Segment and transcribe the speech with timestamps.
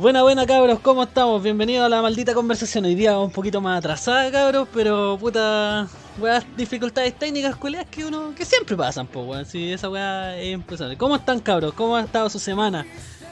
[0.00, 1.42] Buena, buena cabros, ¿cómo estamos?
[1.42, 2.86] Bienvenidos a la maldita conversación.
[2.86, 5.86] Hoy día un poquito más atrasada, cabros, pero puta,
[6.18, 9.44] weas, dificultades técnicas, culiadas que uno, que siempre pasan, po, weón.
[9.44, 10.96] Sí, esa weá es impresionante.
[10.96, 11.74] ¿Cómo están, cabros?
[11.74, 12.86] ¿Cómo ha estado su semana?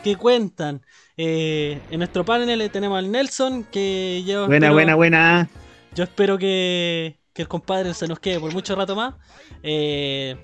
[0.04, 0.82] ¿Qué cuentan?
[1.16, 4.46] Eh, en nuestro panel tenemos al Nelson, que yo.
[4.46, 5.48] Buena, espero- buena, buena.
[5.94, 9.14] Yo espero que, que el compadre se nos quede por mucho rato más.
[9.62, 10.36] Eh,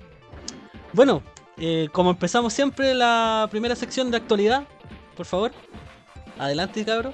[0.91, 1.21] bueno,
[1.57, 4.63] eh, como empezamos siempre la primera sección de actualidad,
[5.15, 5.51] por favor.
[6.37, 7.13] Adelante, cabro.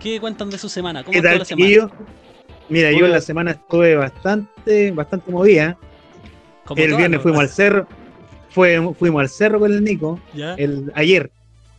[0.00, 1.02] ¿Qué cuentan de su semana?
[1.04, 1.90] ¿Cómo ¿Qué tal, la semana?
[2.68, 5.76] Mira, yo en la semana estuve bastante, bastante movida.
[6.64, 7.86] Como El viernes fuimos al cerro.
[8.50, 10.20] Fue, fuimos al cerro con el Nico.
[10.34, 10.54] ¿Ya?
[10.54, 11.30] El, ayer.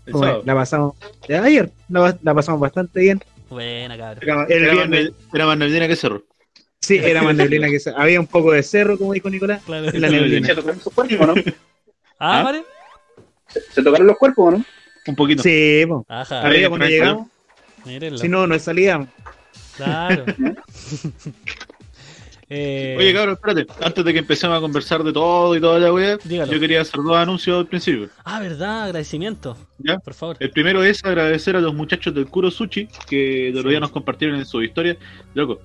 [0.06, 0.44] El Bueno, sábado.
[0.46, 0.96] la pasamos.
[1.30, 3.22] Ayer la, la pasamos bastante bien.
[3.50, 5.06] Buena, más- el era viernes.
[5.12, 6.24] ne- era más neblina que cerro.
[6.80, 9.62] Sí, era más neblina que se- Había un poco de cerro, como dijo Nicolás.
[9.66, 9.90] Claro.
[9.90, 10.48] en la neblina.
[10.48, 11.34] ¿Se tocaron los cuerpos o no?
[12.20, 12.44] ¿Ah, ¿Ah?
[12.44, 12.64] Mare?
[13.72, 14.66] ¿Se tocaron los cuerpos o no?
[15.08, 15.44] Un poquito.
[15.44, 16.06] Sí, po.
[16.08, 16.42] Ajá.
[16.42, 17.28] Arriba cuando llegamos.
[17.86, 18.18] Mírenlo.
[18.20, 19.08] Si no, no salíamos.
[19.78, 20.26] Claro.
[22.54, 23.66] Eh, Oye, cabrón, espérate.
[23.82, 26.52] Antes de que empecemos a conversar de todo y toda la wea, Dígalo.
[26.52, 28.10] yo quería hacer dos anuncios al principio.
[28.26, 29.56] Ah, verdad, agradecimiento.
[29.78, 29.98] ¿Ya?
[30.00, 30.36] Por favor.
[30.38, 34.38] El primero es agradecer a los muchachos del Kuro Sushi que otro día nos compartieron
[34.38, 34.98] en su historia.
[35.34, 35.62] Loco,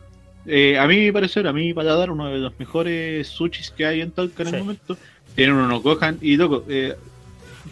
[0.47, 4.13] eh, a mi parecer, a mi paladar, uno de los mejores sushis que hay en
[4.13, 4.55] Talca en Sí.
[4.55, 4.97] el momento.
[5.35, 6.95] Tienen unos Gohan y loco, eh,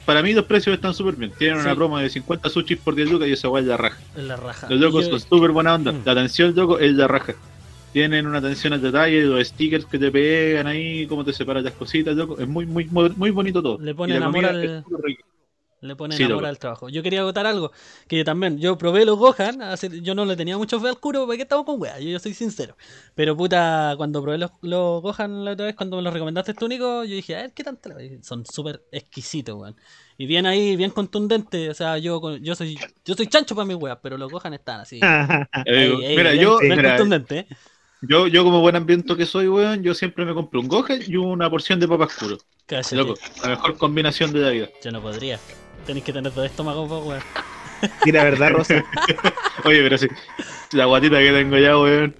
[0.04, 1.32] para mí los precios están súper bien.
[1.38, 3.98] Tienen una promo de 50 sushis por 10 lucas y esa weá es la raja.
[4.16, 4.68] La raja.
[4.68, 5.92] Los locos Yo- son súper buena onda.
[5.92, 6.02] Mm.
[6.04, 7.34] La atención, loco, es la raja.
[7.92, 11.74] Tienen una atención al detalle, los stickers que te pegan ahí, cómo te separan las
[11.74, 12.38] cositas, loco.
[12.38, 13.78] Es muy, muy, muy, bonito todo.
[13.78, 14.84] Le ponen amor al-.
[15.84, 16.46] Le ponen Sí, amor loco.
[16.46, 16.88] al trabajo.
[16.88, 17.70] Yo quería agotar algo,
[18.08, 20.98] que yo también, yo probé los Gohan, hace- yo no le tenía mucho fe al
[20.98, 22.76] curo, porque estamos con weas, yo, yo soy sincero.
[23.14, 26.68] Pero puta, cuando probé los, los Gohan la otra vez, cuando me los recomendaste tú,
[26.68, 27.90] Nico, yo dije, a ver, ¿qué tanto?
[28.22, 29.76] Son súper exquisitos, weón.
[30.16, 33.66] Y bien ahí, bien contundente, o sea, yo con- yo soy yo soy chancho para
[33.66, 35.00] mis weas, pero los Gohan están así.
[35.66, 37.46] Ey, mira, bien- yo, bien mira, contundente, ¿eh?
[38.00, 41.16] yo, yo como buen ambiente que soy, weón, yo siempre me compro un Gohan y
[41.16, 42.16] una porción de papas.
[42.66, 44.68] Cállate, Loco, la mejor combinación de la vida.
[44.82, 45.38] yo no podría.
[45.86, 47.22] Tenéis que tener dos estómagos, po, weón.
[48.06, 48.82] Y la verdad, Rosa.
[49.64, 50.06] Oye, pero sí,
[50.72, 52.14] la guatita que tengo ya, weón.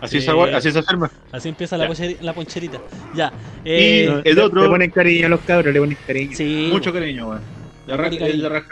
[0.00, 0.26] Así, Sí.
[0.26, 1.10] se, agua- así se enferma.
[1.32, 1.90] Así empieza la,
[2.20, 2.78] la poncherita.
[3.14, 3.32] Ya.
[3.64, 6.36] Y Eh, el Le- otro, Le ponen cariño a los cabros, le ponen cariño.
[6.36, 7.40] sí, mucho cariño, weón.
[7.88, 8.62] La raja, es la.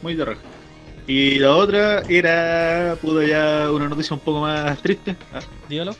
[0.00, 0.40] Muy de raja.
[1.06, 5.14] Y la otra era, puta, ya una noticia un poco más triste.
[5.34, 5.94] ah, dígalo.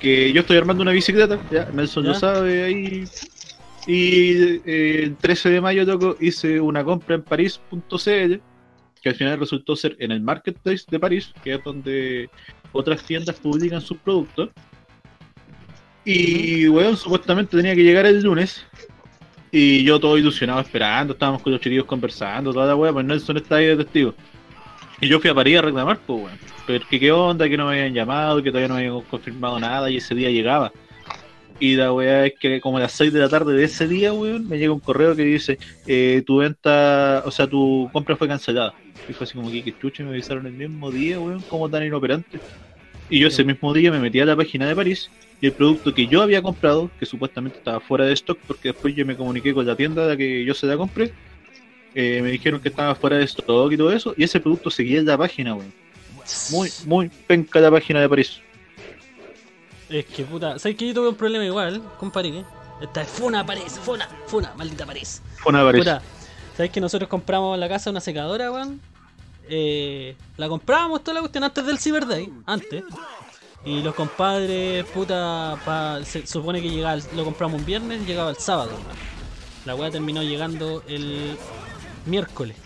[0.00, 2.08] que yo estoy armando una bicicleta, ya, Nelson Ya.
[2.10, 3.04] lo sabe ahí.
[3.86, 8.34] Y eh, el 13 de mayo toco, hice una compra en París.cl,
[9.02, 12.28] que al final resultó ser en el Marketplace de París, que es donde
[12.72, 14.50] otras tiendas publican sus productos.
[16.04, 18.66] Y, weón, supuestamente tenía que llegar el lunes.
[19.52, 23.36] Y yo todo ilusionado esperando, estábamos con los chiquillos conversando, toda la weá, pues Nelson
[23.38, 24.14] está ahí de testigo.
[25.00, 26.38] Y yo fui a París a reclamar, pues weón.
[26.66, 29.58] Pero que qué onda, que no me habían llamado, que todavía no me habían confirmado
[29.58, 30.70] nada y ese día llegaba.
[31.60, 34.14] Y la weá es que como a las 6 de la tarde de ese día,
[34.14, 38.26] weón, me llega un correo que dice, eh, tu venta, o sea, tu compra fue
[38.26, 38.74] cancelada.
[39.06, 41.84] Y fue así como que, que chucha, me avisaron el mismo día, weón, como tan
[41.84, 42.40] inoperante.
[43.10, 45.10] Y yo ese mismo día me metí a la página de París
[45.40, 48.94] y el producto que yo había comprado, que supuestamente estaba fuera de stock, porque después
[48.94, 51.12] yo me comuniqué con la tienda de la que yo se la compré,
[51.94, 55.00] eh, me dijeron que estaba fuera de stock y todo eso, y ese producto seguía
[55.00, 55.72] en la página, weón.
[56.52, 58.40] Muy, muy penca la página de París.
[59.90, 62.44] Es que puta, ¿sabes que yo tuve un problema igual con París?
[62.80, 65.20] Esta es Funa París, Funa, Funa, maldita París.
[65.36, 65.80] Fue una París.
[65.80, 66.00] Puta,
[66.56, 68.80] ¿sabes que nosotros compramos en la casa una secadora, weón?
[69.48, 72.84] Eh, la comprábamos toda la cuestión antes del Cyber Day, antes.
[73.64, 78.36] Y los compadres, puta, pa- se supone que llegaba, lo compramos un viernes, llegaba el
[78.36, 78.70] sábado.
[78.70, 79.10] weón.
[79.66, 81.36] La weá terminó llegando el
[82.06, 82.56] miércoles.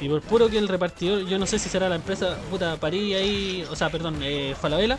[0.00, 3.16] Y por puro que el repartidor, yo no sé si será la empresa, puta, París
[3.16, 4.96] ahí, o sea, perdón, eh, Falabella.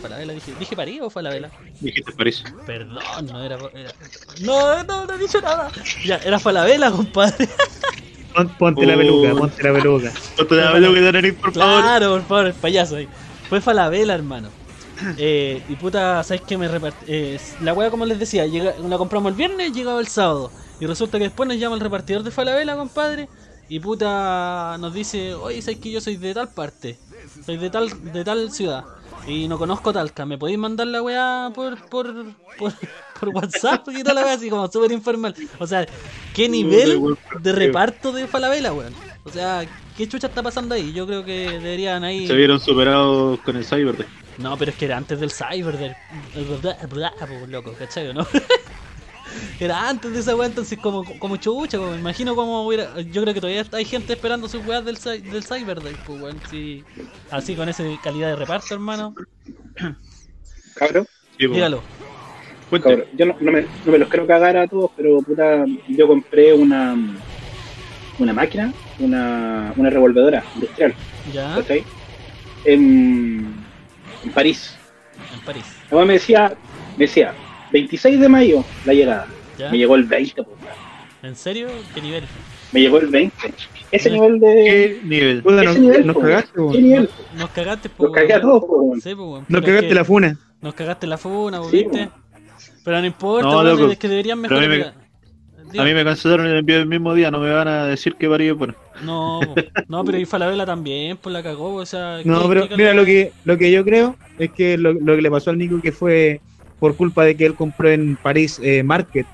[0.00, 1.50] Falabella dije, ¿dije París o Falabella?
[1.80, 2.42] Dijiste París.
[2.66, 3.94] Perdón, no era, era-
[4.40, 5.70] No, no, no he dicho nada.
[6.04, 7.48] Ya, era Falabella, compadre.
[8.34, 8.98] Pon- Ponte la Oh.
[8.98, 10.12] peluca, ponte la peluca.
[10.38, 11.82] No te da lo que tener, por favor.
[11.82, 13.08] Claro, por favor, el payaso ahí.
[13.48, 14.50] Fue Falabella, hermano.
[15.18, 16.96] Eh, y puta, ¿sabes qué me repart...
[17.06, 18.74] eh, La wea, como les decía, llega...
[18.78, 20.50] la compramos el viernes, llegaba el sábado.
[20.80, 23.28] Y resulta que después nos llama el repartidor de Falabella, compadre.
[23.68, 26.98] Y puta, nos dice, oye, ¿sabes que yo soy de tal parte?
[27.44, 28.84] Soy de tal, de tal ciudad.
[29.26, 30.26] Y no conozco Talca.
[30.26, 32.12] ¿Me podéis mandar la weá por, por,
[32.58, 32.72] por,
[33.18, 33.88] por WhatsApp?
[33.90, 35.34] Y toda la weá, así como súper informal.
[35.58, 35.86] O sea,
[36.34, 37.00] ¿qué nivel
[37.40, 38.94] de reparto de Falabella, weón?
[39.24, 39.66] O sea,
[39.96, 40.92] ¿qué chucha está pasando ahí?
[40.92, 42.26] Yo creo que deberían ahí.
[42.26, 44.06] Se vieron superados con el Cyber Day.
[44.38, 45.94] No, pero es que era antes del Cyber, del.
[46.34, 48.26] del- del- del- pues, loco, ¿cachai o no?
[49.58, 53.00] Era antes de esa weá, entonces como, como chucha, pues, me imagino cómo hubiera.
[53.02, 56.18] Yo creo que todavía hay gente esperando sus weas del, cy- del Cyber Day, pues
[56.20, 56.42] weón.
[56.44, 56.84] Sí.
[57.30, 59.14] Así con esa calidad de reparto, hermano.
[60.74, 61.06] Cabrón,
[61.38, 61.54] Sí, po.
[61.54, 61.82] Dígalo.
[62.70, 63.04] Cabrón.
[63.16, 66.52] Yo no, no me, no me los quiero cagar a todos, pero puta, yo compré
[66.52, 66.96] una
[68.18, 70.94] una máquina, una, una revolvedora industrial,
[71.32, 71.84] Ya, ¿cachai?
[72.64, 73.54] En,
[74.22, 74.78] en París.
[75.32, 75.66] en París.
[75.90, 76.56] Me decía,
[76.96, 77.34] me decía,
[77.74, 79.26] 26 de mayo la llegada.
[79.58, 79.70] Ya.
[79.70, 80.56] Me llegó el 20, pues.
[81.22, 81.68] ¿En serio?
[81.94, 82.24] ¿Qué nivel?
[82.72, 83.36] me llegó el 20.
[83.90, 84.54] Ese nivel de.
[84.54, 85.38] ¿Qué nivel?
[85.44, 86.82] Ese nos, nivel, nos po, cagaste, ¿Qué weón.
[86.82, 87.10] nivel?
[87.36, 88.06] Nos cagaste, pues.
[88.08, 88.94] Los cagué a todos, po.
[89.02, 89.14] Sí.
[89.48, 90.38] Nos cagaste que la funa.
[90.60, 92.08] Nos cagaste la funa, Sí, ¿viste?
[92.84, 93.90] Pero no importa, No, loco.
[93.90, 94.94] es que deberían Pero a mí mejorar.
[95.76, 98.26] A mí me cancelaron el envío del mismo día, no me van a decir que
[98.32, 98.74] es bueno.
[99.02, 99.54] No, po.
[99.88, 102.20] no, pero y Falabella también, pues la cagó, o sea.
[102.24, 105.16] No, ¿qué- pero qué mira, lo que, lo que yo creo es que lo, lo
[105.16, 106.40] que le pasó al Nico que fue
[106.84, 109.26] por culpa de que él compró en París eh, Market.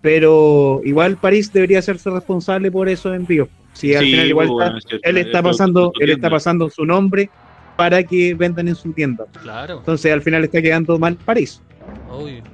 [0.00, 3.48] Pero igual París debería hacerse responsable por esos envíos.
[3.72, 6.10] Si al Sí, final igual pues, está- bueno, es cierto, él es está pasando, él
[6.10, 7.32] está pasando su nombre
[7.74, 9.26] para que vendan en su tienda.
[9.42, 11.60] Claro, Entonces al final está quedando mal París.
[12.08, 12.44] obvio.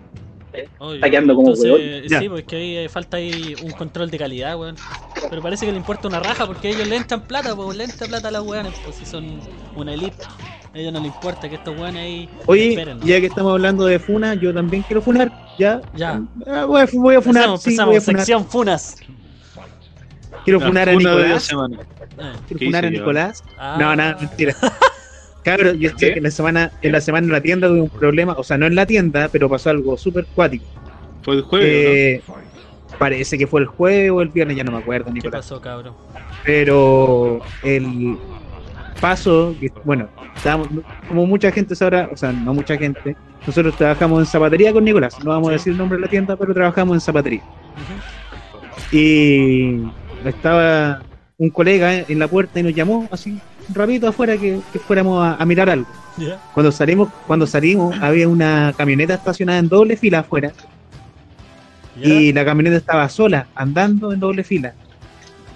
[0.78, 0.94] obvio.
[0.94, 2.10] Está quedando como Entonces.
[2.18, 4.76] Sí, pues que ahí eh, falta ahí un control de calidad, weón.
[5.28, 8.08] Pero parece que le importa una raja porque ellos le entran plata, pues le entran
[8.08, 9.24] plata a las weones, pues si son
[9.74, 10.16] una elite.
[10.74, 12.98] A ellos no les importa que estos weones ahí Oye, esperen.
[13.00, 13.04] ¿no?
[13.06, 15.30] ya que estamos hablando de funa, yo también quiero funar.
[15.58, 16.22] Ya, Ya.
[16.46, 17.42] Ah, voy, a, voy a funar.
[17.44, 18.20] Empezamos, sí, empezamos, voy a funar.
[18.20, 18.96] sección funas.
[20.44, 21.42] Quiero La funar a funa de la Nicolás.
[21.44, 21.76] semana.
[21.80, 22.90] Eh, Quiero ¿Qué funar a?
[22.90, 23.44] Nicolás.
[23.58, 24.54] ah, No, nada, mentira.
[25.44, 26.12] Cabrón, yo sé ¿Qué?
[26.12, 28.56] que en la semana, en la semana en la tienda tuve un problema, o sea,
[28.58, 30.64] no en la tienda, pero pasó algo súper cuático.
[31.22, 32.22] Fue el jueves, Eh,
[32.98, 35.40] Parece que fue el jueves o el viernes, ya no me acuerdo, ¿Qué Nicolás.
[35.46, 35.94] pasó, cabrón?
[36.44, 38.16] Pero el
[39.00, 40.68] paso, que, bueno, estábamos-
[41.08, 43.16] como mucha gente sabrá, o sea, no mucha gente,
[43.46, 46.36] nosotros trabajamos en zapatería con Nicolás, no vamos a decir el nombre de la tienda,
[46.36, 47.42] pero trabajamos en zapatería.
[48.90, 49.82] Y
[50.24, 51.02] estaba
[51.38, 55.24] un colega en la puerta y nos llamó así un rapidito afuera que, que fuéramos
[55.24, 55.86] a- a mirar algo.
[56.54, 60.52] Cuando salimos, cuando salimos, había una camioneta estacionada en doble fila afuera
[62.02, 64.74] y la camioneta estaba sola, andando en doble fila.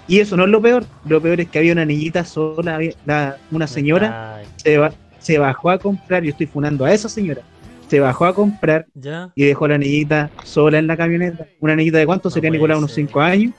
[0.07, 2.93] Y eso no es lo peor, lo peor es que había una niñita sola, había-
[3.05, 7.41] la- una señora se, ba- se bajó a comprar, yo estoy funando a esa señora,
[7.89, 9.31] se bajó a comprar ya.
[9.35, 11.45] y dejó a la niñita sola en la camioneta.
[11.59, 13.05] Una niñita de cuánto No sería Nicolás, unos ser.
[13.05, 13.53] 5 años.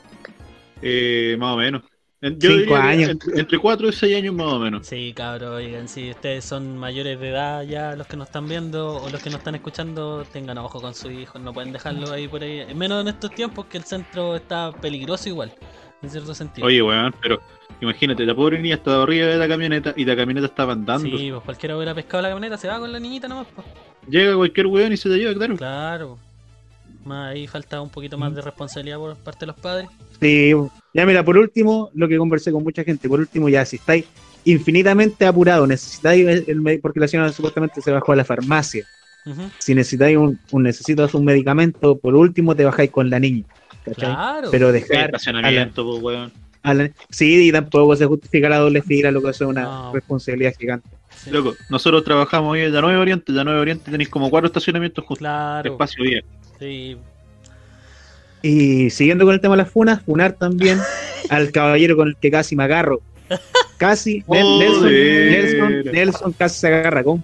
[0.81, 1.83] Eh, más o menos.
[2.21, 3.11] Yo Cinco diría años.
[3.11, 4.87] Entre, entre 4 y 6 años más o menos.
[4.87, 8.97] Sí, cabrón, oigan, si ustedes son mayores de edad ya, los que nos están viendo
[8.97, 12.27] o los que nos están escuchando, tengan ojo con sus hijos, no pueden dejarlo ahí
[12.27, 12.67] por ahí.
[12.75, 15.53] Menos en estos tiempos que el centro está peligroso igual,
[16.03, 16.67] en cierto sentido.
[16.67, 17.41] Oye, weón, pero
[17.81, 21.17] imagínate, la pobre niña estaba arriba de la camioneta y la camioneta estaba andando.
[21.17, 23.67] sí, pues cualquiera hubiera pescado la camioneta, se va con la niñita nomás, pues.
[24.09, 25.57] Llega cualquier weón y se te lleva, claro.
[25.57, 26.19] Claro.
[27.05, 29.89] Más ahí falta un poquito más de responsabilidad por parte de los padres.
[30.21, 30.53] Sí,
[30.95, 34.05] ya mira, por último, lo que conversé con mucha gente, por último, ya si estáis
[34.45, 38.87] infinitamente apurados, necesitáis el, el porque la señora supuestamente se bajó a la farmacia.
[39.59, 43.45] Si necesitáis un, un necesitas un medicamento, por último te bajáis con la niña.
[43.89, 44.11] ¿Cachai?
[44.15, 44.49] Claro.
[44.51, 46.33] Pero El dejar a la, estacionamiento, pues, weón.
[46.63, 49.63] a la- sí, y tampoco se justifica la doble fila, lo que eso es una
[49.63, 49.93] No.
[49.95, 50.89] responsabilidad gigante.
[51.17, 51.31] Sí.
[51.31, 55.05] Loco, nosotros trabajamos hoy en la 9 Oriente, la 9 Oriente tenéis como cuatro estacionamientos
[55.05, 55.19] justos.
[55.19, 55.73] Claro.
[55.73, 56.25] Espacio bien.
[56.59, 56.97] Sí.
[58.43, 60.79] Y siguiendo con el tema de las funas, funar también
[61.31, 63.01] al caballero con el que casi me agarro.
[63.79, 64.91] Casi, Nel- Nelson.
[64.93, 67.23] Nelson, Nelson casi se agarra con.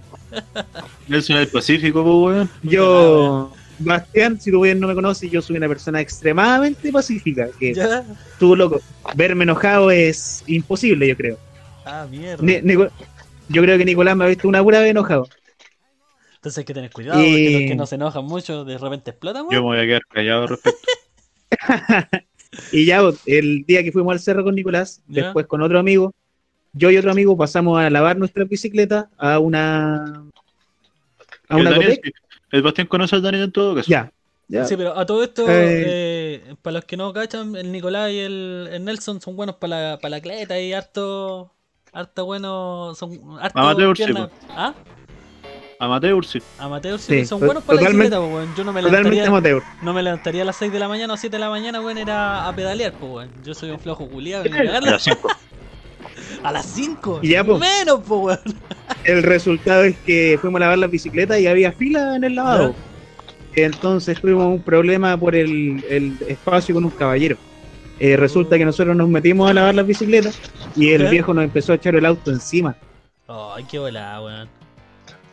[1.07, 2.49] Nelson del Pacífico, pues, weón.
[2.63, 7.47] Yo, Bastián, si tú bien no me conoces, yo soy una persona extremadamente pacífica.
[7.59, 8.03] Que Ya.
[8.39, 8.81] tú, loco,
[9.15, 11.37] verme enojado es imposible, yo creo.
[11.85, 12.43] Ah, mierda.
[12.43, 12.87] Ni- Nico-
[13.49, 15.27] yo creo que Nicolás me ha visto una pura vez enojado.
[16.35, 19.11] Entonces hay que tener cuidado, Y- porque los que no se enojan mucho de repente
[19.11, 20.79] explotan, Yo me voy a quedar callado al respecto.
[22.71, 25.23] Y ya el día que fuimos al cerro con Nicolás, Ya.
[25.25, 26.13] después con otro amigo,
[26.71, 30.23] yo y otro amigo pasamos a lavar nuestra bicicleta a una
[31.49, 31.71] a una.
[32.51, 33.89] El Bastián conoce al Daniel en todo caso.
[33.89, 34.11] Ya.
[34.65, 35.83] Sí, pero a todo esto, Eh.
[36.49, 39.91] eh, para los que no cachan, el Nicolás y el, el Nelson son buenos para
[39.91, 41.51] la, para la cleta y harto,
[41.91, 43.11] harto bueno, son
[43.41, 44.03] harto Amateur, sí,
[44.51, 44.73] ¿Ah?
[45.79, 46.39] Amateur, sí.
[46.59, 48.55] Amateur, sí, Sí, son to- buenos para la bicicleta, pues, weón.
[48.55, 49.63] Yo no me Totalmente levantaría, amateur.
[49.81, 51.97] no me levantaría a las 6 de la mañana o 7 de la mañana, weón,
[51.97, 53.31] era a pedalear, pues, weón.
[53.43, 54.43] Yo soy un flojo culiado.
[56.43, 57.17] A las cinco.
[57.17, 57.19] A las 5.
[57.23, 57.43] Y ya.
[57.43, 58.39] Menos, pues, weón.
[59.03, 62.75] El resultado es que fuimos a lavar las bicicletas y había fila en el lavado.
[63.55, 67.37] Entonces tuvimos un problema por el, el espacio con un caballero.
[67.99, 70.37] Eh, resulta que nosotros nos metimos a lavar las bicicletas
[70.75, 72.75] y el viejo nos empezó a echar el auto encima.
[73.27, 74.49] Ay, qué volada, weón.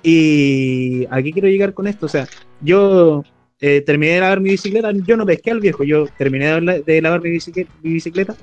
[0.02, 2.06] Y aquí quiero llegar con esto.
[2.06, 2.26] O sea,
[2.60, 3.24] yo
[3.60, 6.78] eh, terminé de lavar mi bicicleta, yo no pesqué al viejo, yo terminé de, la-
[6.80, 8.34] de lavar mi bicicleta, mi bicicleta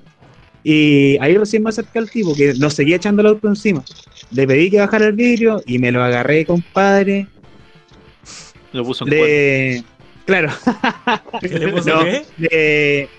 [0.64, 3.84] y ahí recién me acerqué al tipo que nos seguía echando el auto encima.
[4.32, 7.28] Le pedí que bajara el vidrio y me lo agarré, compadre.
[8.74, 9.10] Lo puso en.
[9.12, 9.84] Le...
[10.26, 10.50] Claro,
[11.42, 12.24] ¿Qué le puso No, qué?
[12.38, 13.10] le...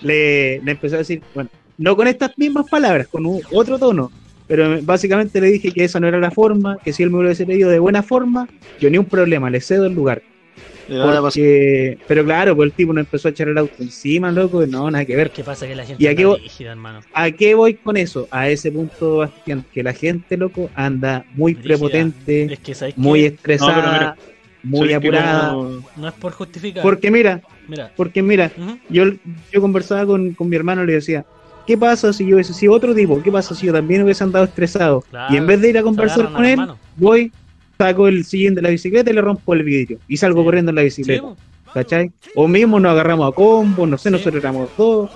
[0.00, 4.10] le, le empezó a decir, bueno, no con estas mismas palabras, con un- otro tono,
[4.46, 7.46] pero básicamente le dije que esa no era la forma, que si él me hubiese
[7.46, 8.48] pedido de buena forma,
[8.80, 10.22] yo ni un problema, le cedo el lugar.
[10.86, 14.90] Porque, pero claro, pues el tipo nos empezó a echar el auto encima, loco, no,
[14.90, 15.30] nada que ver.
[15.30, 15.66] ¿Qué pasa?
[15.66, 17.00] Que la gente ¿Y a qué anda vo- rígida, hermano.
[17.14, 18.28] ¿A qué voy con eso?
[18.30, 23.20] A ese punto, Bastián, que la gente, loco, anda muy prepotente, Es que, ¿sabes muy
[23.20, 23.26] qué?
[23.26, 24.16] estresada,
[24.62, 25.50] No, muy ¿Sabes que apurada.
[25.54, 26.82] como- No es por justificar.
[26.82, 27.92] Porque mira, Mira.
[27.96, 29.04] porque mira, ujú, yo,
[29.52, 31.24] yo conversaba con, con mi hermano y le decía,
[31.64, 33.20] ¿qué pasa si yo hubiese sido otro tipo?
[33.22, 35.02] ¿Qué pasa si yo también hubiese andado estresado?
[35.02, 36.58] Claro, y en vez de ir a conversar con él,
[36.94, 37.32] voy,
[37.78, 39.98] saco el sillín de la bicicleta y le rompo el vidrio.
[40.08, 40.44] Y salgo Sí.
[40.44, 41.34] corriendo en la bicicleta.
[41.74, 42.12] ¿Cachai?
[42.34, 44.12] O mismo nos agarramos a combo, no sé, Sí.
[44.12, 45.10] nosotros éramos dos.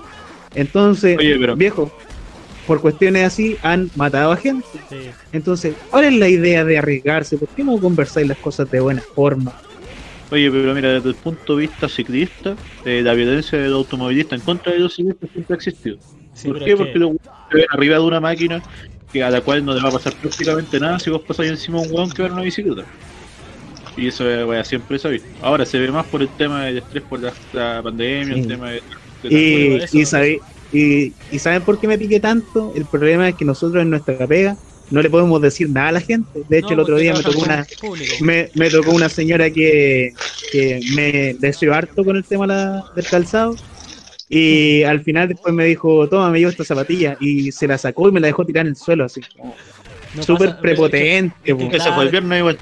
[0.55, 1.91] Entonces, Oye, pero- viejo,
[2.65, 4.65] por cuestiones así han matado a gente.
[4.89, 5.09] Sí.
[5.31, 7.37] Entonces, ¿cuál es la idea de arriesgarse?
[7.37, 9.53] ¿Por qué no conversáis las cosas de buena forma?
[10.31, 14.41] Oye, pero mira, desde el punto de vista ciclista, eh, la violencia del automovilista en
[14.41, 15.97] contra de los ciclistas siempre ha existido.
[16.33, 16.75] Sí, ¿Por qué?
[16.75, 17.11] Porque que- los
[17.51, 18.61] se ven arriba de una máquina
[19.11, 21.79] que a la cual no le va a pasar prácticamente nada si vos pasáis encima
[21.79, 22.85] de un weón que va en una bicicleta.
[23.95, 25.29] Y eso es weá, siempre se ha visto.
[25.39, 28.41] Ahora se ve más por el tema del estrés por la, la pandemia, Sí.
[28.41, 28.83] el tema de,
[29.23, 32.71] de Y, eso- y, sabe- y, y ¿saben por qué me piqué tanto?
[32.75, 34.57] El problema es que nosotros en nuestra pega
[34.89, 36.43] no le podemos decir nada a la gente.
[36.47, 37.65] De hecho, No, el otro día me tocó una,
[38.21, 40.11] me, me tocó una señora que,
[40.51, 43.55] que me deseó harto con el tema la- del calzado.
[44.29, 47.15] Y al final después me dijo, toma, me llevo esta zapatilla.
[47.19, 49.21] Y se la sacó y me la dejó tirar en el suelo así.
[50.15, 51.35] No Súper pasa- pero es que- prepotente.
[51.43, 51.77] es que.
[51.77, 52.57] Ese fue el viernes igual.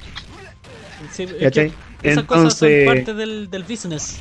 [1.12, 1.72] sí, es que ¿Cachai?
[2.02, 4.20] Esas cosas son Entonces, parte del, del business.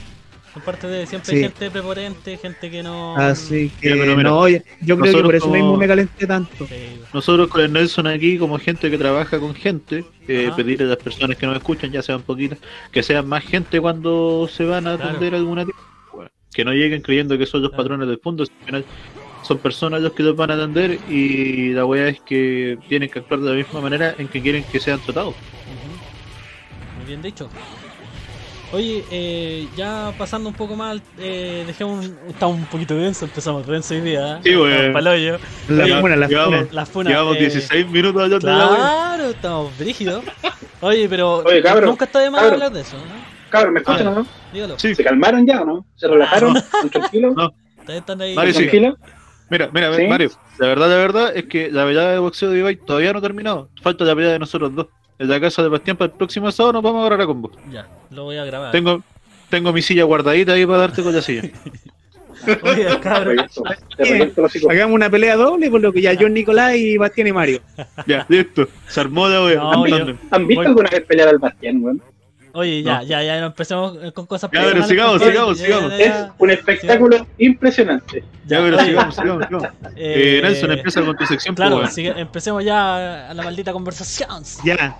[0.53, 1.43] Son parte de siempre hay Sí.
[1.43, 3.17] gente prepotente, gente que no.
[3.17, 5.85] así que Ya, pero mira, no, yo, yo creo que por eso como- mismo me
[5.85, 6.65] calenté tanto.
[6.65, 6.73] Sí,
[7.13, 10.55] Nosotros con el Nelson aquí, como gente que trabaja con gente, eh, Ajá.
[10.55, 12.57] pedirle a las personas que nos escuchan, ya sean poquitas,
[12.91, 15.09] que sean más gente cuando se van a Claro.
[15.09, 15.77] atender alguna tipo.
[16.55, 18.85] Bueno, que no lleguen creyendo que son los patrones del fondo, al final
[19.43, 23.19] son personas los que los van a atender y la wea es que tienen que
[23.19, 25.35] actuar de la misma manera en que quieren que sean tratados.
[26.97, 27.49] Muy bien dicho.
[28.73, 33.65] Oye, eh, ya pasando un poco más, eh, dejemos un, estamos un poquito denso, empezamos
[33.67, 34.37] denso hoy día.
[34.37, 34.39] ¿eh?
[34.43, 34.89] Sí, güey.
[34.95, 35.37] Hoyo.
[35.69, 36.67] La funa, la llevamos- funa.
[36.71, 38.75] La funa, Llevamos eh, 16 minutos hablando de la wea.
[38.75, 40.23] Claro, estamos brígidos.
[40.81, 42.53] Oye, pero Oye, cabrón, nunca está de más cabrón.
[42.63, 43.24] hablar de eso, ¿no?
[43.57, 44.27] Cabrón, ¿me escuchan o no?
[44.53, 44.79] Dígalo.
[44.79, 45.85] Sí, ¿Se calmaron ya o no?
[45.95, 46.57] ¿Se relajaron?
[46.57, 47.35] ¿Están tranquilos?
[47.35, 47.51] No.
[47.79, 48.35] Ustedes están ahí.
[48.35, 48.59] Mario, sí.
[48.59, 48.95] ¿Tranquilos?
[49.49, 50.07] mira, mira, ¿Sí?
[50.07, 53.19] Mario, la verdad, la verdad es que la velada de boxeo de Ibai todavía no
[53.19, 53.69] ha terminado.
[53.81, 54.87] Falta la pelea de nosotros dos.
[55.17, 57.51] En la casa de Bastián para el próximo sábado nos vamos a agarrar a combo.
[57.71, 58.71] Ya, lo voy a grabar.
[58.71, 59.01] Tengo,
[59.49, 61.43] tengo mi silla guardadita ahí para darte con la silla.
[62.63, 63.37] Oye, cabrón.
[64.69, 67.61] Hagamos una pelea doble por lo que ya John Nicolás y Bastián y Mario.
[68.05, 68.67] ya, listo.
[68.87, 69.55] Se armó la wea.
[69.55, 69.71] No.
[70.31, 72.01] ¿Han visto Voy- alguna vez pelear al Bastián, weón?
[72.55, 73.03] Oye, ya, No.
[73.03, 75.93] ya, ya, no empecemos con cosas Ya, pero sigamos, sigamos, sigamos.
[75.99, 78.23] Es un espectáculo impresionante.
[78.47, 79.67] Ya, pero sigamos, sigamos, sigamos.
[79.95, 81.53] eh, Eh, Nelson, empieza con tu sección.
[81.55, 84.29] Claro, pues, sigue- empecemos ya a la maldita conversación.
[84.63, 84.95] Ya,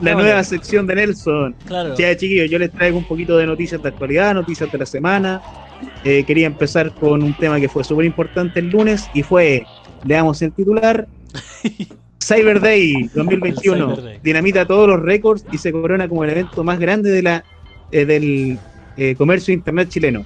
[0.00, 1.54] la nueva sección de Nelson.
[1.66, 1.94] Claro.
[1.96, 5.40] Ya, chiquillos, yo les traigo un poquito de noticias de actualidad, noticias de la semana.
[6.04, 9.64] Eh, quería empezar con un tema que fue súper importante el lunes y fue,
[10.04, 11.06] le damos el titular,
[12.26, 13.76] Cyber Day 2021.
[13.76, 14.20] Cyber Day.
[14.22, 17.44] Dinamita todos los récords y se corona como el evento más grande de la,
[17.92, 18.58] eh, del
[18.96, 20.24] eh, comercio de internet chileno.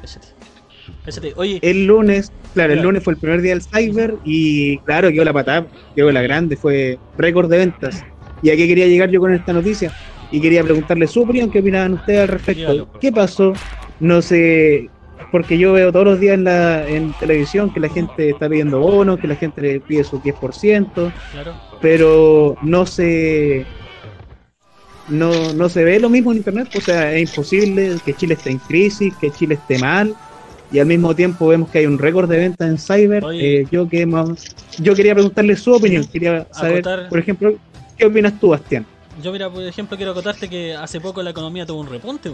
[0.00, 0.28] Cállate.
[1.04, 1.32] Cállate.
[1.36, 5.24] Oye, El lunes, claro, el lunes fue el primer día del Cyber y claro, quedó
[5.24, 5.66] la patada,
[5.96, 8.04] quedó la grande, fue récord de ventas.
[8.42, 9.92] ¿Y a qué quería llegar yo con esta noticia?
[10.30, 12.88] Y quería preguntarle su opinión, qué opinaban ustedes al respecto.
[13.00, 13.52] ¿Qué pasó?
[13.98, 14.90] No sé,
[15.30, 18.80] porque yo veo todos los días en, la, en televisión que la gente está pidiendo
[18.80, 21.54] bonos, que la gente le pide su 10%, claro.
[21.80, 23.66] pero no se
[25.08, 28.50] no, no se ve lo mismo en internet, o sea, es imposible que Chile esté
[28.50, 30.14] en crisis, que Chile esté mal,
[30.70, 33.24] y al mismo tiempo vemos que hay un récord de ventas en Cyber.
[33.34, 37.08] Eh, yo que más- yo quería preguntarle su opinión, quería saber, Acotar.
[37.08, 37.54] por ejemplo,
[37.96, 38.84] ¿qué opinas tú, Bastián?
[39.22, 42.30] Yo, mira, por ejemplo, quiero acotarte que hace poco la economía tuvo un repunte.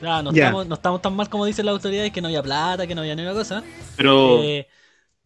[0.00, 0.44] Ya, no, Ya.
[0.46, 3.00] Estamos, no estamos tan mal como dicen las autoridades, que no había plata, que no
[3.02, 3.62] había ni una cosa.
[3.96, 4.66] Pero, Eh,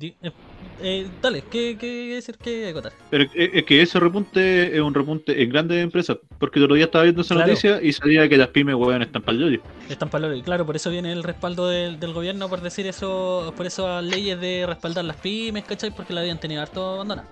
[0.00, 0.32] eh,
[0.80, 2.38] eh, dale, ¿qué, qué decir?
[2.38, 2.92] ¿Qué acotar?
[3.10, 6.18] pero es es que ese repunte es un repunte en grandes empresas.
[6.38, 7.50] Porque el otro día estaba viendo esa Claro.
[7.50, 10.76] noticia y salía que las pymes, weón, están para el Están para y claro, por
[10.76, 15.04] eso viene el respaldo del, del gobierno, por decir eso, por eso leyes de respaldar
[15.04, 15.90] las pymes, ¿cachai?
[15.90, 17.28] Porque la habían tenido harto abandonada.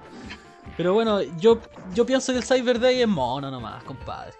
[0.76, 1.60] Pero bueno, yo,
[1.94, 4.32] yo pienso que el Cyber Day es mono nomás, compadre.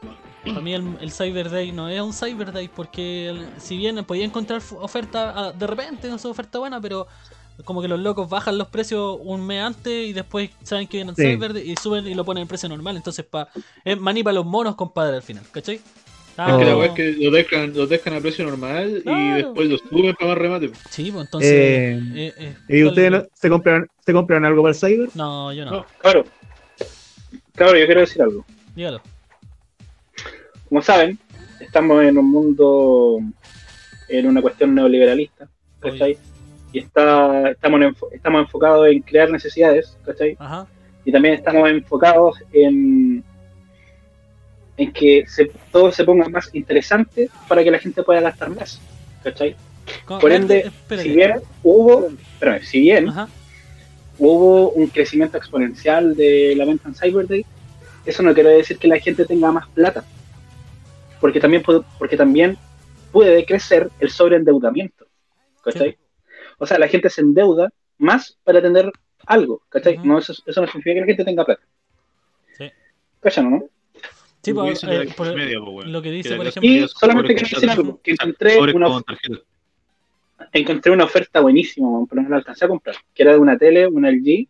[0.47, 4.03] Para mí el, el Cyber Day no es un Cyber Day porque el- si bien
[4.05, 7.07] podía encontrar oferta ah, de repente, no sé, oferta buena, pero
[7.65, 11.11] como que los locos bajan los precios un mes antes y después saben que viene
[11.11, 11.23] el Sí.
[11.23, 12.97] Cyber Day y suben y lo ponen en precio normal.
[12.97, 13.49] Entonces pa,
[13.85, 15.81] es maní para los monos, compadre, al final, ¿cachai?
[16.39, 19.19] Ah, Es que la weá es que lo dejan, lo dejan a precio normal Claro.
[19.19, 20.71] y después lo suben para más remate.
[20.91, 21.51] Sí, pues entonces...
[21.51, 25.09] Eh, eh, eh, ¿Y ustedes ¿cuál- no- se compraron, se compraron algo para el Cyber?
[25.15, 25.71] No, yo no.
[25.71, 25.87] No.
[25.99, 26.25] Claro.
[27.55, 28.45] Claro, yo quiero decir algo.
[28.75, 29.01] Dígalo.
[30.69, 31.19] Como saben,
[31.61, 33.19] estamos en un mundo,
[34.09, 35.49] en una cuestión neoliberalista,
[35.81, 36.19] ¿cachai?
[36.73, 37.81] Y está, estamos,
[38.13, 40.37] estamos enfocados en crear necesidades, ¿cachai?
[40.39, 40.67] Ajá.
[41.05, 43.23] Y también estamos enfocados en,
[44.77, 48.81] en que se, todo se ponga más interesante para que la gente pueda gastar más,
[49.23, 49.55] ¿cachai?
[50.07, 51.09] Por ende, espérate.
[51.09, 53.29] si bien hubo, espérame, si bien Ajá.
[54.19, 57.47] hubo un crecimiento exponencial de la venta en Cyber Day,
[58.05, 60.05] eso no quiere decir que la gente tenga más plata.
[61.21, 62.57] Porque también, puede- porque también
[63.13, 65.07] puede crecer el sobreendeudamiento.
[65.63, 65.97] ¿Cachai?
[66.59, 68.91] O sea, la gente se endeuda más para tener
[69.27, 69.63] algo.
[69.69, 69.99] ¿Cachai?
[69.99, 71.63] No, eso, eso no significa que la gente tenga plata.
[72.57, 72.71] Sí.
[73.21, 73.65] ¿Cachai, no?
[74.43, 75.91] Sí, Lo que pues, eh, por- media, weón.
[75.91, 78.87] lo que dice, Que por ejemplo- Y solamente quiero decir algo, que encontré una,
[80.53, 82.95] encontré una oferta buenísima, pero no la alcancé a comprar.
[83.15, 84.47] Que era de una tele, una LG,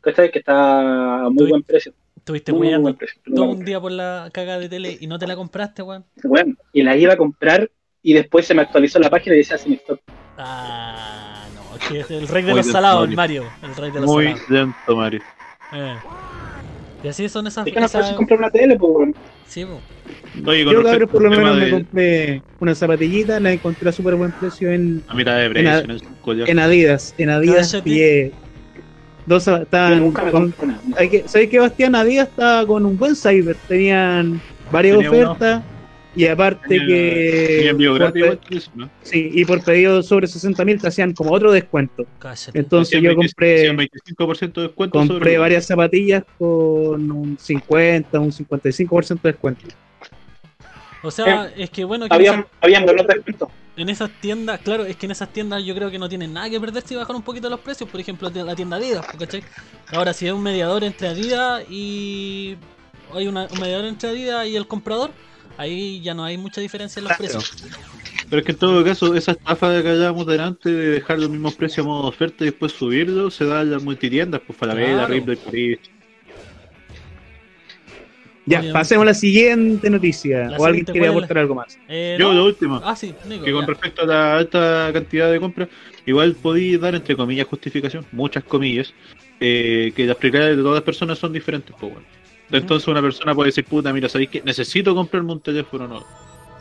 [0.00, 0.30] ¿cachai?
[0.30, 1.92] Que está a muy buen precio.
[2.26, 3.20] Estuviste Muy, buen precio.
[3.32, 6.04] Todo un día por la cagada de tele y no te la compraste, weón.
[6.24, 7.70] Bueno, y la iba a comprar
[8.02, 10.00] y después se me actualizó la página y decía sin stock.
[10.36, 13.44] Ah, no, es que es el rey de Muy los salados, el Mario.
[13.44, 13.68] Mario.
[13.70, 14.50] El rey de los Muy salados.
[14.50, 15.20] lento, Mario.
[15.72, 15.94] Eh.
[17.04, 17.64] Y así son esas.
[17.64, 19.14] Es que no esas- puedes comprar una tele, pues, weón.
[19.46, 19.80] Sí, po.
[20.50, 24.16] Oye, Yo, cabrón, por lo menos me de- compré una zapatilla, la encontré a súper
[24.16, 27.14] buen precio en, A mitad de precio, en en Adidas.
[27.18, 28.32] En Adidas pillé
[29.26, 30.54] dos estaban con-
[30.96, 31.94] hay que- ¿Sabes qué, Bastián?
[31.94, 33.56] Adidas estaba con un buen cyber.
[33.68, 34.40] Tenían
[34.70, 35.30] varias Tenía uno.
[35.32, 35.62] ofertas
[36.14, 37.46] y aparte Tenía- que.
[37.56, 38.88] tenía envío por gratis, que eso, ¿no?
[39.02, 42.06] Sí, y por pedido sobre 60 mil te hacían como otro descuento.
[42.18, 42.58] Cállate.
[42.58, 48.18] Entonces yo 25 compré, hacían 25% de descuento compré sobre- varias zapatillas con un 50,
[48.20, 49.66] un 55% de descuento.
[51.02, 53.48] O sea, es que bueno, que en, Habían, esas, habían buenos descuentos.
[53.76, 56.48] En esas tiendas, claro, es que en esas tiendas yo creo que no tienen nada
[56.48, 57.88] que perder si bajan un poquito los precios.
[57.90, 59.42] Por ejemplo, la tienda Adidas, ¿cachai?
[59.92, 62.56] Ahora, si es un mediador entre Adidas y.
[63.14, 65.10] Hay una- un mediador entre Adidas y el comprador,
[65.58, 67.32] ahí ya no hay mucha diferencia en los Claro.
[67.32, 67.52] precios.
[68.28, 71.54] Pero es que en todo caso, esa estafa que hablábamos delante de dejar los mismos
[71.54, 74.94] precios a modo de oferta y después subirlo, se da en las multitiendas, pues Falabella,
[75.06, 75.14] Claro.
[75.14, 75.78] Ripley, París.
[78.48, 78.72] Ya, Obviamente.
[78.78, 80.48] pasemos a la siguiente noticia.
[80.48, 81.78] La o alguien quiere ¿cuál es la- aportar algo más.
[81.88, 82.34] Eh, Yo, no.
[82.34, 83.44] lo último, Ah, sí, Nico.
[83.44, 83.66] que con ya.
[83.66, 85.68] respecto a la alta cantidad de compras,
[86.06, 88.94] igual podéis dar entre comillas justificación, muchas comillas,
[89.40, 92.06] eh, que las prioridades de todas las personas son diferentes, pues bueno.
[92.52, 96.06] Entonces una persona puede decir, puta, mira, ¿sabéis que necesito comprarme un teléfono nuevo?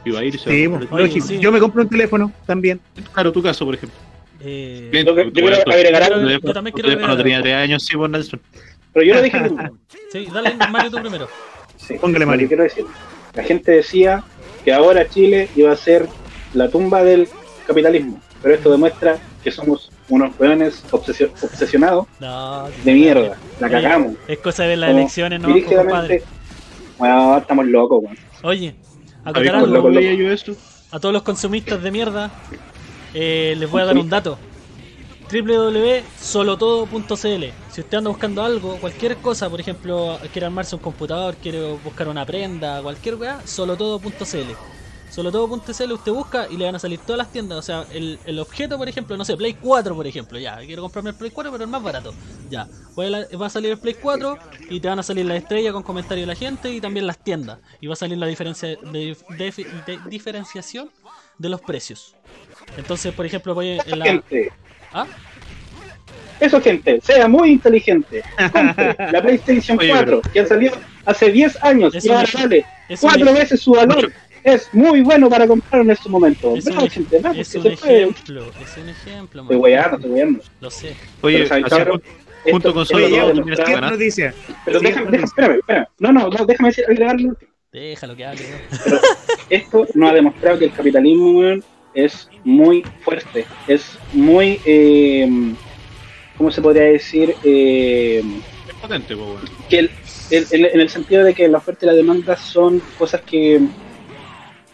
[0.03, 1.39] Y va a ir y se Sí, va a pues, comprar Oye, sí.
[1.39, 2.81] Yo me compro un teléfono también.
[3.13, 3.97] Claro, tu caso, por ejemplo.
[4.41, 6.27] Eh, Bien, Yo yo quiero agregar algo.
[6.27, 8.41] Yo también quiero agregar tenía 3 años, sí, por Nelson.
[8.93, 9.37] Pero yo lo dije
[10.11, 11.27] sí, dale, Mario, tú primero.
[11.87, 12.47] Sí, Póngale, Mario.
[12.47, 12.85] quiero decir.
[13.33, 14.23] La gente decía
[14.63, 16.07] que ahora Chile iba a ser
[16.53, 17.27] la tumba del
[17.67, 18.19] capitalismo.
[18.41, 20.31] Pero esto demuestra que somos unos
[20.91, 23.37] obsesio- obsesionados No, de mierda.
[23.59, 24.13] La cagamos.
[24.27, 26.23] Es cosa de las Como elecciones, no, compadre.
[26.97, 28.17] Bueno, estamos locos, weón.
[28.43, 28.75] Oye,
[29.23, 29.99] ¿Sabéis algo loco, loco.
[30.91, 32.31] a todos los consumistas de mierda,
[33.13, 34.37] eh, les voy a dar un dato.
[35.31, 37.43] www.solotodo.cl
[37.75, 42.07] Si usted anda buscando algo, cualquier cosa, por ejemplo, quiere armarse un computador, quiere buscar
[42.07, 44.51] una prenda, cualquier weá, solotodo.cl
[45.11, 47.57] Solotodo.cl usted busca y le van a salir todas las tiendas.
[47.59, 50.39] O sea, el, el objeto, por ejemplo, no sé, Play 4, por ejemplo.
[50.39, 52.15] Ya, quiero comprarme el Play 4, pero el más barato.
[52.49, 54.37] Ya, Voy a la- va a salir el Play 4
[54.69, 57.17] y te van a salir las estrellas con comentarios de la gente y también las
[57.17, 57.59] tiendas.
[57.81, 58.77] Y va a salir la diferencia de,
[59.37, 60.89] de- de- diferenciación
[61.37, 62.15] de los precios.
[62.77, 64.23] Entonces, por ejemplo, voy en la.
[64.93, 65.07] ¿Ah?
[66.39, 66.99] Eso, gente.
[67.01, 68.23] Sea muy inteligente.
[68.51, 70.73] Compre la PlayStation Oye, 4, que ha salido
[71.05, 74.11] hace 10 años Es y un ahora vale Es un, cuatro ej- veces su valor.
[74.43, 76.55] Es muy bueno para comprar en este momento.
[76.55, 78.01] es un Bravo, ej- gente, bravo, es que un se puede.
[78.03, 78.45] ejemplo.
[78.61, 79.63] Es un ejemplo, Estoy man.
[79.63, 80.43] weyando, estoy weyando.
[80.61, 80.95] Lo sé.
[81.21, 81.47] Oye,
[82.51, 83.33] junto con Esto- solo todo,
[83.89, 84.33] noticia.
[84.65, 85.85] Pero Sí, déjame, déjame, espérame, espérame.
[85.99, 87.51] No, no, no, déjame decir, agregar lo último.
[87.71, 88.41] Déjalo que hable.
[88.83, 88.99] Pero
[89.49, 91.41] esto nos ha demostrado que el capitalismo
[91.95, 93.45] es muy fuerte.
[93.67, 94.59] Es muy.
[94.63, 95.27] Eh,
[96.37, 97.35] ¿Cómo se podría decir?
[97.43, 98.21] Eh,
[98.67, 99.49] Es potente, pues, bueno.
[99.69, 99.91] que el-
[100.29, 103.61] el- el- en el sentido de que la oferta y la demanda son cosas que,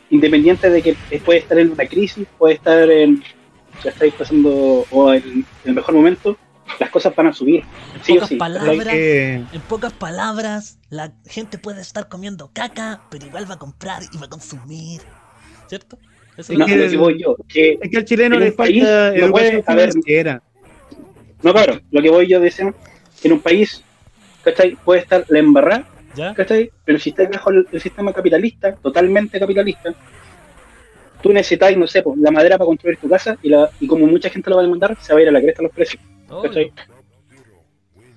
[0.09, 3.21] independiente de que puede estar en una crisis, puede estar en,
[3.83, 6.37] ya estáis pasando, o en el mejor momento,
[6.79, 7.63] las cosas van a subir.
[7.95, 8.35] En Sí o pocas sí.
[8.35, 13.59] palabras, Que- en pocas palabras, la gente puede estar comiendo caca, pero igual va a
[13.59, 15.01] comprar y va a consumir.
[15.67, 15.97] ¿Cierto?
[16.37, 18.51] Eso es No, que- lo que voy yo, que Es que al chileno En le
[18.51, 19.13] falta
[19.67, 20.41] financiera.
[21.43, 22.75] No, cabrón, lo que voy yo diciendo,
[23.21, 23.83] que en un país,
[24.43, 24.75] ¿cachai?
[24.83, 26.33] Puede estar la embarrada, ¿Ya?
[26.33, 26.71] ¿cachai?
[26.85, 29.93] Pero si estás bajo el, el sistema capitalista, totalmente capitalista,
[31.21, 34.05] tú necesitas, no sé, pues, la madera para construir tu casa y, la, y como
[34.07, 36.01] mucha gente lo va a demandar, se va a ir a la cresta los precios,
[36.29, 36.49] Obvio.
[36.49, 36.73] ¿cachai?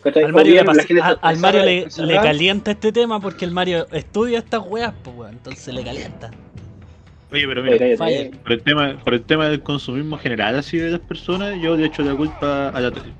[0.03, 0.25] ¿Cachai?
[0.25, 3.87] Al Mario, bien le, a- al Mario le, le calienta este tema porque el Mario
[3.91, 6.31] estudia estas weas, pues weón, entonces le calienta.
[7.35, 8.31] Oye, pero Oye, mira, cállate.
[8.39, 11.87] Por el tema, por el tema del consumismo general así de las personas, yo le
[11.87, 13.13] echo la culpa a la tele.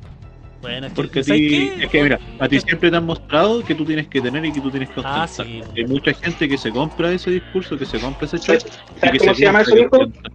[0.63, 3.05] Bueno, es que, Porque a ¿sabes ti, es que mira, a ti siempre te han
[3.05, 5.47] mostrado que tú tienes que tener y que tú tienes que Ah, ostentar.
[5.47, 5.63] sí.
[5.77, 8.55] Hay mucha gente que se compra ese discurso, que se compra ese show.
[8.57, 10.21] ¿Sabes y sabes que cómo se llama eso, que ostenta.
[10.23, 10.33] ¿Cómo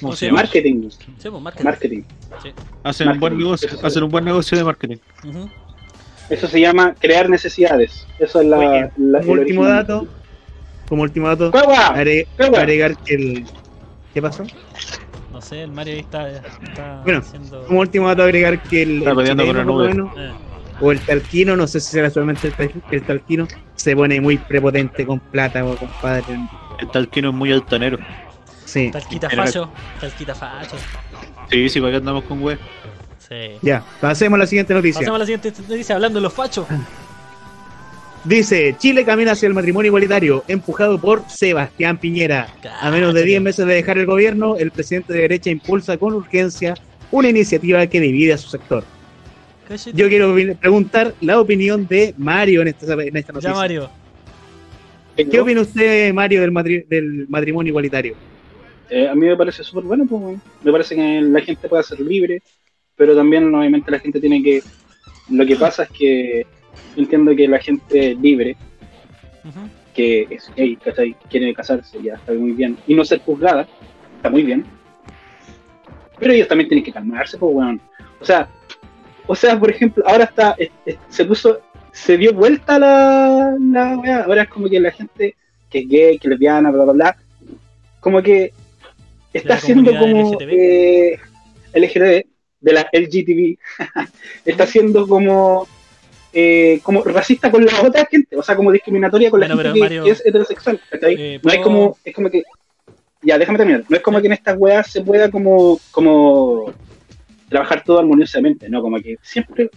[0.00, 0.36] ¿Cómo se se llama?
[0.38, 0.42] llama?
[0.42, 1.64] Marketing, Sí, pues, marketing.
[1.64, 2.02] marketing.
[2.84, 4.96] Hacen un buen negocio, hacen un buen negocio de marketing.
[6.28, 8.06] Eso se llama crear necesidades.
[8.18, 8.58] Eso es la.
[8.58, 10.06] Oye, la- último dato,
[10.92, 11.50] como último dato,
[12.54, 13.46] agregar que el
[14.12, 14.44] ¿Qué pasó?
[15.32, 17.64] No sé, el Mario ahí está, está Bueno, haciendo.
[17.64, 19.88] Como último dato agregar que el, Está el peleando chileno, con nube.
[19.88, 20.32] menos, Eh,
[20.82, 24.36] o el talquino, no sé si será solamente el, tal- el talquino, se pone muy
[24.36, 26.24] prepotente con plata, o compadre.
[26.78, 27.96] El talquino es muy altanero.
[28.66, 30.76] Sí, talquita facho, talquita facho.
[31.48, 32.58] Sí, sí, para qué andamos con web.
[33.26, 33.52] Sí.
[33.62, 35.00] ya, pasemos a la siguiente noticia.
[35.00, 36.66] Pasamos a la siguiente noticia hablando de los fachos.
[38.24, 42.46] Dice, Chile camina hacia el matrimonio igualitario, empujado por Sebastián Piñera.
[42.80, 46.14] A menos de 10 meses de dejar el gobierno, el presidente de derecha impulsa con
[46.14, 46.74] urgencia
[47.10, 48.84] una iniciativa que divide a su sector.
[49.66, 49.92] Cállate.
[49.94, 53.50] Yo quiero preguntar la opinión de Mario en esta, en esta noticia.
[53.52, 53.90] Ya, Mario.
[55.16, 58.14] ¿Qué opina usted, Mario, del, matri- del matrimonio igualitario?
[58.88, 61.98] Eh, a mí me parece súper bueno, pues, me parece que la gente puede ser
[62.00, 62.40] libre,
[62.96, 64.62] pero también obviamente la gente tiene que...
[65.30, 66.46] Lo que pasa es que
[66.96, 68.56] yo entiendo que la gente libre,
[69.94, 71.14] que es gay, ¿cachai?
[71.28, 73.66] Quiere casarse, ya está muy bien, y no ser juzgada,
[74.16, 74.64] está muy bien.
[76.18, 77.80] Pero ellos también tienen que calmarse, pues, weón.
[78.20, 78.48] O sea,
[79.26, 81.60] o sea, por ejemplo, ahora está, es- es- se puso,
[81.92, 84.22] se dio vuelta la, la weá.
[84.24, 85.34] Ahora es como que la gente
[85.68, 87.16] que es gay, que es lesbiana, bla, bla, bla,
[88.00, 88.52] como que
[89.32, 90.50] está haciendo como LGTB.
[90.52, 91.18] eh,
[91.74, 92.26] LGTB,
[92.60, 93.58] de la LGTB,
[94.44, 95.66] está haciendo como
[96.32, 99.68] eh, como racista con la otra gente, o sea, como discriminatoria con Bueno, la pero
[99.74, 101.14] gente que, Mario, que es heterosexual, ¿cachai?
[101.18, 102.42] eh, no hay ¿puedo- como, es como que,
[103.22, 106.72] ya, déjame terminar, no es como que en estas weas se pueda como, como
[107.48, 108.80] trabajar todo armoniosamente, ¿no?
[108.80, 109.70] Como que siempre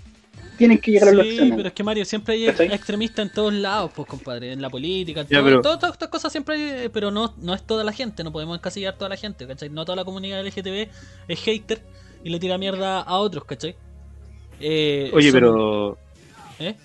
[0.58, 1.58] tienen que llegar a los Sí, extremos.
[1.58, 2.74] pero es que Mario, siempre hay ¿Cachai?
[2.74, 6.08] extremistas en todos lados, pues compadre, en la política, en Ya, todo- pero- todas estas
[6.08, 9.18] cosas siempre hay, pero no, no es toda la gente, no podemos encasillar toda la
[9.18, 9.70] gente, ¿cachai?
[9.70, 10.88] No toda la comunidad LGTB
[11.28, 11.82] es hater
[12.24, 13.76] y le tira mierda a otros, ¿cachai?
[14.62, 15.98] Eh, Oye, son- pero
[16.60, 16.76] ¿Eh?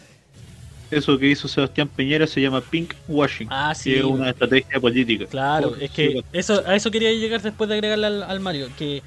[0.90, 4.80] eso que hizo Sebastián Piñera se llama pink washing, Ah, sí, que es una estrategia
[4.80, 5.26] política.
[5.26, 8.68] Claro, Por- es que eso, a eso quería llegar después de agregarle al, al Mario,
[8.76, 9.00] que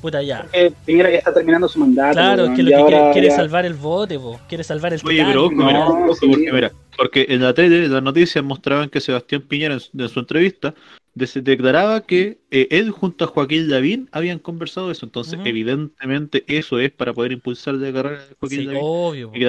[0.00, 0.42] puta ya.
[0.42, 2.12] Porque Piñera ya está terminando su mandato.
[2.12, 4.92] Claro, es que lo que quiere, ahora quiere ya- salvar el bote, po, quiere salvar
[4.94, 6.26] el Oye, pero ojo, Titanic, mira, No, ojo, sí.
[6.28, 10.08] porque mira, porque en la tele, las noticias mostraban que Sebastián Piñera en su, en
[10.08, 10.72] su entrevista
[11.14, 15.06] de- declaraba que eh, él junto a Joaquín Lavín habían conversado eso.
[15.06, 19.30] Entonces, evidentemente, eso es para poder impulsar la carrera de Joaquín Sí, Lavín obvio.
[19.34, 19.40] y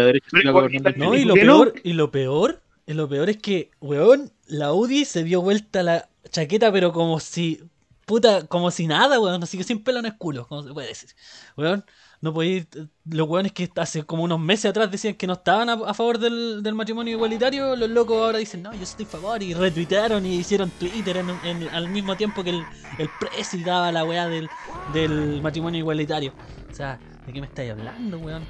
[0.44, 0.92] la gobernando.
[0.98, 5.06] No, y lo peor, y lo peor, y lo peor es que, weón, la UDI
[5.06, 7.62] se dio vuelta la chaqueta, pero como si,
[8.06, 10.90] puta, como si nada, weón, así que sin pelo no es culo, como se puede
[10.90, 11.10] decir.
[11.58, 11.84] Weón,
[12.26, 12.68] no podéis,
[13.10, 16.18] los weones que hace como unos meses atrás decían que no estaban a, a favor
[16.18, 20.26] del, del matrimonio igualitario, los locos ahora dicen, no, yo estoy a favor, y retuitearon
[20.26, 22.64] y hicieron Twitter en, en- al mismo tiempo que el,
[22.98, 24.50] el presi daba la weá del,
[24.94, 26.34] del matrimonio igualitario.
[26.72, 28.42] O sea, ¿de qué me estáis hablando, weón?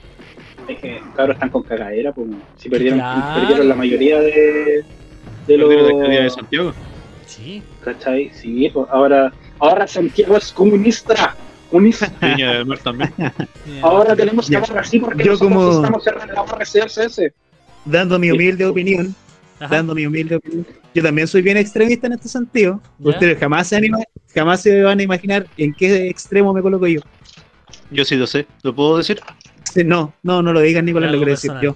[0.70, 2.28] Es que cabros están con cagadera, pues.
[2.58, 3.42] Si perdieron, Claro.
[3.42, 4.84] perdieron la mayoría de,
[5.48, 6.34] de alcaldía de los.
[6.34, 6.74] Santiago.
[7.26, 7.62] Sí.
[7.84, 8.32] ¿Cachai?
[8.34, 11.36] Sí, pues ahora, ahora Santiago es comunista.
[12.22, 13.14] Viña del Mar también.
[13.82, 17.34] Ahora tenemos que hablar así porque Yo nosotros como- estamos cerrando la barra CSS.
[17.86, 19.14] Dando mi humilde opinión,
[19.60, 19.76] Ajá.
[19.76, 22.82] dando mi humilde opinión, yo también soy bien extremista en este sentido.
[23.00, 23.10] ¿Ya?
[23.12, 24.00] Ustedes jamás se, anima-
[24.34, 27.02] jamás se van a imaginar en qué extremo me coloco yo.
[27.92, 29.20] Yo sí lo sé, ¿lo puedo decir?
[29.72, 31.76] Sí, No, no, no lo digas, Nicolás, lo quiero decir yo.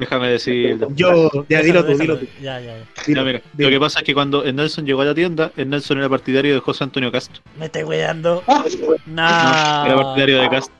[0.00, 0.78] Déjame decir.
[0.94, 2.26] Yo, ya dilo tú, dilo tú.
[2.40, 2.84] Ya, ya, ya.
[3.06, 3.68] dilo, mira, dilo.
[3.68, 6.08] lo que pasa es que cuando el Nelson llegó a la tienda, el Nelson era
[6.08, 7.42] partidario de José Antonio Castro.
[7.58, 8.42] Me estoy weando.
[8.48, 8.64] Ah,
[9.06, 9.86] No.
[9.86, 10.74] Era partidario de Castro.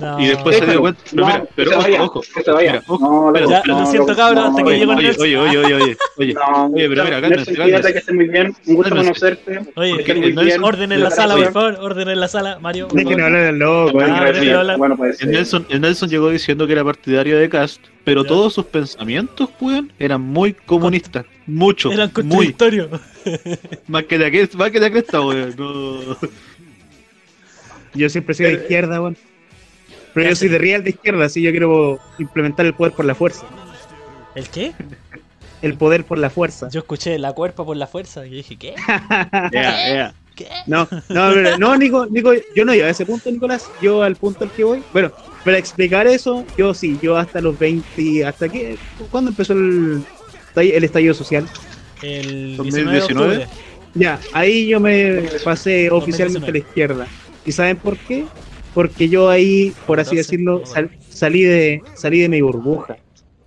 [0.00, 0.20] No.
[0.20, 1.00] Y después se dio cuenta.
[1.10, 2.20] Pero No, mira, pero se ojo, vaya, ojo.
[2.34, 2.72] que se vaya.
[2.72, 3.04] Mira, ojo.
[3.26, 5.06] No, Pero, loco, Ya, pero- lo siento, cabros, hasta no, que Oye, llegó el oye,
[5.06, 5.22] Nelson.
[5.24, 6.34] oye, oye, oye, oye, oye.
[6.34, 7.92] No, Oye, pero mira, cálmense, cálmense.
[7.92, 8.56] que estés muy bien.
[8.66, 9.60] Un gusto conocerte.
[9.76, 10.58] Oye.
[10.60, 11.78] Orden en la sala, por favor.
[11.80, 12.88] Orden en la sala, Mario.
[12.92, 13.92] Dejen hablar al loco.
[13.92, 14.96] Bueno, Ah, eh.
[14.96, 15.28] puede ser.
[15.28, 18.28] El Nelson, el Nelson llegó diciendo que era partidario de Cast, pero Ya.
[18.28, 21.26] todos sus pensamientos, weón, eran muy comunistas.
[21.46, 21.92] Mucho.
[21.92, 22.22] Eran muy.
[22.28, 22.88] contradictorios.
[23.86, 25.54] Más que la cresta, más que la cresta, weón.
[25.56, 26.16] No.
[27.94, 29.16] Yo siempre soy de izquierda, weón.
[30.16, 33.14] Pero yo soy de real de izquierda, así yo quiero implementar el poder por la
[33.14, 33.44] fuerza.
[34.34, 34.72] ¿El qué?
[35.60, 36.70] El poder por la fuerza.
[36.70, 38.74] Yo escuché la cuerpa por la fuerza y dije, ¿qué?
[39.52, 40.14] Ya, ya.
[40.34, 40.48] ¿Qué?
[40.66, 43.70] No, no, pero- no, Nico, Nico, yo no iba a ese punto, Nicolás.
[43.82, 44.82] Yo al punto al que voy.
[44.94, 45.12] Bueno,
[45.44, 48.78] para explicar eso, yo sí, yo hasta los 20, hasta que,
[49.10, 50.02] ¿cuándo empezó el,
[50.56, 51.46] el estallido social?
[52.02, 53.04] El 19 de 2019.
[53.36, 53.48] octubre.
[53.94, 57.06] Ya, ahí yo me pasé oficialmente a la izquierda.
[57.46, 58.24] ¿Y saben por qué?
[58.76, 62.98] Porque yo ahí, por así 14, decirlo, sal- salí de salí de mi burbuja.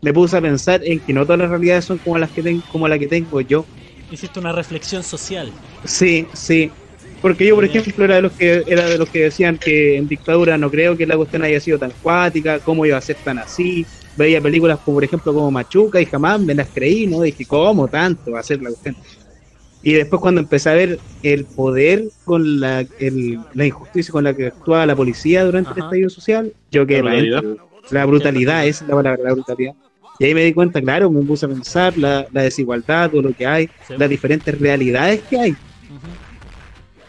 [0.02, 2.64] Me puse a pensar en que no todas las realidades son como las que tengo,
[2.68, 3.68] como la que tengo yo.
[4.10, 5.54] Hiciste una reflexión social.
[5.84, 6.74] Sí, sí.
[7.22, 10.08] Porque yo, por ejemplo, era de los que era de los que decían que en
[10.08, 13.40] dictadura no creo que la cuestión haya sido tan cuática, cómo iba a ser tan
[13.40, 13.88] así.
[14.16, 17.22] Veía películas como, por ejemplo, como Machuca y jamás me las creí, ¿no?
[17.22, 18.98] Dije, ¿cómo tanto va a ser la cuestión?
[19.82, 24.34] Y después cuando empecé a ver el poder con la, el- la injusticia con la
[24.34, 27.40] que actuaba la policía durante el estallido social, yo quedé La brutalidad.
[27.40, 27.70] adentro.
[27.92, 29.74] La brutalidad, esa es la palabra, la brutalidad.
[30.20, 33.34] Y ahí me di cuenta, claro, me puse a pensar la, la desigualdad, todo lo
[33.34, 33.94] que hay, Sí.
[33.98, 35.56] las diferentes realidades que hay.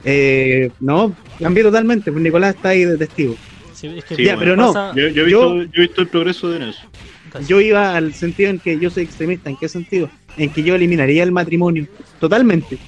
[0.04, 3.36] Eh, no, cambié totalmente, pues Nicolás está ahí de testigo.
[3.74, 4.52] Sí, es que Sí, ya, bueno.
[4.52, 5.62] pero no, pasa- Yo, yo he visto, yo...
[5.74, 6.90] he visto el progreso de Nelson.
[7.30, 7.46] Casi.
[7.46, 9.48] yo iba al sentido en que yo soy extremista.
[9.50, 10.10] ¿En qué sentido?
[10.36, 11.86] En que yo eliminaría el matrimonio
[12.18, 12.78] totalmente.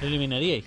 [0.00, 0.62] Lo eliminaría.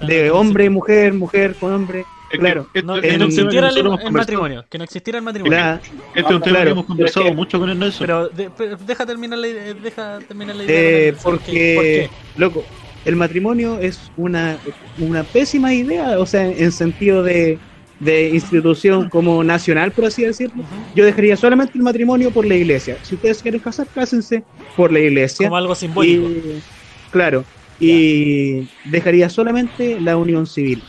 [0.00, 2.04] Ah, De hombre, mujer, mujer con hombre.
[2.30, 2.68] Es Claro.
[2.74, 4.64] esto- No, es que en- no tema existiera el, matrimonio.
[4.68, 5.58] Que no existiera el matrimonio.
[5.58, 5.80] La-
[6.14, 6.64] Este es un tema Claro.
[6.66, 8.06] que hemos conversado Pero mucho con el Nelson.
[8.06, 9.74] Pero, de- pero deja terminar la idea.
[9.74, 10.76] Deja terminar la idea.
[11.08, 12.10] eh, porque, ¿Por qué?
[12.36, 12.64] loco,
[13.06, 14.58] el matrimonio es una,
[14.98, 17.58] una pésima idea, o sea, en sentido de,
[17.98, 20.64] de institución como nacional, por así decirlo.
[20.94, 22.98] Yo dejaría solamente el matrimonio por la iglesia.
[23.02, 25.46] Si ustedes quieren casar, cásense por la iglesia.
[25.48, 26.26] Como algo simbólico.
[26.30, 26.62] Y,
[27.10, 27.46] claro,
[27.78, 30.84] y dejaría solamente la unión civil.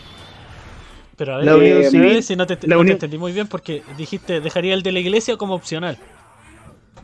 [1.15, 3.31] Pero a ver, la unión civil- si no te, la no te unión- entendí muy
[3.31, 5.97] bien porque dijiste dejaría el de la iglesia como opcional.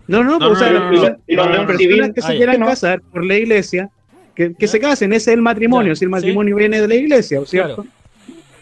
[0.08, 2.60] No, no, No, pues, o sea, no, no, las- personas civil, que se ah, quieran
[2.60, 2.66] no.
[2.68, 3.90] casar por la iglesia,
[4.36, 6.12] que, se casen, ese es el matrimonio, Ya, si el sí.
[6.12, 7.76] matrimonio viene de la iglesia, ¿cierto?
[7.84, 7.90] Claro.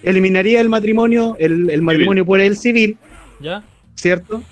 [0.03, 2.97] Eliminaría el matrimonio, el, el matrimonio por el civil,
[3.39, 3.63] ¿Ya?
[3.95, 4.43] ¿cierto?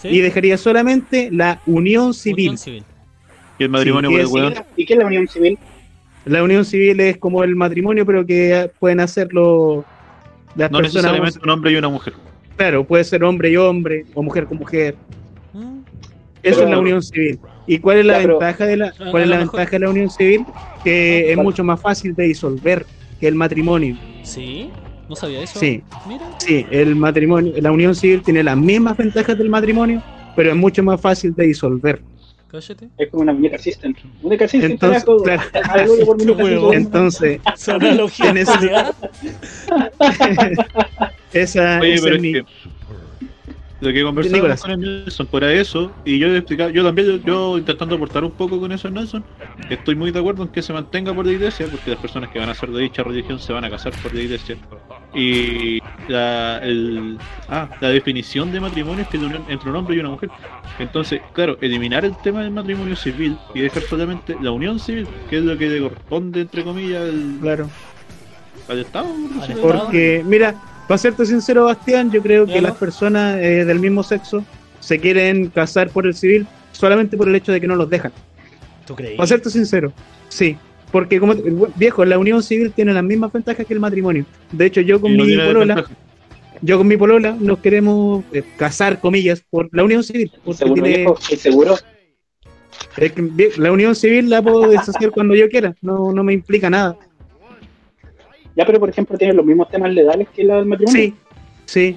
[0.00, 0.08] ¿Sí?
[0.08, 2.48] Y dejaría solamente la unión civil.
[2.50, 2.84] Unión civil.
[3.58, 4.54] y el matrimonio Sí, por el.
[4.76, 5.58] ¿Y qué es la unión civil?
[6.24, 9.84] La unión civil es como el matrimonio, pero que pueden hacerlo
[10.56, 11.04] las No personas.
[11.04, 12.14] necesariamente un hombre y una mujer.
[12.56, 14.94] Claro, puede ser hombre y hombre, o mujer con mujer.
[15.52, 15.80] Mm.
[16.42, 17.38] Eso Pero- es la unión civil.
[17.66, 20.10] ¿Y cuál es la ventaja de la cuál es la mejor- ventaja de la unión
[20.10, 20.44] civil?
[20.82, 22.84] Que es mucho más fácil de disolver
[23.20, 23.96] que el matrimonio.
[24.22, 24.70] ¿Sí?
[25.08, 25.58] ¿No sabía eso?
[25.58, 25.82] Sí.
[26.08, 26.24] Mira.
[26.38, 30.02] Sí, el matrimonio, la unión civil tiene las mismas ventajas del matrimonio,
[30.36, 32.00] pero es mucho más fácil de disolver.
[32.48, 32.88] Cállate.
[32.96, 33.92] Es como una muñeca system.
[34.22, 35.42] Muñeca system, Entonces, claro.
[35.70, 36.76] Algo por muñeca.
[36.76, 38.54] Entonces, Esa En ese-
[41.32, 42.44] esa, Oye, esa pero es es mi- que
[43.84, 44.62] lo que conversamos Nicolás.
[44.62, 48.32] con el Nelson por eso, y yo explicaba, yo también, yo, yo intentando aportar un
[48.32, 49.24] poco con eso, Nelson,
[49.70, 52.38] estoy muy de acuerdo en que se mantenga por la iglesia, porque las personas que
[52.38, 54.56] van a ser de dicha religión se van a casar por la iglesia.
[55.14, 57.18] Y la, el,
[57.48, 60.30] ah, la definición de matrimonio es que entre un hombre y una mujer.
[60.78, 65.38] Entonces, claro, eliminar el tema del matrimonio civil y dejar solamente la unión civil, que
[65.38, 67.70] es lo que le corresponde, entre comillas, al, claro.
[68.68, 69.06] al Estado.
[69.62, 70.54] Porque, mira,
[70.86, 74.44] para serte sincero, Bastián, yo creo que las personas eh, del mismo sexo
[74.80, 78.12] se quieren casar por el civil solamente por el hecho de que no los dejan.
[78.86, 79.16] ¿Tú creí?
[79.16, 79.92] Para serte sincero,
[80.28, 80.56] sí.
[80.92, 81.34] Porque como
[81.74, 84.24] viejo, la unión civil tiene las mismas ventajas que el matrimonio.
[84.52, 85.84] De hecho, yo con no mi polola,
[86.60, 90.30] yo con mi polola nos queremos eh, casar, comillas, por la unión civil.
[90.44, 91.18] Porque ¿Seguro, tiene- viejo?
[91.30, 91.76] ¿Y seguro?
[92.96, 96.70] es que, la unión civil la puedo deshacer cuando yo quiera, no, no me implica
[96.70, 96.96] nada.
[98.56, 101.00] Ya, pero por ejemplo, tiene los mismos temas legales que la del matrimonio.
[101.02, 101.14] Sí,
[101.66, 101.96] sí.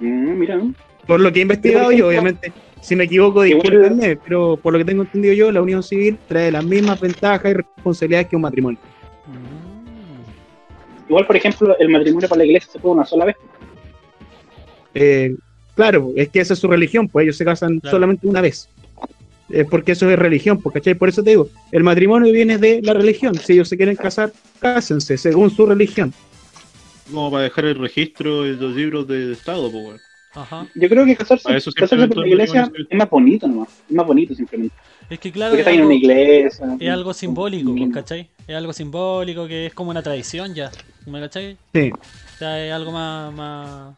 [0.00, 0.60] Mm, mira.
[1.06, 4.84] Por lo que he investigado yo, obviamente, si me equivoco, discúlpenme, pero por lo que
[4.84, 8.78] tengo entendido yo, la unión civil trae las mismas ventajas y responsabilidades que un matrimonio.
[9.26, 11.08] Mm.
[11.10, 13.36] Igual, por ejemplo, el matrimonio para la iglesia se puede una sola vez.
[14.94, 15.36] Eh,
[15.74, 17.96] claro, es que esa es su religión, pues ellos se casan Claro.
[17.96, 18.68] solamente una vez.
[19.50, 20.94] Eh, porque eso es religión, pues, ¿cachai?
[20.94, 23.34] Por eso te digo, el matrimonio viene de la religión.
[23.36, 26.12] Si ellos se quieren casar, cásense según su religión.
[27.12, 30.00] como para dejar el registro de los libros de Estado, pues.
[30.34, 30.66] Ajá.
[30.74, 33.68] Yo creo que casarse, casarse por la iglesia es más bonito nomás.
[33.88, 34.74] Es más bonito simplemente.
[35.08, 36.76] Es que claro, Porque es está en algo, una iglesia.
[36.80, 38.28] es algo simbólico, ¿cachai?
[38.48, 40.70] Es algo simbólico que es como una tradición ya.
[41.06, 41.56] ¿Me cachai?
[41.72, 43.32] Sí, O sea, es algo más.
[43.32, 43.94] más,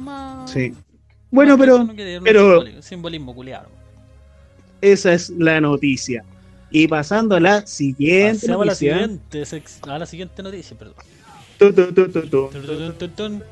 [0.00, 0.72] más sí.
[1.30, 1.86] Bueno, más pero
[2.24, 3.68] pero- simbolismo culiado.
[4.80, 6.24] Esa es la noticia.
[6.70, 8.94] Y pasando a la siguiente Pasemos a la noticia.
[8.94, 9.44] siguiente,
[9.82, 10.94] a la siguiente noticia, perdón.
[11.58, 11.92] Tu, tu,
[12.28, 13.42] tu.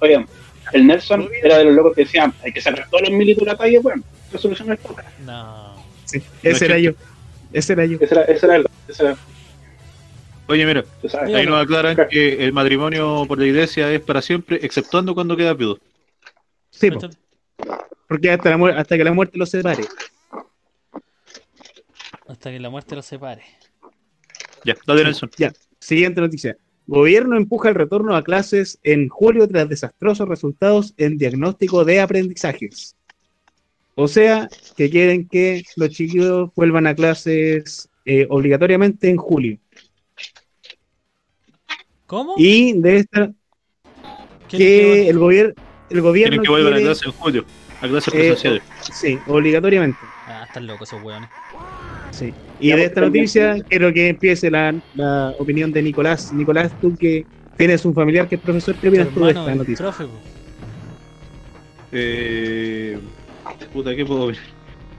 [0.00, 0.26] Oigan,
[0.72, 3.52] el Nelson era de los locos que decían, hay que sacar todos los militos de
[3.52, 4.04] la calle, weón.
[4.32, 5.04] La solución es poca.
[5.24, 5.74] No.
[6.04, 6.92] Sí, ese era yo.
[7.52, 7.98] Ese era yo.
[8.00, 9.16] Ese era, ese era el, ese era,
[10.48, 10.84] Oye, mira,
[11.34, 15.54] ahí nos aclaran que el matrimonio por la iglesia es para siempre, exceptuando cuando queda
[15.54, 15.78] viudo.
[16.70, 17.00] Sí, po,
[18.06, 19.84] porque hasta, la hasta que la muerte los separe.
[22.28, 23.42] Hasta que la muerte los separe.
[24.64, 25.30] Ya, dale Nelson.
[25.36, 26.56] Ya, siguiente noticia.
[26.88, 32.96] Gobierno empuja el retorno a clases en julio tras desastrosos resultados en diagnóstico de aprendizajes.
[33.94, 39.58] O sea, que quieren que los chiquillos vuelvan a clases eh, obligatoriamente en julio.
[42.06, 42.34] ¿Cómo?
[42.36, 43.32] Y de esta,
[44.48, 45.54] ¿Qué- que el, gobierno
[45.90, 47.44] el gobierno Tienen que volver a quiere- clase en julio,
[47.80, 48.62] a clases Eh, presenciales.
[48.92, 49.98] Sí, obligatoriamente.
[50.26, 51.28] Ah, están locos esos weones.
[52.10, 52.34] Sí.
[52.58, 56.32] Y de esta noticia quiero que empiece la, la opinión de Nicolás.
[56.32, 59.84] Nicolás, tú que tienes un familiar que es profesor, ¿qué opinas tú de esta noticia?
[59.84, 60.04] profe.
[61.92, 62.98] Eh,
[63.72, 64.38] puta, ¿qué puedo ver?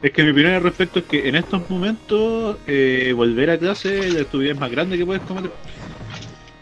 [0.01, 3.99] Es que mi opinión al respecto es que en estos momentos eh, volver a clase
[3.99, 5.51] es la estupidez más grande que puedes cometer.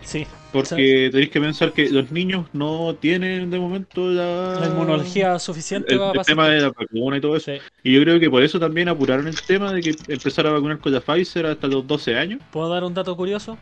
[0.03, 0.25] Sí.
[0.55, 5.93] Porque tenéis que pensar que los niños no tienen de momento la, La inmunología suficiente
[5.93, 6.25] el, pasar.
[6.25, 7.51] tema de la vacuna y todo eso.
[7.51, 7.57] Sí.
[7.83, 10.79] Y yo creo que por eso también apuraron el tema de que empezar a vacunar
[10.79, 12.39] con la Pfizer hasta los 12 años.
[12.51, 13.57] ¿Puedo dar un dato curioso?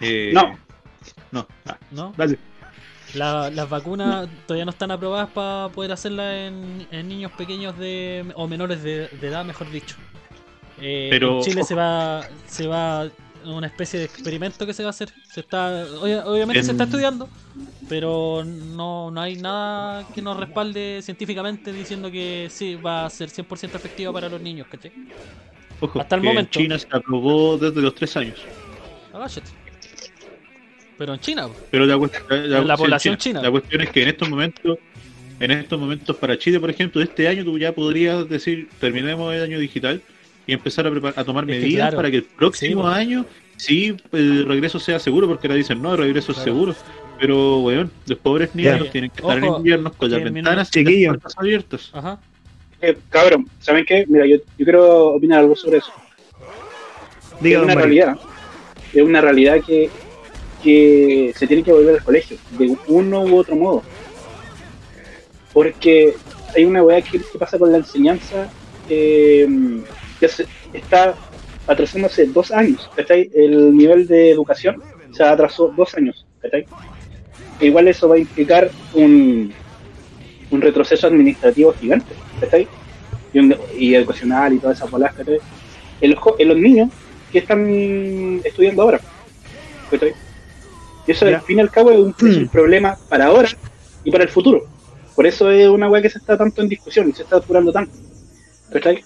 [0.00, 0.58] Eh, No.
[1.32, 1.46] No.
[1.66, 2.12] Ah, ¿No?
[2.16, 2.38] dale.
[3.14, 8.24] La- las vacunas todavía no están aprobadas para poder hacerlas en, en niños pequeños de
[8.34, 9.96] o menores de, de edad, mejor dicho.
[10.80, 13.08] Eh, Pero- en Chile se va se va
[13.44, 15.10] una especie de experimento que se va a hacer.
[15.26, 17.32] Se está obvia- obviamente se está estudiando,
[17.86, 23.30] pero no, no hay nada que nos respalde científicamente diciendo que sí va a ser
[23.30, 24.94] 100% efectiva para los niños, ¿cachai?
[25.80, 26.58] Ojo, Hasta el que momento.
[26.60, 28.48] En China se aprobó desde los 3 años.
[29.12, 29.52] Agáchate.
[30.96, 31.48] Pero en China.
[31.70, 33.40] Pero la, cuest- la, En la sí, población china.
[33.42, 34.78] La cuestión es que en estos momentos,
[35.38, 39.42] en estos momentos para Chile, por ejemplo, este año tú ya podrías decir, terminemos el
[39.42, 40.04] año digital
[40.48, 41.96] y empezar a, a tomar Es que medidas claro.
[41.98, 42.96] para que el próximo Sí, pues.
[42.96, 46.74] año sí el regreso sea seguro, porque ahora dicen no, el regreso es seguro.
[47.20, 50.70] Pero, weón, los pobres niños tienen que estar Ojo, en invierno con las ventanas y
[50.70, 51.12] Chiquillo.
[51.12, 51.90] las puertas abiertas.
[51.92, 52.20] Ajá.
[52.80, 54.04] Eh, cabrón, ¿saben qué?
[54.08, 55.92] Mira, yo, yo quiero opinar algo sobre eso.
[57.40, 57.88] Diga, es una Mario.
[57.88, 58.18] realidad.
[58.94, 59.90] Es una realidad que,
[60.62, 63.82] que se tiene que volver al colegio, de uno u otro modo.
[65.52, 66.14] Porque
[66.54, 68.48] hay una weá que, que pasa con la enseñanza
[68.88, 69.46] eh,
[70.20, 71.14] que se- está
[71.66, 72.88] atrasándose dos años.
[72.94, 73.30] ¿cachai?
[73.34, 76.26] El nivel de educación se atrasó dos años.
[76.40, 76.66] ¿cachai?
[77.60, 79.52] E igual eso va a implicar un,
[80.50, 82.14] un retroceso administrativo gigante.
[82.40, 82.66] ¿cachai?
[83.32, 85.14] Y, un- y educacional y todas esas bolas.
[85.14, 85.38] ¿cachai?
[86.00, 86.88] En los, jo- en los niños
[87.32, 89.00] que están estudiando ahora.
[89.90, 90.14] ¿cachai?
[91.06, 91.36] Y eso Ya.
[91.36, 93.48] al fin y al cabo es un, es un problema para ahora
[94.04, 94.62] y para el futuro.
[95.14, 97.72] Por eso es una weá que se está tanto en discusión y se está apurando
[97.72, 97.92] tanto.
[98.72, 99.04] ¿Cachai?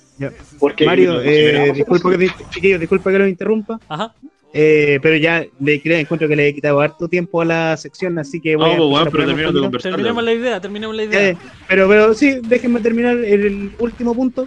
[0.58, 4.14] Porque Mario, eh, disculpa que, chiquillos, disculpa que lo interrumpa, Ajá.
[4.52, 8.18] eh, pero ya le creo, encuentro que le he quitado harto tiempo a la sección,
[8.18, 10.00] así que voy No, a pues, weón, a pero terminamos de conversar.
[10.00, 11.30] La idea, terminemos la idea.
[11.30, 11.36] Eh,
[11.68, 14.46] pero, pero sí, déjenme terminar el último punto.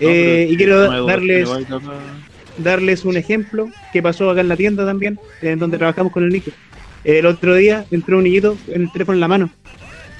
[0.00, 1.48] Eh, y quiero darles,
[2.58, 6.30] darles un ejemplo que pasó acá en la tienda también, en donde trabajamos con el
[6.30, 6.52] niño.
[7.04, 9.50] El otro día entró un niñito en el teléfono en la mano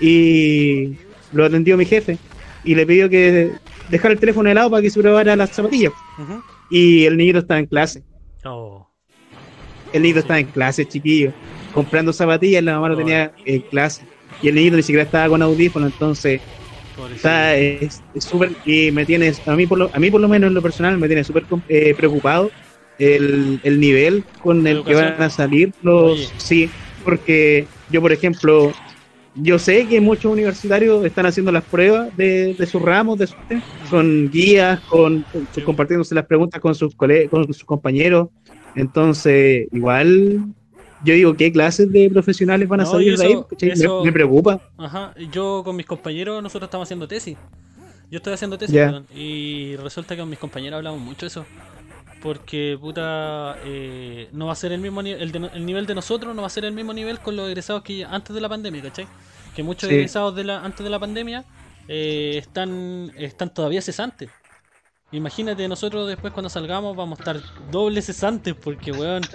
[0.01, 0.95] y
[1.33, 2.18] lo atendió mi jefe
[2.64, 3.53] y le pidió que
[3.92, 5.92] dejara el teléfono de lado para que se probara las zapatillas.
[6.70, 8.02] Y el niñito estaba en clase.
[8.44, 8.88] Oh.
[9.92, 11.33] El niñito estaba en clase, chiquillo,
[11.74, 14.05] comprando zapatillas, la mamá lo tenía en clase.
[14.42, 16.40] Y el niñito ni siquiera estaba con audífono, entonces
[16.96, 17.28] pobrecito.
[17.28, 20.48] está es súper y me tiene a mí por lo, a mí por lo menos
[20.48, 22.50] en lo personal me tiene súper eh, preocupado
[22.98, 26.28] el, el nivel con el que van a salir los Oye.
[26.37, 26.70] sí
[27.05, 28.72] porque yo por ejemplo
[29.35, 33.37] yo sé que muchos universitarios están haciendo las pruebas de, de sus ramos de sus
[33.90, 35.27] con guías con,
[35.65, 38.29] compartiéndose las preguntas con sus cole- con sus compañeros
[38.75, 40.40] entonces igual
[41.04, 44.04] yo digo qué clases de profesionales van a No, salir de ahí eso-.
[44.04, 47.37] Me- preocupa Ajá, yo con mis compañeros, nosotros estamos haciendo tesis.
[48.11, 51.46] Yo estoy haciendo tesis, perdón, y resulta que con mis compañeros hablamos mucho de eso.
[52.23, 56.35] porque puta eh, no va a ser el mismo ni- el, el nivel de nosotros
[56.37, 58.83] no va a ser el mismo nivel con los egresados que antes de la pandemia,
[58.83, 59.09] ¿cachai?
[59.53, 59.94] Que muchos Sí.
[59.94, 61.46] egresados de la antes de la pandemia
[61.88, 64.33] eh, están están todavía cesantes.
[65.11, 69.31] Imagínate, nosotros después cuando salgamos vamos a estar doble cesantes porque, weón,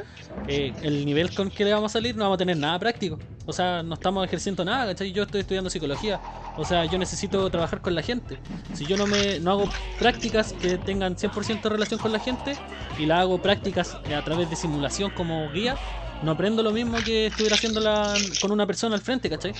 [0.47, 3.23] eh, el nivel con que le vamos a salir no vamos a tener nada práctico.
[3.45, 5.11] O sea, no estamos ejerciendo nada, ¿cachai?
[5.13, 6.21] Yo estoy estudiando psicología.
[6.55, 8.41] O sea, yo necesito trabajar con la gente.
[8.71, 12.59] Si yo no me no hago prácticas que tengan 100% relación con la gente
[12.95, 15.79] y la hago prácticas a través de simulación como guía,
[16.23, 19.53] no aprendo lo mismo que estuviera haciéndola con una persona al frente, ¿cachai?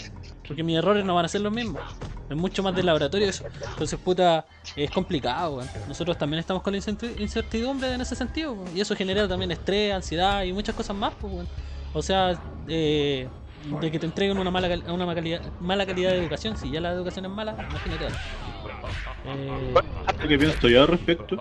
[0.47, 1.82] Porque mis errores no van a ser los mismos.
[2.30, 3.45] Es mucho más de laboratorio eso.
[3.70, 4.45] Entonces, puta,
[4.76, 5.70] es complicado, weón.
[5.88, 8.58] Nosotros también estamos con la incerti- incertidumbre en ese sentido.
[8.76, 11.47] Y eso genera también estrés, ansiedad y muchas cosas más, pues, weón.
[11.93, 13.28] O sea, eh,
[13.82, 16.58] de que te entreguen una mala, una mala calidad, mala calidad de educación.
[16.58, 18.08] Si ya la educación es mala, imagínate.
[19.26, 19.74] Eh,
[20.22, 21.38] Lo que pienso yo al respecto,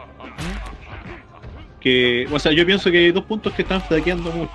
[1.81, 4.53] que, o sea, yo pienso que hay dos puntos que están flaqueando mucho.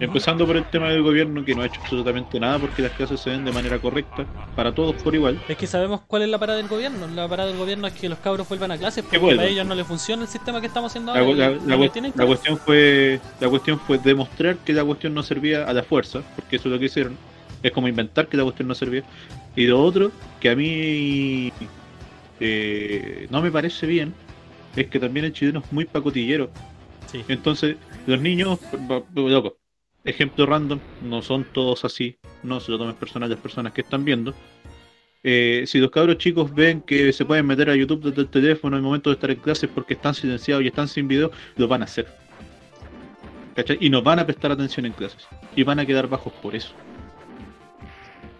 [0.00, 3.20] Empezando por el tema del gobierno que no ha hecho absolutamente nada porque las clases
[3.20, 4.24] se ven de manera correcta
[4.54, 5.40] para todos por igual.
[5.48, 7.08] es que sabemos cuál es la parada del gobierno.
[7.08, 9.74] La parada del gobierno es que los cabros vuelvan a clases porque para ellos no
[9.74, 11.50] les funciona el sistema que estamos haciendo La, ahora.
[12.14, 16.22] la- cuestión fue la cuestión fue demostrar que la cuestión no servía a la fuerza,
[16.36, 17.16] porque eso es lo que hicieron.
[17.62, 19.02] Es como inventar que la cuestión no servía.
[19.56, 21.52] Y lo otro, que a mí
[22.40, 24.14] eh, no me parece bien,
[24.76, 26.50] es que también el chileno es muy pacotillero.
[27.06, 27.24] Sí.
[27.28, 27.76] Entonces,
[28.06, 28.58] los niños,
[29.14, 29.58] loco,
[30.08, 34.04] ejemplo random, no son todos así, no se lo tomen personal las personas que están
[34.04, 34.34] viendo.
[35.24, 38.76] Eh, si los cabros chicos ven que se pueden meter a YouTube desde el teléfono
[38.76, 41.66] en el momento de estar en clases porque están silenciados y están sin video, lo
[41.68, 42.06] van a hacer.
[43.56, 43.78] ¿Cachai?
[43.80, 45.26] Y no van a prestar atención en clases.
[45.56, 46.72] Y van a quedar bajos por eso.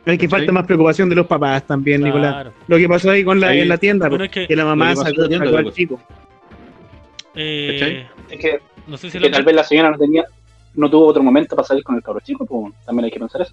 [0.06, 2.46] Es que falta más preocupación de los papás también, Nicolás.
[2.68, 4.56] Lo que pasó ahí con la, Ahí- en la tienda, Bueno, po, es que, que
[4.56, 6.00] la mamá sacó, la tienda, sacó al chico.
[7.34, 10.24] eh, Es que, no sé si es que tal vez la señora no tenía,
[10.78, 13.42] no tuvo otro momento para salir con el cabro chico, pues también hay que pensar
[13.42, 13.52] eso.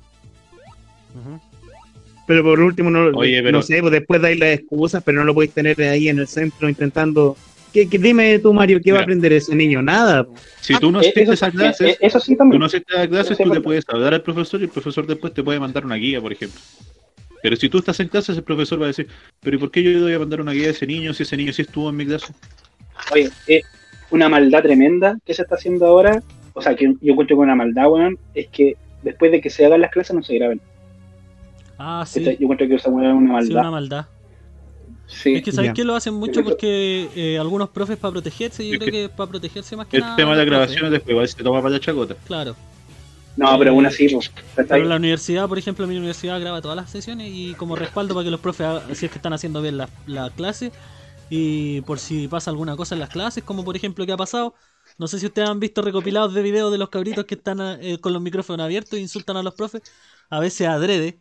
[2.28, 5.26] Pero por último, no, Oye, pero- no sé, pues después dais las excusas, pero no
[5.26, 7.36] lo podéis tener ahí en el centro intentando.
[7.72, 9.82] ¿Qué, qué- dime tú, Mario, ¿qué va a aprender ese niño?
[9.82, 10.26] Nada.
[10.62, 12.60] Si tú no Eh, asistes a eh, clases, eh, eso sí tú también.
[12.60, 15.44] no asistes a clases, tú le puedes hablar al profesor y el profesor después te
[15.44, 16.60] puede mandar una guía, por ejemplo.
[17.44, 19.08] Pero si tú estás en clases, el profesor va a decir,
[19.42, 21.24] pero ¿y por qué yo le voy a mandar una guía a ese niño si
[21.24, 22.34] ese niño sí estuvo en mi clase?
[23.12, 23.64] Oye, es
[24.10, 26.24] una maldad tremenda que se está haciendo ahora.
[26.56, 29.66] O sea, que yo encuentro con una maldad, weón, es que después de que se
[29.66, 30.64] hagan las clases no se graben.
[31.78, 32.38] Ah, sí.
[32.40, 33.60] Yo encuentro que esa weón es una Sí, maldad.
[33.60, 34.08] una maldad.
[35.08, 35.36] Sí.
[35.36, 35.74] Es que sabes Ya.
[35.74, 39.10] que lo hacen mucho porque eh, algunos profes para protegerse, yo Es creo que que
[39.10, 40.16] para protegerse más que El nada.
[40.16, 42.18] tema de las grabaciones después igual se toma para la chacota.
[42.24, 42.58] Claro.
[43.36, 44.32] No, pero aún así, pues.
[44.68, 48.14] Pero en la universidad, por ejemplo, mi universidad graba todas las sesiones y como respaldo
[48.16, 50.72] para que los profes, si es que están haciendo bien la, la clase
[51.30, 54.56] y por si pasa alguna cosa en las clases, como por ejemplo que ha pasado.
[54.98, 58.00] No sé si ustedes han visto recopilados de videos de los cabritos que están eh,
[58.00, 59.82] con los micrófonos abiertos e insultan a los profes,
[60.30, 61.20] a veces adrede,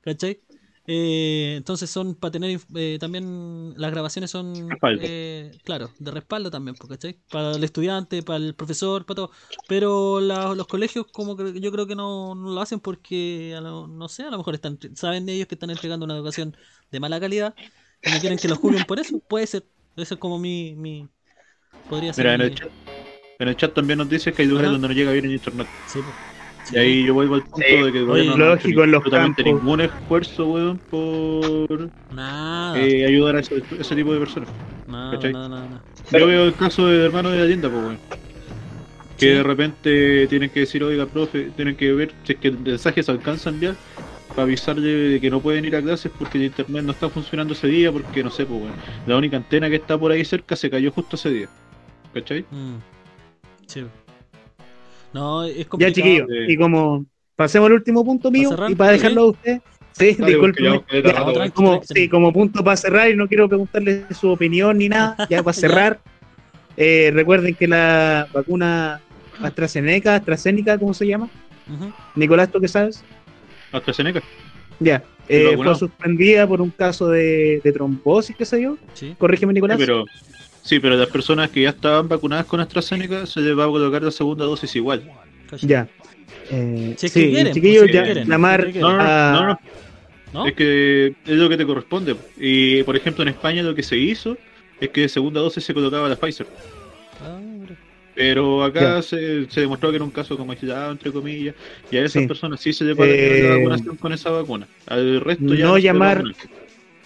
[0.00, 0.40] ¿cachai?
[0.86, 6.74] Eh, entonces son para tener eh, también las grabaciones son eh, claro de respaldo también
[6.76, 7.20] ¿cachai?
[7.30, 9.30] para el estudiante para el profesor para todo
[9.68, 13.60] pero la- los colegios como que yo creo que no, no lo hacen porque a
[13.60, 16.56] lo- no sé a lo mejor están saben ellos que están entregando una educación
[16.90, 17.54] de mala calidad
[18.04, 19.66] y no quieren que los juzguen por eso puede ser
[19.96, 21.08] eso es como mi, mi
[21.88, 22.99] podría ser Mira, mi-
[23.40, 24.72] en el chat también nos dice que hay lugares Ajá.
[24.74, 25.66] donde no llega bien el internet.
[25.86, 26.14] sí, pues.
[26.62, 27.74] Sí, Y ahí yo vuelvo al punto Sí.
[27.82, 29.62] de que Oye, no lógico, en los absolutamente campos.
[29.62, 34.50] ningún esfuerzo, weón, por nada eh, ayudar a ese, ese tipo de personas.
[34.86, 35.82] nada, nada, nada, nada.
[36.12, 37.98] Yo veo el caso del hermano de la tienda, pues, weón.
[39.18, 39.32] Que Sí.
[39.32, 43.02] de repente tienen que decir, oiga, profe, tienen que ver si es que el mensaje
[43.02, 43.74] se alcanza a enviar
[44.28, 47.54] para avisarle de que no pueden ir a clases porque el internet no está funcionando
[47.54, 48.74] ese día, porque no sé, pues, weón.
[49.06, 51.48] La única antena que está por ahí cerca se cayó justo ese día.
[52.12, 52.44] ¿Cachai?
[52.50, 52.76] Mm.
[53.70, 53.84] Sí.
[55.12, 55.94] No, es Ya, complicado.
[55.94, 56.28] chiquillos.
[56.28, 56.52] Sí.
[56.52, 57.04] Y como
[57.36, 58.70] pasemos al último punto mío, cerrar?
[58.70, 59.60] y para dejarlo a usted.
[59.92, 60.82] Sí, Dale, discúlpeme.
[60.92, 64.88] ya Ya, como, sí, como punto para cerrar, y no quiero preguntarle su opinión ni
[64.88, 65.52] nada, ya para
[65.88, 66.00] cerrar.
[66.76, 69.00] eh, recuerden que la vacuna
[69.42, 71.28] AstraZeneca, AstraZeneca, ¿cómo se llama?
[72.14, 73.02] Nicolás, ¿tú qué sabes?
[73.72, 74.22] AstraZeneca.
[74.78, 75.02] Ya.
[75.28, 78.76] Eh, fue suspendida por un caso de, de trombosis, qué sé yo.
[78.94, 79.14] Sí.
[79.18, 79.78] Corrígeme, Sí, Nicolás.
[79.78, 80.04] pero,
[80.70, 84.02] sí, pero las personas que ya estaban vacunadas con AstraZeneca se les va a colocar
[84.02, 85.02] la segunda dosis igual.
[85.62, 85.88] Ya.
[86.50, 88.96] Eh, Si es que sí, quieren, chiquillos, pues, si ya, que quieren, si No, no,
[88.96, 89.60] no, a- no, no,
[90.32, 90.46] ¿No?
[90.46, 92.14] Es que es lo que te corresponde.
[92.38, 94.36] Y por ejemplo, en España lo que se hizo
[94.80, 96.46] es que de segunda dosis se colocaba la Pfizer.
[97.20, 97.38] Ah.
[98.14, 101.54] Pero acá se, se demostró que era un caso como aislado, entre comillas,
[101.90, 102.28] y a esas Sí.
[102.28, 104.66] personas sí se les va a tener Eh, la vacunación con esa vacuna.
[104.86, 106.22] Al resto ya no llamar-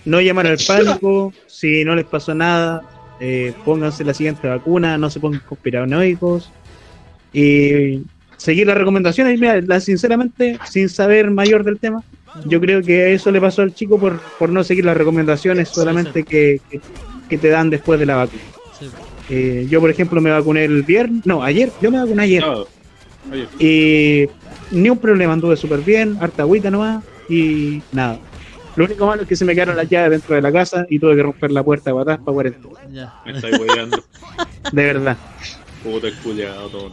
[0.04, 0.58] no llamar al
[1.00, 2.82] pánico, si no les pasó nada,
[3.26, 6.52] eh, pónganse la siguiente vacuna, no se pongan conspiranoicos
[7.32, 8.02] y
[8.36, 9.34] seguir las recomendaciones.
[9.36, 12.02] Y mira, la- sinceramente, sin saber mayor del tema,
[12.44, 16.24] yo creo que eso le pasó al chico por, por no seguir las recomendaciones solamente
[16.24, 16.80] que, que-
[17.28, 18.42] que te dan después de la vacuna.
[18.78, 18.90] Sí.
[19.30, 22.42] Eh, yo, por ejemplo, me vacuné el viernes, no, ayer, yo me vacuné ayer.
[22.42, 22.66] No,
[23.32, 24.28] oye, Y
[24.70, 28.18] ni un problema, anduve súper bien, harta agüita nomás y nada.
[28.76, 30.98] Lo único malo es que se me quedaron las llaves dentro de la casa y
[30.98, 32.90] tuve que romper la puerta de patas para poder entrar.
[32.90, 33.14] Ya.
[33.24, 34.04] me estáis weyando.
[34.72, 35.16] De verdad.
[35.82, 36.92] Puta culiado todo.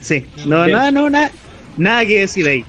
[0.00, 0.26] Sí.
[0.46, 1.30] No, nada, no, nada,
[1.76, 2.64] nada que decir ahí.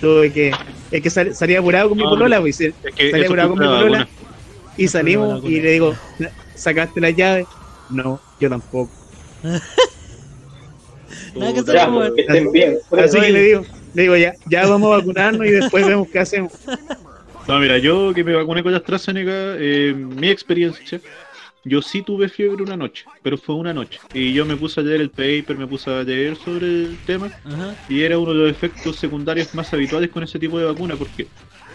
[0.00, 0.52] Tuve que.
[0.90, 3.24] Es que sal- salía apurado con mi No, polola, pues, y se- Es que Salí
[3.24, 4.08] apurado con mi polola
[4.76, 5.94] y salimos y le digo,
[6.54, 7.46] ¿sacaste las llaves?
[7.90, 8.90] No, yo tampoco.
[11.34, 12.78] Nada que Ya, pues, estén bien.
[12.98, 13.62] Así que le digo,
[13.94, 16.52] le digo, ya, ya vamos a vacunarnos y después vemos qué hacemos.
[17.46, 21.02] No, mira, yo que me vacuné con la AstraZeneca, eh, mi experiencia,
[21.64, 24.02] yo sí tuve fiebre una noche, pero fue una noche.
[24.12, 27.34] Y yo me puse a leer el paper, me puse a leer sobre el tema,
[27.44, 27.78] Ajá.
[27.86, 31.32] y era uno de los efectos secundarios más habituales con ese tipo de vacuna, porque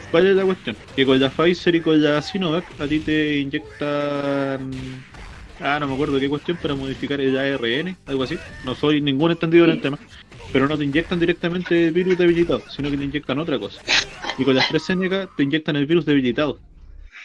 [0.10, 0.78] ¿cuál es la cuestión?
[0.96, 5.06] Que con la Pfizer y con la Sinovac a ti te inyectan...
[5.62, 8.38] Ah, no me acuerdo qué cuestión para modificar el ARN, algo así.
[8.66, 10.00] No soy ningún entendido en el tema.
[10.54, 13.82] Pero no te inyectan directamente el virus debilitado, sino que te inyectan otra cosa.
[14.38, 16.60] Y con la AstraZeneca te inyectan el virus debilitado.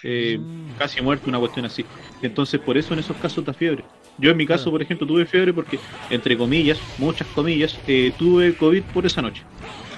[0.03, 0.76] Eh, Mm.
[0.78, 1.85] casi muerto, una cuestión así.
[2.20, 3.85] Entonces, por eso en esos casos da fiebre.
[4.18, 5.78] Yo en mi caso, por ejemplo, tuve fiebre porque,
[6.11, 9.43] entre comillas, muchas comillas, eh, tuve COVID por esa noche.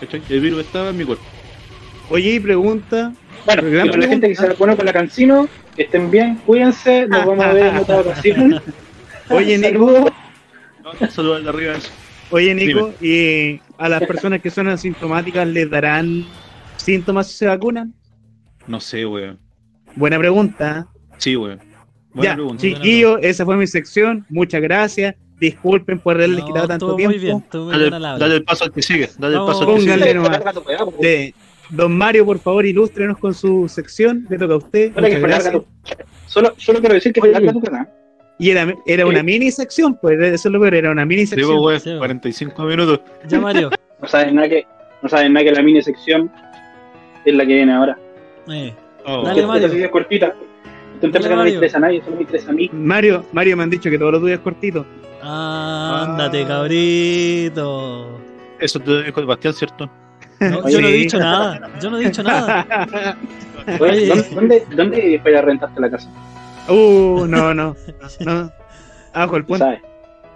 [0.01, 0.23] ¿Cachai?
[0.29, 1.25] El virus estaba en mi cuerpo.
[2.11, 3.13] Oye, y pregunta,
[3.45, 4.47] Bueno, para la gente que se pregunta.
[4.53, 8.63] vacunó con la Cancino, que estén bien, cuídense, nos vamos a ver en otra ocasión.
[9.31, 10.11] Oye, Nico.
[11.11, 11.43] Saludos.
[11.43, 11.75] De arriba.
[12.31, 16.25] oye Nico, y a las personas que son asintomáticas les darán
[16.77, 17.93] síntomas si se vacunan?
[18.69, 19.39] No sé, weón.
[19.97, 20.87] Buena pregunta.
[21.19, 21.59] Sí, weón.
[22.15, 22.61] Buena ya, pregunta.
[22.63, 24.25] chiquillos, esa fue mi sección.
[24.29, 25.17] Muchas gracias.
[25.41, 27.15] Disculpen por haberles No, quitado tanto tiempo.
[27.15, 29.11] muy bien, muy Dale, bien dale el paso al que sigue.
[29.19, 30.15] Dale el paso al que sigue.
[30.15, 30.41] nomás.
[31.01, 31.35] De
[31.71, 34.27] Don Mario, por favor, ilústrenos con su sección.
[34.29, 34.93] Le toca a usted.
[34.95, 35.67] Solo que
[36.27, 37.89] Solo, solo quiero decir que fue larga tu canal.
[38.39, 41.51] Y era, era una mini sección, pues eso es lo peor, era una mini sección.
[41.81, 41.99] Sí, weón.
[41.99, 43.01] 45 minutos.
[43.29, 43.71] Ya, Mario.
[43.99, 44.67] No saben nada que,
[45.01, 46.31] no saben nada que la mini sección
[47.25, 47.97] es la que viene ahora.
[48.53, 48.75] Eh,
[49.07, 49.63] Oh, Dale, Esta Mario.
[49.69, 50.27] sección es cortita.
[50.27, 50.37] Dale,
[51.01, 51.55] entrega no me Mario.
[51.55, 52.69] interesa a nadie, solo me interesa a mí.
[52.75, 54.85] Mario, Mario me han dicho que todo lo tuyo es cortito.
[55.23, 56.45] ándate, Ah.
[56.45, 58.21] Oh, cabrito.
[58.61, 59.91] Eso te dijo Sebastián, ¿cierto?
[60.41, 60.73] No, Oye.
[60.73, 61.71] yo no he dicho nada.
[61.81, 62.67] Yo no he dicho nada.
[63.81, 64.07] Oye, Oye.
[64.09, 66.09] ¿dónde, dónde, dónde fue a rentarte la casa?
[66.69, 67.75] uh, no, no,
[68.21, 68.53] no.
[69.13, 69.81] Abajo el puente.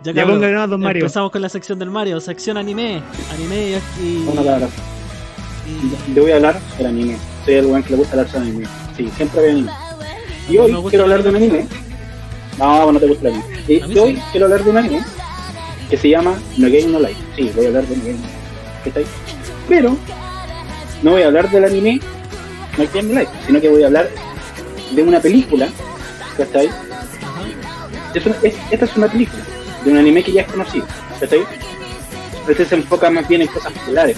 [0.02, 1.02] Ya, Ya nomás, don Mario.
[1.02, 3.02] Empezamos con la sección del Mario, sección anime.
[3.34, 4.24] Anime y aquí.
[4.26, 4.68] Una palabra.
[5.66, 7.16] y- Yo voy a hablar del anime.
[7.44, 8.66] Soy el weón que le gusta hablar sobre anime.
[8.96, 9.72] Sí, siempre veo anime.
[10.48, 11.66] Y hoy quiero hablar de un anime.
[12.58, 13.54] No, no te gusta el anime.
[13.68, 14.22] Y hoy sí.
[14.32, 15.00] quiero hablar de un anime
[15.90, 17.20] que se llama No Game No Life.
[17.36, 18.34] Sí, voy a hablar de No Game No Life.
[18.84, 19.04] ¿Qué tal?
[19.68, 19.96] Pero
[21.02, 22.00] no voy a hablar del anime
[22.76, 24.08] No No Life, sino que voy a hablar
[24.90, 25.68] de una película.
[26.36, 26.70] ¿Cachai?
[28.14, 29.42] Es esta es una película
[29.84, 30.86] de un anime que ya es conocido.
[31.18, 31.44] ¿Cachai?
[32.48, 34.16] Este se enfoca más bien en cosas populares.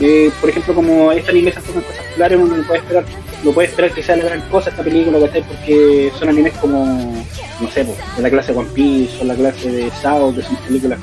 [0.00, 3.04] Eh, por ejemplo, como este anime se enfoca en cosas populares, uno no puede esperar,
[3.44, 5.42] no puede esperar que sea la gran cosa esta película, ¿cachai?
[5.42, 7.24] Porque son animes como,
[7.60, 10.56] no sé, pues, de la clase One Piece, o la clase de Sao, que son
[10.56, 10.98] películas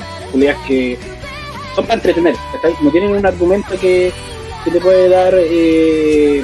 [0.68, 0.98] que
[1.76, 2.36] son para entretener.
[2.82, 4.12] No tienen un argumento que,
[4.64, 6.44] que te puede dar, eh,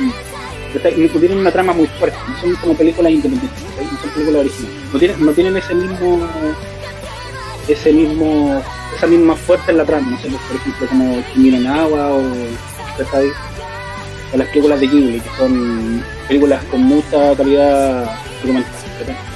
[0.97, 4.93] no tienen una trama muy fuerte, no son como películas independientes, no son películas originales,
[4.93, 6.27] no tienen, no tienen ese mismo,
[7.67, 8.61] ese mismo,
[8.95, 12.19] esa misma fuerza en la trama, no sé, por ejemplo como Kimi no Nawa o,
[12.19, 18.09] o las películas de Ghibli, que son películas con mucha calidad
[18.41, 19.35] documental, también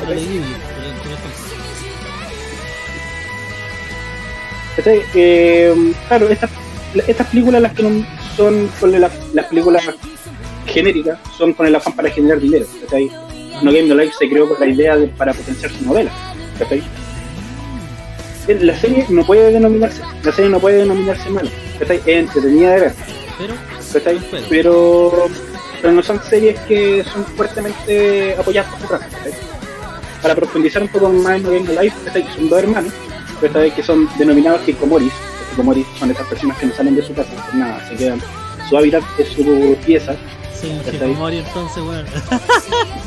[0.00, 0.59] calidad.
[4.76, 6.50] Eh, claro, estas,
[7.06, 8.06] estas películas las que no
[8.36, 9.84] son con la- las películas
[10.66, 12.66] genéricas son con el afán para generar dinero.
[12.82, 13.10] ¿cachai?
[13.62, 16.10] No Game No Life se creó con la idea de, para potenciar su novela.
[16.58, 16.82] ¿cachai?
[18.48, 21.50] Eh, La serie no puede denominarse, la serie no puede denominarse mala.
[21.78, 21.98] ¿cachai?
[21.98, 22.92] Es entretenida de ver.
[23.38, 23.54] Pero,
[23.92, 24.18] ¿cachai?
[24.48, 25.28] Pero-
[25.82, 29.00] Pero, no son series que son fuertemente apoyadas por detrás.
[29.12, 29.32] ¿cachai?
[30.22, 32.24] Para profundizar un poco más en No Game No Life, ¿cachai?
[32.34, 32.92] son dos hermanos
[33.40, 33.74] ¿cachai?
[33.74, 35.12] que son denominados hikomoris.
[35.12, 38.20] Los hikomoris son esas personas que no salen de su casa, pues nada, se quedan.
[38.68, 40.14] Su hábitat es su pieza.
[40.92, 42.06] Hikomori entonces, weón.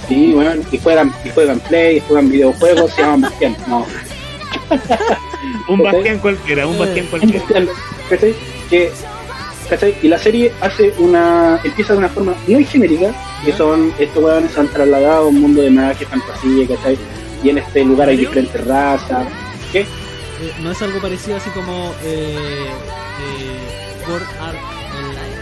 [0.10, 3.56] y bueno, y juegan, y juegan play, y juegan videojuegos, se llaman Bastián.
[3.68, 3.86] No,
[5.68, 7.66] Un bastián cualquiera, un bastián cualquiera.
[8.10, 8.36] ¿cachai?
[8.70, 8.92] Que
[9.70, 9.96] ¿Cachai?
[10.02, 11.60] Y la serie hace una.
[11.64, 13.14] empieza de una forma muy genérica,
[13.46, 16.98] que son estos weones se han trasladado a un mundo de magia, fantasía, ¿cachai?
[17.44, 19.26] Y en este lugar hay diferentes razas.
[19.72, 19.86] ¿Qué?
[20.44, 24.58] Eh, no es algo parecido así como eh, eh, Sword Art
[24.98, 25.34] Online,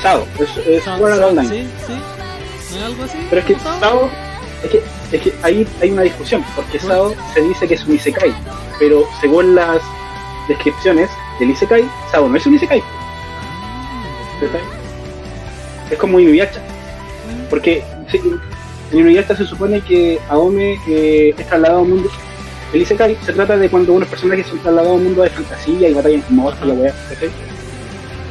[0.00, 1.48] Sao, es, es Sao- Sword Art Online.
[1.48, 1.92] Sí, sí.
[2.72, 3.18] ¿No es algo así?
[3.30, 4.10] Pero es que Sao,
[4.62, 4.82] es que,
[5.16, 6.88] es que ahí hay una discusión, porque ¿Por?
[6.90, 8.32] Sao se dice que es un Isekai,
[8.78, 9.82] pero según las
[10.46, 12.80] descripciones del Isekai, Sao no es un Isekai,
[14.40, 14.60] ¿cachai?
[15.90, 16.60] Es como Inuyasha,
[17.50, 18.20] porque sí,
[18.92, 22.10] en Inuyasha se supone que Aome eh, es trasladado a un mundo.
[22.72, 25.88] El Isekai se trata de cuando unos personajes son trasladados a un mundo de fantasía
[25.88, 26.94] y batallan con monstruos y la weá.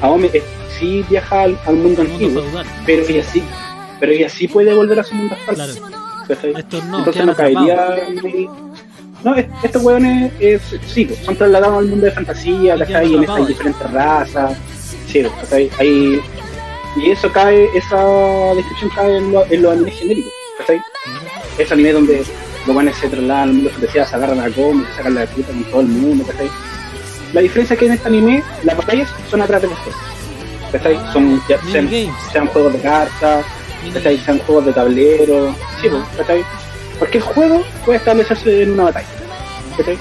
[0.01, 0.43] Aome eh,
[0.79, 2.43] sí viaja al, al mundo El antiguo,
[2.85, 3.43] pero ella sí,
[3.99, 5.55] pero ella sí puede volver a su mundo actual.
[5.55, 5.73] Claro.
[6.89, 7.97] no, Entonces no caería.
[9.23, 12.85] No, es- estos hueones es, sí, pues, son trasladados al mundo de fantasía, ¿cachai?
[12.87, 13.47] en esta hay atrapados.
[13.47, 14.57] diferentes razas.
[15.07, 15.69] Sí, ¿cachai?
[15.79, 16.19] Hay,
[16.97, 18.03] y eso cae, esa
[18.55, 20.81] descripción cae en, lo- en los animes genéricos, ¿cachai?
[21.59, 22.23] Ese anime donde
[22.65, 25.25] los guanes se trasladan al mundo de fantasía, se agarran a Goma, se sacan la
[25.25, 26.49] puta con todo el mundo, ¿cachai?
[27.33, 29.95] La diferencia es que en este anime las batallas son atrás de cosas,
[30.71, 30.99] ¿cachai?
[31.13, 31.89] Son, ya sean,
[32.31, 33.45] sean juegos de cartas,
[33.93, 34.17] ¿cachai?
[34.19, 36.43] Sean juegos de tablero, sí, pues, ¿cachai?
[36.99, 39.07] Porque el juego puede establecerse en una batalla,
[39.77, 39.97] ¿cachai?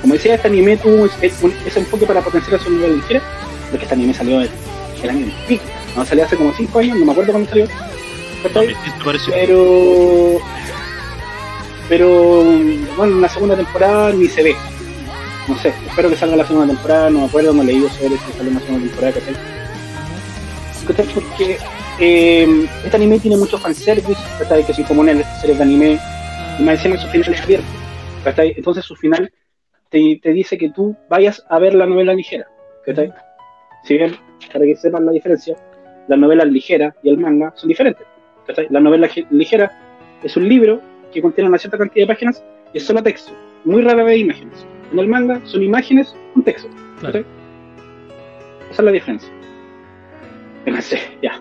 [0.00, 1.32] Como decía, este anime tuvo ese,
[1.66, 3.22] ese enfoque para potenciar su nivel ligera,
[3.70, 4.50] porque este anime salió el,
[5.02, 5.64] el año en pico,
[5.96, 7.66] no salió hace como 5 años, no me acuerdo cuándo salió,
[8.42, 8.76] ¿cachai?
[9.30, 10.38] Pero,
[11.88, 12.42] pero,
[12.96, 14.56] bueno, la segunda temporada ni se ve.
[15.48, 18.16] No sé, espero que salga la segunda temporada, no me acuerdo, no he leído sobre
[18.16, 19.34] si sale una segunda temporada, ¿cachai?
[20.86, 21.06] ¿Cachai?
[21.14, 21.58] Porque
[22.00, 24.64] eh, este anime tiene mucho fanservice, ¿cachai?
[24.64, 25.98] Que son comunes en estas series de anime,
[26.58, 27.66] y más encima su final es abierto,
[28.24, 28.54] ¿cachai?
[28.56, 29.30] Entonces su final
[29.90, 32.46] te, te dice que tú vayas a ver la novela ligera,
[32.86, 33.12] ¿cachai?
[33.84, 34.16] Si bien,
[34.50, 35.56] para que sepan la diferencia,
[36.08, 38.06] las novelas ligeras y el manga son diferentes,
[38.46, 38.66] ¿cachai?
[38.70, 39.70] La novela ge- ligera
[40.22, 40.80] es un libro
[41.14, 42.42] que contiene una cierta cantidad de páginas
[42.74, 43.32] y es solo texto,
[43.64, 44.66] muy rara vez imágenes.
[44.92, 46.68] En el manga son imágenes con texto,
[47.00, 47.20] Claro.
[48.70, 49.30] Esa es la diferencia.
[50.66, 51.40] No sé, ya.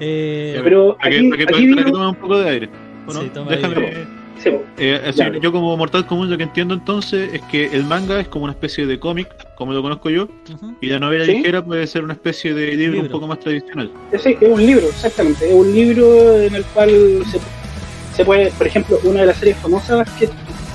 [0.00, 2.68] Eh, Pero aquí, aquí que vino- tome un poco de aire.
[3.06, 3.76] Bueno, Sí, toma déjame.
[3.76, 4.06] aire.
[4.38, 5.32] sí, eh, así, Ya.
[5.38, 8.52] yo como mortal común lo que entiendo entonces es que el manga es como una
[8.54, 10.74] especie de cómic, como lo conozco yo, ujú.
[10.80, 11.32] y la novela ¿Sí?
[11.36, 13.12] ligera puede ser una especie de libro, un Libro.
[13.12, 13.90] poco más tradicional.
[14.10, 15.46] ese es un libro, exactamente.
[15.48, 16.90] Es un libro en el cual
[17.30, 17.38] se,
[18.16, 20.28] se puede, por ejemplo, una de las series famosas que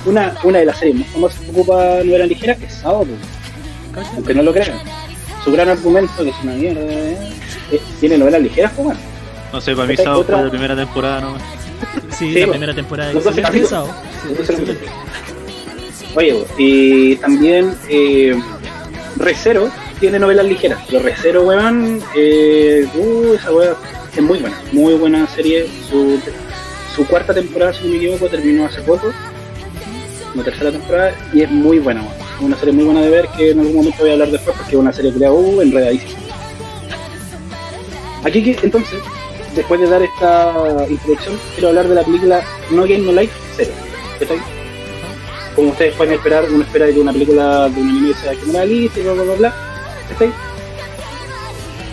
[0.06, 1.74] una, una de las series más famosas que ocupa
[2.04, 2.82] novela ligera es.
[3.94, 4.10] Cacha.
[4.14, 4.78] aunque no lo crean.
[5.44, 7.16] Su gran argumento, que es una mierda, eh,
[7.72, 9.00] es- tiene novelas ligeras, pues bueno.
[9.52, 11.34] No sé, para mí Sao otra- fue la primera temporada, ¿no?
[12.16, 12.52] Sí, Sí, la po.
[12.52, 13.12] primera temporada.
[13.12, 14.78] Excelente.
[16.14, 18.40] Oye, po, y también eh,
[19.16, 23.74] Recero tiene novelas ligeras, pero Recero, weón, eh, uh, esa weá
[24.16, 25.66] es muy buena, muy buena serie.
[25.90, 26.20] Su,
[26.94, 29.12] su cuarta temporada, si no me equivoco, terminó hace poco,
[30.34, 32.14] la tercera temporada, y es muy buena, weón.
[32.36, 34.56] Es una serie muy buena de ver que en algún momento voy a hablar después
[34.56, 36.20] porque es una serie que uh, enredadísima.
[38.24, 38.98] Aquí que entonces,
[39.54, 43.72] después de dar esta introducción, quiero hablar de la película No Game No Life Zero.
[44.18, 44.38] ¿Cachai?
[45.54, 49.02] Como ustedes pueden esperar, uno espera que una película de un anime sea generalista y
[49.02, 49.54] bla bla bla bla.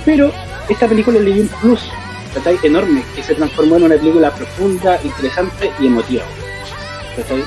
[0.05, 0.31] Pero
[0.69, 1.81] esta película le dio un plus
[2.37, 2.59] ¿cachai?
[2.63, 6.23] enorme que se transformó en una película profunda, interesante y emotiva.
[7.15, 7.43] ¿cachai?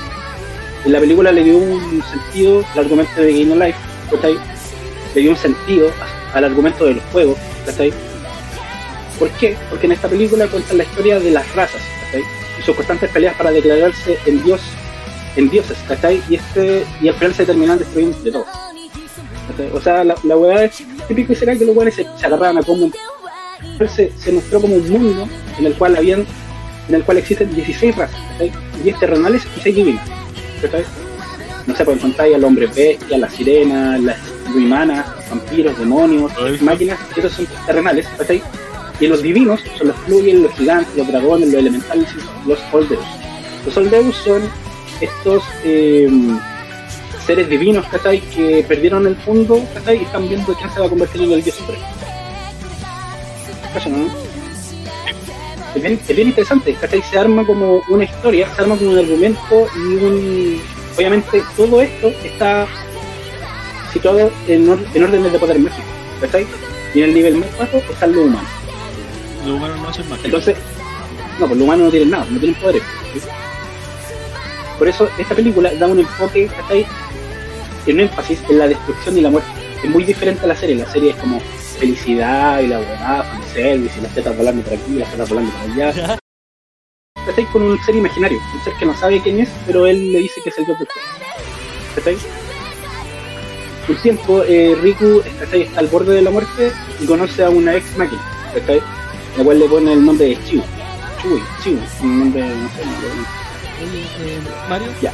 [0.85, 3.77] En la película le dio un sentido al argumento de Game No Life,
[4.11, 4.35] ¿cachai?
[5.15, 5.91] le dio un sentido
[6.33, 7.35] al argumento del juego,
[7.65, 7.93] ¿cachai?
[9.19, 9.55] ¿Por qué?
[9.69, 12.23] Porque en esta película cuentan la historia de las razas, ¿cachai?
[12.59, 14.61] Y sus constantes peleas para declararse en dios,
[15.35, 16.21] en dioses, ¿cachai?
[16.29, 18.45] Y este, y al final se terminan destruyendo de todo.
[19.73, 22.57] O sea, la, la weá es típico y será que los weones se, se agarraban
[22.57, 22.89] a combo.
[23.95, 26.25] Se, se mostró como un mundo en el cual habían,
[26.87, 28.51] en el cual existen 16 razas, ¿cachai?
[28.83, 30.07] 10 terrenales y 6 divinas,
[30.61, 30.83] ¿cachai?
[31.65, 34.17] No sé, pues encontráis al hombre bestia, las sirenas, las
[34.53, 36.57] ruimanas, vampiros, demonios, Ay.
[36.61, 38.07] máquinas, y esos son terrenales.
[38.99, 42.07] Y los divinos son los fluyen, los gigantes, los dragones, los elementales
[42.45, 43.03] y los oldeus.
[43.65, 44.43] Los oldeus son
[45.01, 46.07] estos eh,
[47.25, 47.85] seres divinos.
[48.33, 49.63] Que perdieron el mundo.
[49.87, 51.83] Y están viendo quién se va a convertir en el dios supremo.
[53.73, 54.07] ¿Cachai, no?
[55.75, 57.01] Es bien, es bien interesante, ¿cachai?
[57.01, 60.61] Se arma como una historia, se arma como un argumento y un...
[60.97, 62.67] Obviamente todo esto está
[63.93, 65.87] situado en, or- en órdenes de poder mágico,
[66.19, 66.45] ¿cachai?
[66.93, 68.47] Y en el nivel más bajo está lo humano.
[69.45, 70.25] Los humanos no hacen magia.
[70.25, 70.55] Entonces,
[71.39, 72.83] no, pues los humanos no tienen nada, no tienen poderes.
[73.13, 73.21] ¿sí?
[74.77, 76.85] Por eso esta película da un enfoque, ¿cachai?
[77.87, 79.49] En un énfasis en la destrucción y la muerte.
[79.83, 80.75] es muy diferente a la serie.
[80.75, 81.39] La serie es como
[81.81, 85.71] felicidad y la weá, fanservice y las tetas volando por aquí, las tetas volando por
[85.71, 86.19] allá.
[87.25, 87.45] ¿Cachai?
[87.45, 90.41] Con un ser imaginario, un ser que no sabe quién es, pero él le dice
[90.43, 92.19] que es el dios del juego.
[93.89, 95.63] Un tiempo, eh, Riku ¿cachai?
[95.63, 98.21] está al borde de la muerte y conoce a una ex máquina,
[98.53, 98.79] ¿cachai?
[99.37, 100.61] La cual le pone el nombre de Chiu.
[101.19, 102.91] Chui, Chiu, un nombre, no sé, no.
[103.81, 105.11] Oye, eh, Mario, Ya.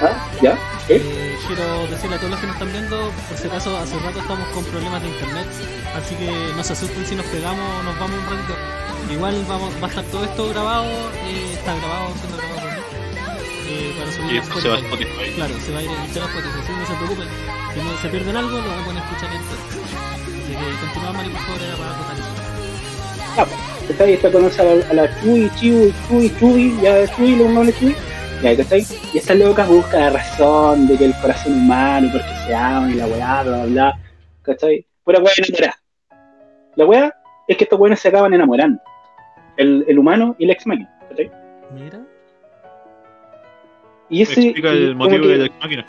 [0.00, 0.28] ¿Ah?
[0.42, 0.58] ¿Ya?
[0.86, 0.96] ¿Qué?
[0.96, 4.20] eh, quiero decirle a todos los que nos están viendo, por si acaso hace rato
[4.20, 5.46] estamos con problemas de internet,
[5.96, 8.54] así que no se asusten si nos pegamos o nos vamos un ratito.
[9.10, 10.90] Igual vamos, va a estar todo esto grabado,
[11.24, 12.82] eh, está grabado, siendo grabado por mí.
[13.68, 15.32] Eh, para Y esto se va a Spotify.
[15.34, 17.28] Claro, se va a ir a Spotify, así que no se preocupen.
[17.74, 19.62] Si no se pierden algo, lo van a poder escuchar entero.
[19.66, 22.36] Así que continuamos, Mario, por favor, era para totalizar.
[23.38, 24.12] Ah, pues, ¿cachai?
[24.14, 27.96] Esta conoce a la, a la Chui, Chiu, Chui, Chui, ya Chui, los nombres Chui.
[28.42, 28.84] Ya, ¿cachai?
[29.14, 32.94] Y esta loca busca la razón de que el corazón humano, porque se ama y
[32.94, 33.98] la weá, bla, bla, bla.
[34.42, 34.86] ¿Cachai?
[35.04, 35.78] Pura weá enamorada.
[36.76, 37.14] La weá
[37.48, 38.80] es que estos weones se acaban enamorando.
[39.56, 41.30] El, el humano y el ex máquina, ¿cachai?
[41.74, 42.00] Mira.
[44.10, 44.40] Y ese.
[44.40, 45.86] Explica el motivo que- de la máquina.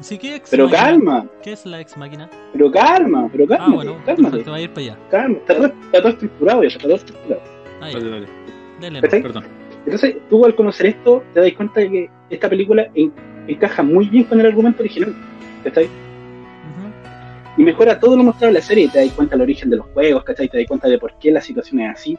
[0.00, 0.82] Sí, ¿qué ex Pero máquina?
[0.82, 2.28] calma, ¿Qué es la ex máquina?
[2.52, 4.98] pero calma, pero Ah, cálmate, bueno, cálmate, perfecto, va a ir para allá.
[5.08, 5.36] calma.
[5.38, 7.42] Está todo, está todo estructurado ya, está todo estructurado.
[7.80, 7.98] Ah, ya.
[8.00, 9.20] Dale, dale.
[9.22, 9.44] Perdón.
[9.84, 13.12] Entonces, tú al conocer esto, te das cuenta de que esta película en-
[13.46, 15.14] encaja muy bien con el argumento original.
[15.62, 15.84] ¿Cachai?
[15.84, 17.52] Ujú.
[17.58, 18.88] Y mejora todo lo mostrado en la serie.
[18.88, 20.48] Te das cuenta del origen de los juegos, ¿cachai?
[20.48, 22.18] Te das cuenta de por qué la situación es así.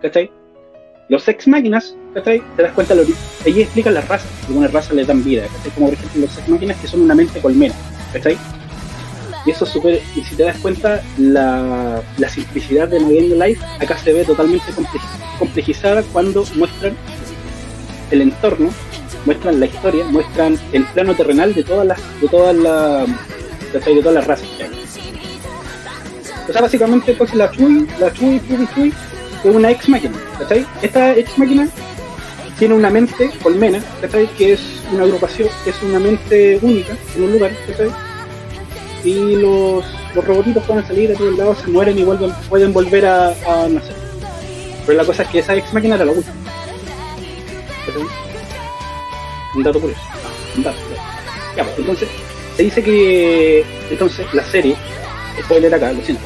[0.00, 0.30] ¿Cachai?
[1.08, 2.42] Los ex máquinas, ¿cachai?
[2.56, 3.22] Te das cuenta del origen.
[3.44, 5.70] Ahí explican las razas, algunas razas le dan vida, ¿cachai?
[5.72, 7.74] Como por ejemplo los ex máquinas que son una mente colmena,
[8.12, 8.36] ¿cachai?
[9.44, 9.74] Y eso es.
[10.16, 14.66] Y si te das cuenta, la, la simplicidad de Moving Life acá se ve totalmente
[14.72, 15.00] comple-
[15.38, 16.94] complejizada cuando muestran
[18.10, 18.70] el entorno,
[19.24, 23.08] muestran la historia, muestran el plano terrenal de todas las, de todas las,
[23.72, 24.64] de todas las razas que.
[26.48, 28.92] O sea, básicamente entonces la Chui, la Chui, Chui, Chui,
[29.44, 30.66] es una ex máquina, ¿cachai?
[30.82, 31.68] Esta ex máquina
[32.58, 34.26] tiene una mente colmena, ¿cachai?
[34.36, 34.60] Que es
[34.92, 37.90] una agrupación, es una mente única en un lugar, ¿cachai?
[39.04, 39.84] Y los,
[40.14, 43.34] los robotitos pueden salir a todos lados, se mueren y vuelven, pueden volver a,
[43.68, 43.96] nacer.
[44.86, 46.34] Pero la cosa es que esa ex máquina era la última.
[49.54, 50.02] Un dato curioso.
[50.56, 50.78] Un dato.
[51.56, 51.64] ya.
[51.64, 52.08] Pues, entonces,
[52.56, 54.76] se dice que entonces la serie,
[55.42, 56.24] spoiler acá, lo siento,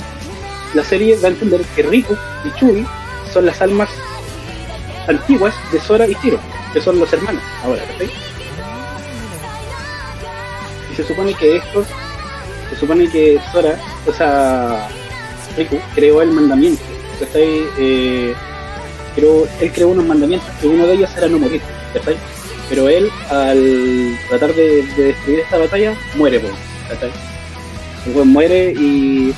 [0.74, 2.14] la serie da a entender que Riku
[2.44, 2.86] y Chui
[3.32, 3.88] son las almas
[5.08, 6.38] antiguas de Sora y Tiro,
[6.72, 7.82] que son los hermanos ahora.
[10.90, 11.86] Y se supone que estos,
[12.78, 14.88] supone que Sora, o sea,
[15.56, 16.82] Riku creó el mandamiento,
[17.20, 17.64] ¿cachai?
[17.78, 18.34] Eh,
[19.16, 21.60] él creó unos mandamientos, que uno de ellos era no morir,
[21.94, 22.16] ¿cachai?
[22.68, 26.40] Pero él, al tratar de, de destruir esta batalla, muere,
[26.88, 27.10] ¿cachai?
[28.06, 29.34] El weón muere y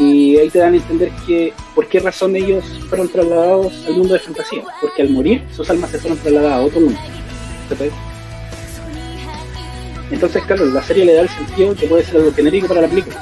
[0.00, 4.14] y ahí te dan a entender que por qué razón ellos fueron trasladados al mundo
[4.14, 4.62] de fantasía.
[4.80, 6.98] Porque al morir, sus almas se fueron trasladadas a otro mundo.
[7.68, 7.90] ¿Cachai?
[10.10, 12.88] Entonces, claro, la serie le da el sentido que puede ser algo genérico para la
[12.88, 13.16] película.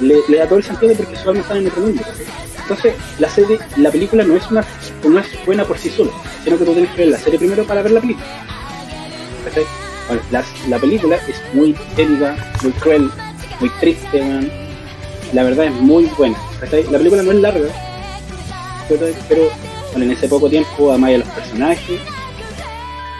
[0.00, 2.02] Le, le da todo el sentido porque sus almas están en otro mundo.
[2.02, 2.26] ¿cachai?
[2.62, 4.64] Entonces, la serie, la película no es una
[5.04, 6.10] no es buena por sí sola,
[6.42, 8.26] sino que tú tienes que ver la serie primero para ver la película.
[10.08, 13.10] Bueno, la, la película es muy épica, muy cruel,
[13.60, 14.50] muy triste.
[15.32, 16.36] La verdad es muy buena.
[16.90, 17.68] La película no es larga,
[18.88, 19.48] pero, pero,
[19.92, 22.00] bueno, en ese poco tiempo amáis a los personajes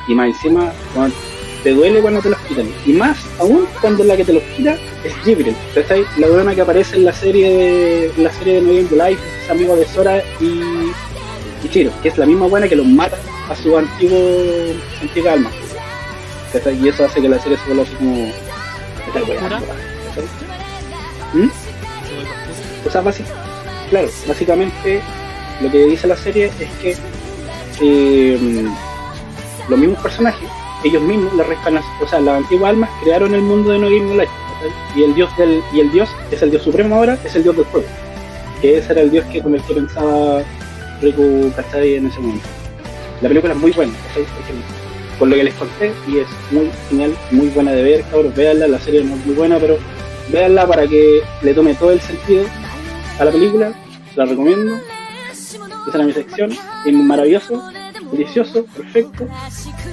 [0.09, 1.13] y más encima bueno,
[1.63, 2.69] te duele cuando te los quitan.
[2.87, 5.55] Y más aún cuando la que te los quita es Jibril.
[5.75, 6.05] ¿cachai?
[6.19, 8.95] La buena que aparece en la serie de, en la serie de No Game to
[8.97, 10.45] Life es amigo de Sora y,
[11.65, 13.19] y Chiro, que es la misma buena que los mata
[13.51, 14.19] a su antiguo
[15.03, 15.51] antigua alma.
[16.53, 16.79] ¿cachai?
[16.85, 18.31] Y eso hace que la serie se vuelva así como...
[19.13, 19.25] ¿cachai?
[21.35, 21.51] ¿Mm?
[22.87, 23.27] O sea, básic-
[23.91, 25.01] claro, básicamente
[25.61, 26.97] lo que dice la serie es que
[27.81, 28.69] eh,
[29.69, 30.49] los mismos personajes,
[30.85, 34.23] ellos mismos, la o sea, las antiguas almas crearon el mundo de No Game No
[34.95, 37.57] y el dios del y el dios es el dios supremo ahora, es el dios
[37.57, 37.87] del fuego,
[38.61, 40.43] que ese era el dios que con el que pensaba
[41.03, 41.95] Riku ¿cachai?
[41.95, 42.47] en ese momento.
[43.21, 43.93] La película es muy buena,
[45.19, 48.69] Por lo que les conté, y es muy genial, muy buena de ver, cabros, véanla,
[48.69, 49.79] la serie es muy buena, pero
[50.31, 52.45] véanla para que le tome todo el sentido
[53.19, 53.73] a la película,
[54.14, 54.77] la recomiendo.
[55.89, 56.51] Esa era mi sección,
[56.85, 57.62] es maravilloso,
[58.13, 59.27] delicioso, perfecto.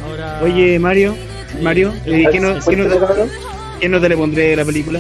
[0.10, 0.40] Ahora.
[0.44, 1.16] Oye, Mario,
[1.62, 2.76] Mario, eh, ¿qué, no- qué
[3.80, 5.00] qué nota le pondré de la película?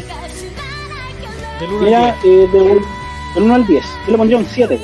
[1.60, 2.26] del uno al Mira, diez.
[2.26, 2.86] eh, de un,
[3.36, 4.80] del 1 al 10, yo le pondría un 7.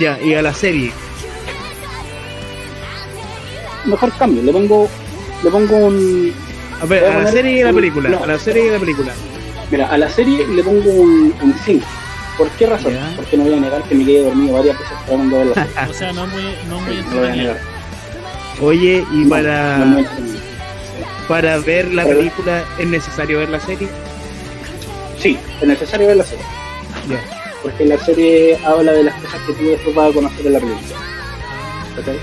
[0.00, 0.92] Ya, y a la serie.
[3.84, 4.88] Mejor cambio, le pongo,
[5.42, 6.32] le pongo un,
[6.80, 8.08] A ver, a a la serie y a la película.
[8.10, 8.22] no.
[8.22, 9.12] A la serie y a la película.
[9.70, 11.84] Mira, a la serie le pongo un, un 5.
[12.38, 12.94] ¿Por qué razón?
[13.16, 15.66] Porque no voy a negar que me quedé dormido varias veces tratando de la.
[15.90, 17.60] O sea, no muy, no muy No lo voy a negar.
[18.60, 20.04] Oye, y No, para, no
[21.28, 23.88] para ver la Pero- película, ¿es necesario ver la serie?
[25.18, 26.44] Sí, es necesario ver la serie.
[27.62, 30.58] Porque la serie habla de las cosas que tú después vas a conocer en la
[30.60, 30.96] película.
[31.96, 32.18] ¿Cachai?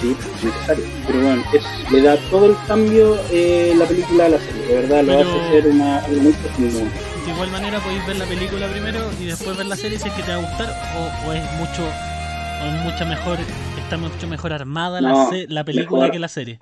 [0.00, 0.84] Sí, es necesario.
[1.06, 4.66] Pero bueno, es, le da todo el cambio eh, la película a la serie.
[4.66, 6.78] De verdad, lo Pero- hace ser una, algo muy profundo.
[7.28, 10.14] De igual manera podéis ver la película primero y después ver la serie si es
[10.14, 13.36] que te va a gustar o, o es mucho o es mucho mejor
[13.76, 16.12] está mucho mejor armada la, se- la película mejor.
[16.12, 16.58] que la serie.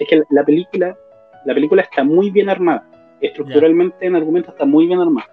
[0.00, 0.96] Es que la película,
[1.44, 2.84] la película está muy bien armada.
[3.20, 5.28] Estructuralmente en argumento está muy bien armada.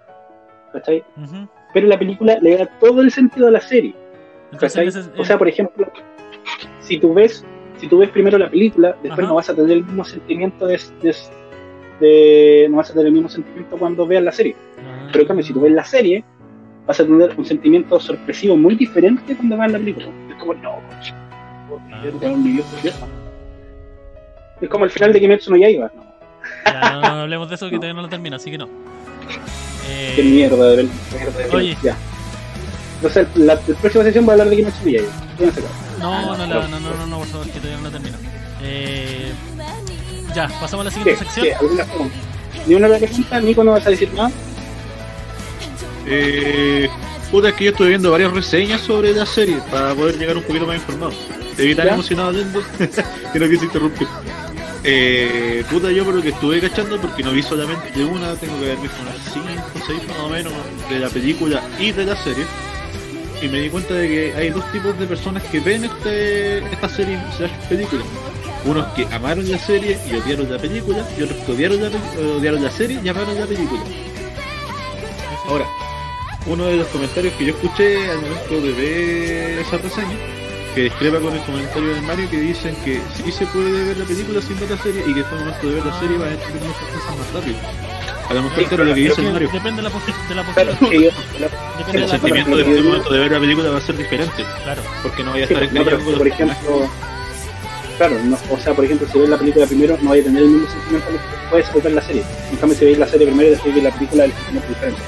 [0.72, 1.04] ¿Cachai?
[1.74, 3.94] Pero la película le da todo el sentido a la serie.
[4.52, 5.90] Entonces, O sea, por ejemplo,
[6.80, 7.44] si tú ves,
[7.76, 9.22] si tú ves primero la película, después Ajá.
[9.28, 11.14] no vas a tener el mismo sentimiento de, de-
[12.02, 14.54] de- no vas a tener el mismo sentimiento cuando veas la serie.
[14.78, 15.08] Ah.
[15.12, 16.24] Pero en cambio, si tú ves la serie,
[16.86, 20.06] vas a tener un sentimiento sorpresivo muy diferente cuando veas la película.
[20.28, 20.70] Es como, no,
[21.92, 22.02] Ah.
[24.60, 25.90] es como el final de Kimetsu no Yaiba.
[25.94, 26.02] No,
[26.66, 28.68] Ya, no, no hablemos de eso que todavía no lo termino, así que no.
[29.88, 30.86] Eh, qué mierda de ver.
[31.12, 31.76] mierda Oye.
[31.82, 31.96] ya.
[32.96, 35.12] Entonces, la, la próxima sesión va a hablar de Kimetsu no Yaiba.
[35.98, 38.16] No, no, no, no, no, no, por favor, que todavía no lo termino.
[38.62, 39.32] Eh,
[40.34, 41.46] ya, pasamos a la Sí, siguiente sección.
[41.46, 42.18] sí, algunas preguntas.
[42.66, 44.30] Ni una pregunta, Nico no vas a decir nada.
[46.06, 46.88] Eh,
[47.30, 50.42] puta, es que yo estuve viendo varias reseñas sobre la serie para poder llegar un
[50.42, 51.12] poquito más informado.
[51.56, 51.94] Te vi tan ¿Ya?
[51.94, 52.62] emocionado hablando
[53.32, 54.08] que no quise interrumpir.
[54.84, 58.64] Eh, puta, yo por lo que estuve cachando, porque no vi solamente una, tengo que
[58.66, 60.52] haber visto unas 5 o 6 más o menos
[60.90, 62.44] de la película y de la serie.
[63.40, 66.88] Y me di cuenta de que hay dos tipos de personas que ven este, esta
[66.88, 68.02] serie slash película.
[68.64, 72.30] Unos que amaron la serie y odiaron la película, y otros que odiaron la, peli-
[72.38, 73.80] odiaron la serie y amaron la película.
[75.48, 75.66] Ahora,
[76.46, 80.16] uno de los comentarios que yo escuché al momento de ver esa reseña,
[80.74, 84.04] que discrepa con el comentario de Mario, que dicen que sí se puede ver la
[84.04, 86.26] película sin ver la serie y que después al momento de ver la serie va
[86.26, 87.56] a entender muchas cosas más rápido.
[88.30, 89.50] A lo mejor Sí, claro lo que dice el Mario.
[89.52, 89.94] depende de la,
[90.28, 90.90] de la Claro, postura.
[90.90, 94.44] que Depende de El la sentimiento momento de ver la película va a ser diferente,
[94.62, 94.82] Claro.
[95.02, 96.90] porque no vaya a sí, estar no, encariñado que, con por ejemplo,
[98.08, 100.42] claro, no, o sea, por ejemplo, si ves la película primero, no vais a tener
[100.42, 101.08] el mismo sentimiento
[101.50, 102.22] que después ver la serie.
[102.50, 104.74] En cambio, si veis la serie primero y después veis la película, el sentimiento es
[104.74, 105.02] diferente.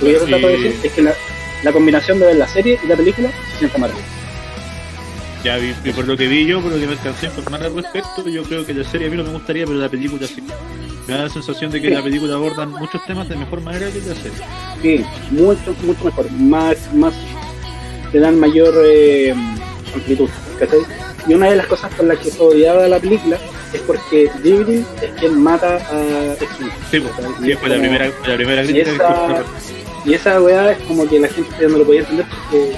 [0.00, 1.14] Lo que yo trato de decir es que la,
[1.62, 3.98] la combinación de ver la serie y la película se más rápido.
[5.44, 7.62] Ya vi, y por lo que vi yo, por lo que me alcancé a informar
[7.62, 10.26] al respecto, yo creo que la serie a mí no me gustaría, pero la película
[10.26, 10.42] sí.
[11.06, 11.94] Me da la sensación de que Sí.
[11.94, 14.38] la película abordan muchos temas de mejor manera que la serie.
[14.82, 16.30] Sí, mucho, mucho mejor.
[16.32, 17.14] Más, más,
[18.12, 19.34] le dan mayor eh,
[19.94, 20.28] amplitud,
[20.58, 20.80] ¿cachai?
[21.26, 23.36] Y una de las cosas por las que fue odiada la película
[23.72, 26.34] es porque Ghibli es quien mata a.
[26.90, 27.12] Sí, pues,
[27.42, 29.74] sí, fue la primera, la primera y crítica que esa, escuché.
[30.06, 32.72] y esa weá es como que la gente ya no lo podía entender porque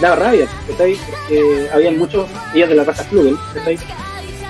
[0.00, 0.96] daba rabia, ¿cachai?
[1.08, 3.78] Porque habían muchos, ellas de la raza Flugel, ¿cachai?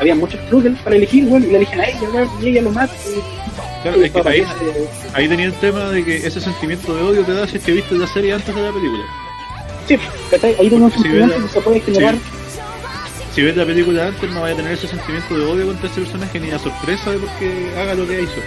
[0.00, 2.70] Había muchos Flugel para elegir, weón, y la eligen a ella, weón, y ella lo
[2.70, 2.94] mata.
[3.08, 3.46] Y,
[3.82, 7.22] Claro, es que ahí, que ahí tenía el tema de que ese sentimiento de odio
[7.22, 9.04] te da si es que viste la serie antes de la película.
[9.86, 9.96] Sí,
[10.30, 10.56] ¿cachai?
[10.58, 12.14] Ahí tenía un si sentimiento la- que se puede generar.
[13.36, 16.00] Si ves la película antes no vaya a tener ese sentimiento de odio contra ese
[16.00, 18.40] personaje ni la sorpresa de por qué haga lo que hizo.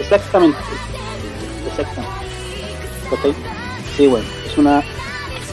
[0.00, 0.56] Exactamente.
[1.68, 2.16] Exactamente.
[3.10, 3.34] ¿Cachai?
[3.96, 4.80] Sí, bueno, es una.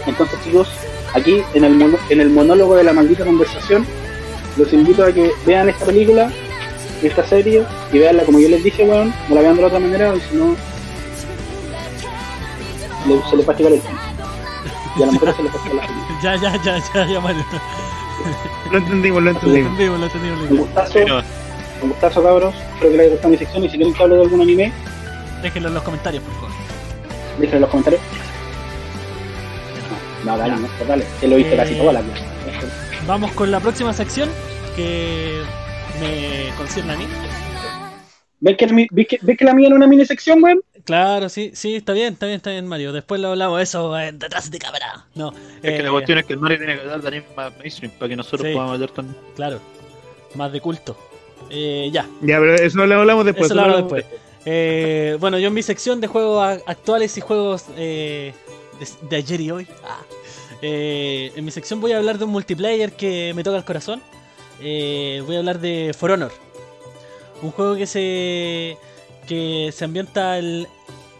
[0.06, 0.68] Entonces, chicos,
[1.16, 3.88] aquí en el, mono- en el monólogo de la maldita conversación,
[4.56, 6.32] los invito a que vean esta película,
[7.01, 9.80] esta serie, y veanla como yo les dije, weón, no la vean de la otra
[9.80, 10.56] manera, y si no,
[13.08, 13.89] le- se les va a el tiempo.
[14.95, 16.20] Y a lo mejor se les va a la película.
[16.22, 17.43] Ya, ya, ya, ya, ya, Mario.
[18.72, 19.78] Lo entendimos, lo Lo entendimos.
[19.78, 19.99] lo entendimos.
[19.99, 20.66] lo Un entendimos.
[20.68, 21.22] gustazo, Pero,
[21.82, 22.53] un gustazo, cabros.
[22.55, 24.74] Espero que les haya gustado mi sección, y si quieren que hable de algún anime,
[25.41, 26.49] Déjenlo en los comentarios, por favor.
[27.38, 28.01] déjenlo en los comentarios.
[30.26, 32.14] No, no, dale, no, pues dale, que lo viste Eh, casi toda la vida.
[33.05, 34.30] Vamos con la próxima sección
[34.76, 35.41] que
[35.99, 37.05] me concierne a mí.
[38.39, 40.61] ¿Ves que, mi- ves que, ves que la mía era una mini sección, weón?
[40.86, 42.91] Claro, sí, sí, está bien, está bien, está bien, Mario.
[42.91, 45.05] Después lo hablamos eso eh, detrás de cámara.
[45.15, 47.25] No, es que eh, la cuestión es que el Mario tiene que hablar de anime
[47.38, 48.53] más mainstream para que nosotros Sí.
[48.53, 49.17] podamos hablar también.
[49.36, 49.59] Claro,
[50.36, 50.97] más de culto.
[51.49, 53.45] Eh, ya, Ya, pero eso lo hablamos después.
[53.45, 54.05] eso lo hablamos después.
[54.45, 58.34] Eh, bueno, yo en mi sección de juegos actuales y juegos eh,
[58.79, 59.99] de, de ayer y hoy, ah,
[60.61, 64.01] eh, en mi sección voy a hablar de un multiplayer que me toca el corazón.
[64.61, 66.31] Eh, voy a hablar de For Honor,
[67.41, 68.77] un juego que se
[69.28, 70.67] que se ambienta el-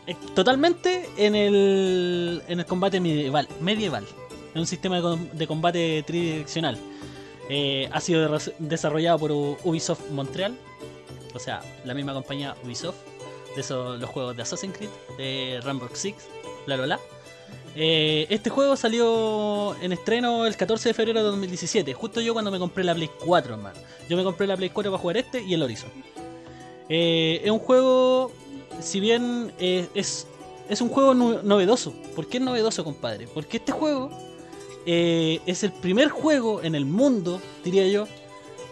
[0.08, 4.06] eh, totalmente en el en el combate medieval, medieval,
[4.54, 6.78] en un sistema de, de combate tridireccional.
[7.50, 10.56] Eh, ha sido de- desarrollado por Ubisoft Montreal,
[11.34, 12.96] o sea, la misma compañía Ubisoft,
[13.56, 16.24] de esos, los juegos de Assassin's Creed, de Rainbow Six,
[16.66, 17.00] bla bla.
[17.76, 22.52] Eh, este juego salió en estreno el 14 de febrero de 2017, justo yo cuando
[22.52, 23.76] me compré la Play 4, hermano.
[24.08, 25.90] Yo me compré la Play 4 para jugar este y el Horizon.
[26.90, 28.32] Eh, es un juego,
[28.82, 30.28] si bien eh, es,
[30.70, 31.94] es un juego no- novedoso.
[32.16, 33.28] ¿Por qué es novedoso, compadre?
[33.34, 34.10] Porque este juego
[34.86, 38.08] eh, es el primer juego en el mundo, diría yo,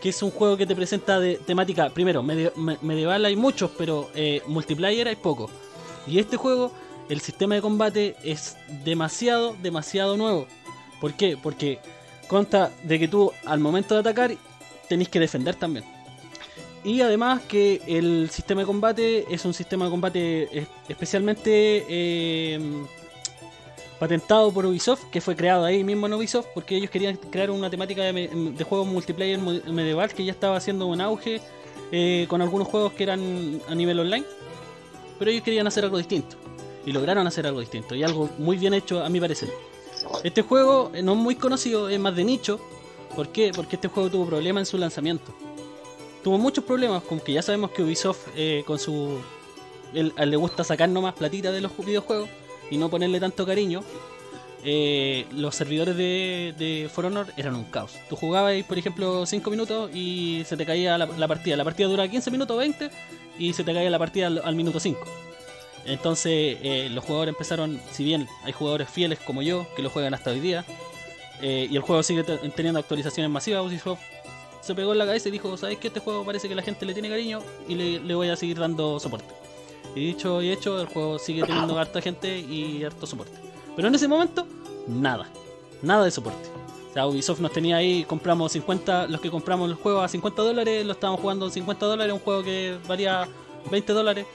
[0.02, 3.72] que es un juego que te presenta de temática, primero, medio- me- medieval hay muchos,
[3.78, 5.50] pero eh, multiplayer hay poco.
[6.08, 6.72] Y este juego,
[7.10, 10.48] el sistema de combate es demasiado, demasiado nuevo.
[11.00, 11.38] ¿Por qué?
[11.42, 11.80] Porque
[12.28, 14.36] consta de que tú al momento de atacar
[14.90, 15.86] tenés que defender también.
[16.84, 22.60] Y además que el sistema de combate es un sistema de combate es- especialmente eh,
[24.00, 27.70] patentado por Ubisoft, que fue creado ahí mismo en Ubisoft, porque ellos querían crear una
[27.70, 28.28] temática de,
[28.58, 31.40] de juego multiplayer mu- medieval que ya estaba haciendo un auge
[31.92, 34.26] eh, con algunos juegos que eran a nivel online,
[35.20, 36.36] pero ellos querían hacer algo distinto
[36.84, 39.50] y lograron hacer algo distinto y algo muy bien hecho a mi parecer.
[40.24, 42.60] Este juego eh, no es muy conocido, es más de nicho.
[43.16, 43.52] ¿Por qué?
[43.56, 45.32] Porque este juego tuvo problemas en su lanzamiento.
[46.24, 49.20] Tuvo muchos problemas, como que ya sabemos que Ubisoft eh, con su...
[49.94, 52.30] él- le gusta sacar nomás platita de los ju- videojuegos
[52.70, 53.82] y no ponerle tanto cariño.
[54.64, 57.94] eh, los servidores de, de For Honor eran un caos.
[58.10, 61.56] Tú jugabas, por ejemplo, 5 minutos y se te caía la, partida.
[61.58, 62.92] La partida dura 15 minutos, 20
[63.40, 65.00] y se te caía la partida al, minuto 5.
[65.86, 70.14] Entonces eh, los jugadores empezaron, si bien hay jugadores fieles como yo que lo juegan
[70.14, 70.64] hasta hoy día,
[71.42, 74.00] eh, y el juego sigue te- teniendo actualizaciones masivas, Ubisoft
[74.62, 75.88] se pegó en la cabeza y dijo, ¿sabes qué?
[75.88, 78.58] Este juego parece que la gente le tiene cariño y le, le voy a seguir
[78.60, 79.34] dando soporte.
[79.96, 83.38] Y dicho y hecho, el juego sigue teniendo harta gente y harto soporte.
[83.76, 84.46] Pero en ese momento,
[84.88, 85.28] nada.
[85.82, 86.50] Nada de soporte.
[86.90, 90.42] O sea, Ubisoft nos tenía ahí, compramos 50, los que compramos el juego a 50
[90.42, 93.28] dólares, lo estábamos jugando en 50 dólares, un juego que valía
[93.72, 94.26] 20 dólares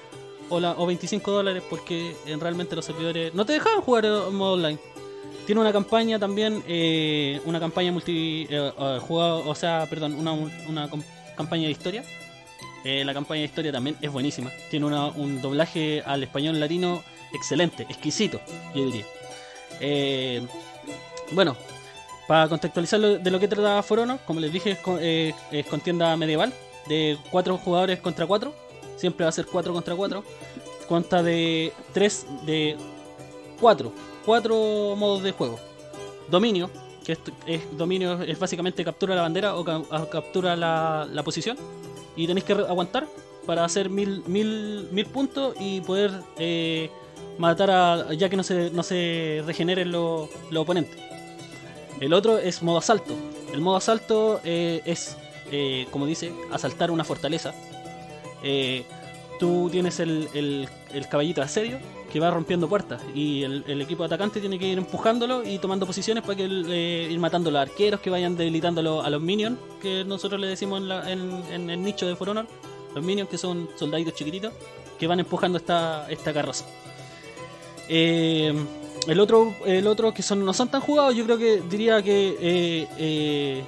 [0.49, 4.55] o, la- o 25 dólares porque realmente los servidores no te dejaban jugar en modo
[4.55, 4.79] online.
[5.47, 10.32] Tiene una campaña también, eh, una campaña multi eh, eh, jugado, o sea, perdón, una,
[10.32, 10.90] una
[11.36, 12.05] campaña de historia.
[12.84, 14.53] La campaña de historia también es buenísima.
[14.70, 18.40] Tiene una- un doblaje al español latino excelente, exquisito,
[18.76, 19.05] yo diría.
[19.80, 20.47] Eh,
[21.32, 21.57] bueno,
[22.28, 24.78] para contextualizar de lo que trata For Honor, como les dije,
[25.51, 26.53] es contienda medieval
[26.86, 28.55] de cuatro jugadores contra cuatro.
[28.97, 30.22] Siempre va a ser 4 contra 4.
[30.88, 32.76] Consta de 3 de
[33.61, 33.92] 4.
[34.27, 35.59] 4 modos de juego.
[36.29, 36.68] Dominio,
[37.05, 41.22] que es, es- dominio es básicamente captura la bandera o ca- a- captura la, la
[41.22, 41.57] posición.
[42.16, 43.07] Y tenéis que aguantar
[43.47, 46.91] para hacer mil, mil, mil puntos y poder eh,
[47.39, 48.12] matar a.
[48.14, 50.99] ya que no se, no se regeneren los los oponentes.
[52.01, 53.14] El otro es modo asalto.
[53.55, 55.16] El modo asalto eh, es,
[55.53, 57.55] eh, como dice, asaltar una fortaleza.
[58.43, 58.85] Eh,
[59.39, 61.79] tú tienes el, el- el caballito de asedio
[62.16, 65.84] que va rompiendo puertas y el, el equipo atacante tiene que ir empujándolo y tomando
[65.84, 69.20] posiciones para que el- eh, ir matando a los arqueros que vayan debilitando a los-
[69.20, 72.46] minions que nosotros le decimos en, la- en- el nicho de For Honor.
[72.94, 74.50] Los minions que son soldaditos chiquititos
[74.98, 76.64] que van empujando esta, esta carroza.
[77.90, 78.54] Eh,
[79.06, 82.34] el otro, el otro que son no son tan jugados, yo creo que diría que
[82.40, 83.62] eh,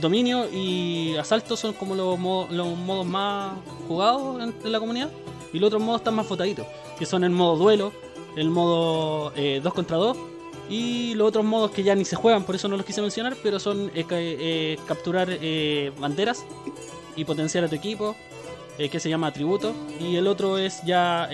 [0.00, 2.18] dominio y asalto son como los,
[2.50, 3.52] los modos más
[3.86, 5.10] jugados en la comunidad.
[5.52, 6.66] Y los otros modos están más votaditos,
[6.98, 7.92] que son el modo duelo,
[8.36, 10.16] el modo 2 contra 2
[10.70, 13.36] y los otros modos que ya ni se juegan, por eso no los quise mencionar,
[13.42, 16.44] pero son eh, eh, capturar eh, banderas
[17.16, 18.14] y potenciar a tu equipo,
[18.78, 19.74] eh, que se llama atributo.
[19.98, 21.28] Y el otro es ya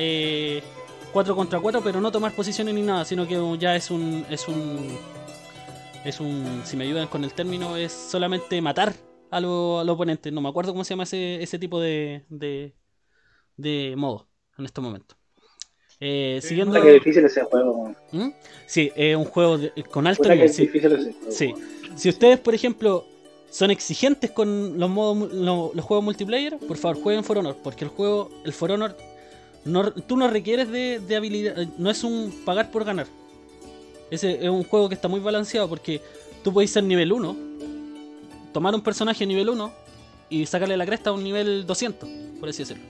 [1.13, 4.25] 4 contra 4, pero no tomar posiciones ni nada, sino que ya es un.
[4.31, 4.99] es un.
[6.03, 6.63] es un.
[6.65, 8.95] si me ayudan con el término, es solamente matar
[9.31, 10.31] a los al oponente.
[10.31, 12.25] No me acuerdo cómo se llama ese, ese tipo de.
[12.31, 12.75] de.
[13.57, 14.27] De modo
[14.59, 15.17] en estos momentos.
[15.99, 16.81] Eh, siguiendo.
[16.81, 17.95] Que difícil ese juego.
[18.13, 18.29] ¿Mm?
[18.67, 20.49] Sí, es un juego de- con alto nivel.
[21.31, 21.55] sí.
[21.97, 23.07] Si ustedes, por ejemplo,
[23.51, 27.91] son exigentes con los modos los juegos multiplayer, por favor jueguen For Honor, porque el
[27.91, 28.95] juego, el For Honor,
[29.65, 33.07] no, tú no requieres de, de habilidad, no es un pagar por ganar.
[34.11, 36.03] Ese es un juego que está muy balanceado porque
[36.45, 37.35] tú puedes ser nivel 1,
[38.53, 39.73] tomar un personaje nivel 1
[40.29, 42.85] y sacarle la cresta a un nivel 200, por así decirlo.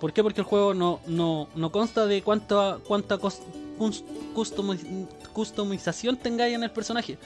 [0.00, 0.22] ¿Por qué?
[0.22, 3.40] Porque el juego no, no, no consta de cuánta, cuánta cos-
[3.78, 7.18] cus- customi- customización tengáis en el personaje.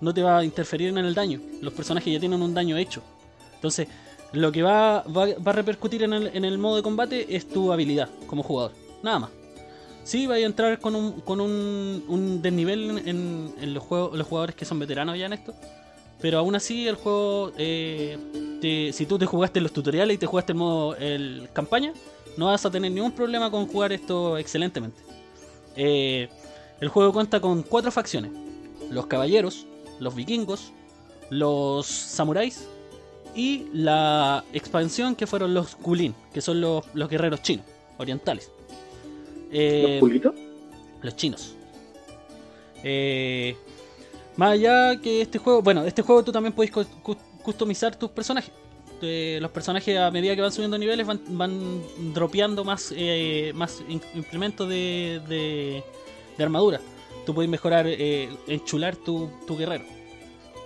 [0.00, 1.40] No te va a interferir en el daño.
[1.62, 3.02] Los personajes ya tienen un daño hecho.
[3.54, 3.88] Entonces,
[4.32, 7.48] lo que va, va, va a repercutir en el, en el modo de combate es
[7.48, 8.72] tu habilidad como jugador.
[9.02, 9.30] Nada más.
[10.04, 14.16] Sí, vais a entrar con un, con un, un desnivel en, en- en los, juegos,
[14.16, 15.54] los jugadores que son veteranos ya en esto.
[16.20, 18.16] pero aún así el juego, eh,
[18.60, 21.92] te- si tú te jugaste los tutoriales y te jugaste el modo el campaña,
[22.36, 25.00] no vas a tener ningún problema con jugar esto excelentemente.
[25.76, 26.28] Eh,
[26.80, 28.32] el juego cuenta con cuatro facciones:
[28.90, 29.66] los caballeros,
[30.00, 30.72] los vikingos,
[31.30, 32.66] los samuráis
[33.34, 37.66] y la expansión que fueron los Kulin, que son los, los guerreros chinos,
[37.98, 38.50] orientales.
[39.50, 40.34] Eh, ¿Los culitos?
[41.02, 41.54] los chinos.
[42.82, 43.56] Eh,
[44.36, 48.10] más allá que este juego, bueno, este juego tú también puedes cu- cu- customizar tus
[48.10, 48.52] personajes.
[49.00, 51.82] Los personajes a medida que van subiendo niveles van, van
[52.14, 53.82] dropeando más, eh, más
[54.14, 56.80] implementos de, de, armadura.
[57.24, 59.84] Tú puedes mejorar, eh, enchular tu, tu guerrero.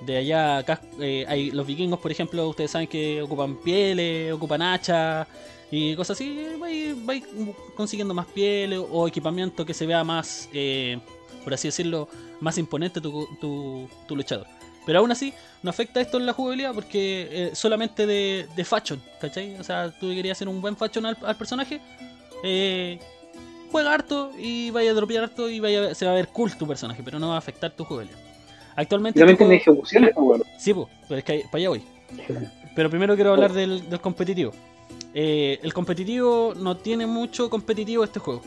[0.01, 4.63] De allá acá eh, hay los vikingos, por ejemplo, ustedes saben que ocupan pieles, ocupan
[4.63, 5.29] hachas
[5.71, 6.47] y cosas así.
[7.05, 7.25] Vais
[7.77, 10.99] consiguiendo más pieles o equipamiento que se vea más, eh,
[11.45, 12.09] por así decirlo,
[12.41, 14.47] más imponente tu, tu, tu luchador.
[14.91, 15.33] Pero aún así,
[15.63, 19.55] no afecta esto en la jugabilidad porque eh, solamente de, de fashion, ¿cachai?
[19.55, 21.81] O sea, tú querías hacer un buen fashion al, al personaje,
[22.43, 22.99] eh,
[23.71, 26.67] juega harto y vaya a dropear harto y vaya, se va a ver cool tu
[26.67, 28.19] personaje, pero no va a afectar tu jugabilidad.
[28.75, 29.21] Actualmente.
[29.37, 30.43] Juego- ejecuciones, pues.
[30.59, 31.83] Sí, pues, pero es que para allá voy.
[32.75, 34.51] Pero primero quiero hablar del, del competitivo.
[35.15, 38.43] Eh, el competitivo no tiene mucho competitivo este juego.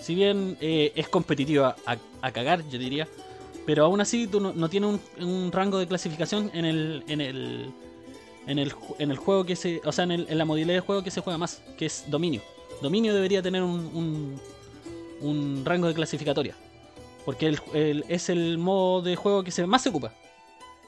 [0.00, 1.76] Si bien eh, es competitivo a,
[2.20, 3.06] a cagar, yo diría.
[3.68, 7.70] Pero aún así tú no, no tiene un, rango de clasificación en el, en el
[8.46, 9.82] en el en el juego que se.
[9.84, 12.40] O sea, en, la modalidad de juego que se juega más, que es dominio.
[12.80, 14.40] Dominio debería tener un,
[15.20, 16.54] un, rango de clasificatoria.
[17.26, 17.58] Porque
[18.08, 20.14] es el modo de juego que se más se ocupa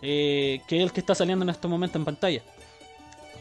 [0.00, 2.42] eh, que es el que está saliendo en estos momentos en pantalla.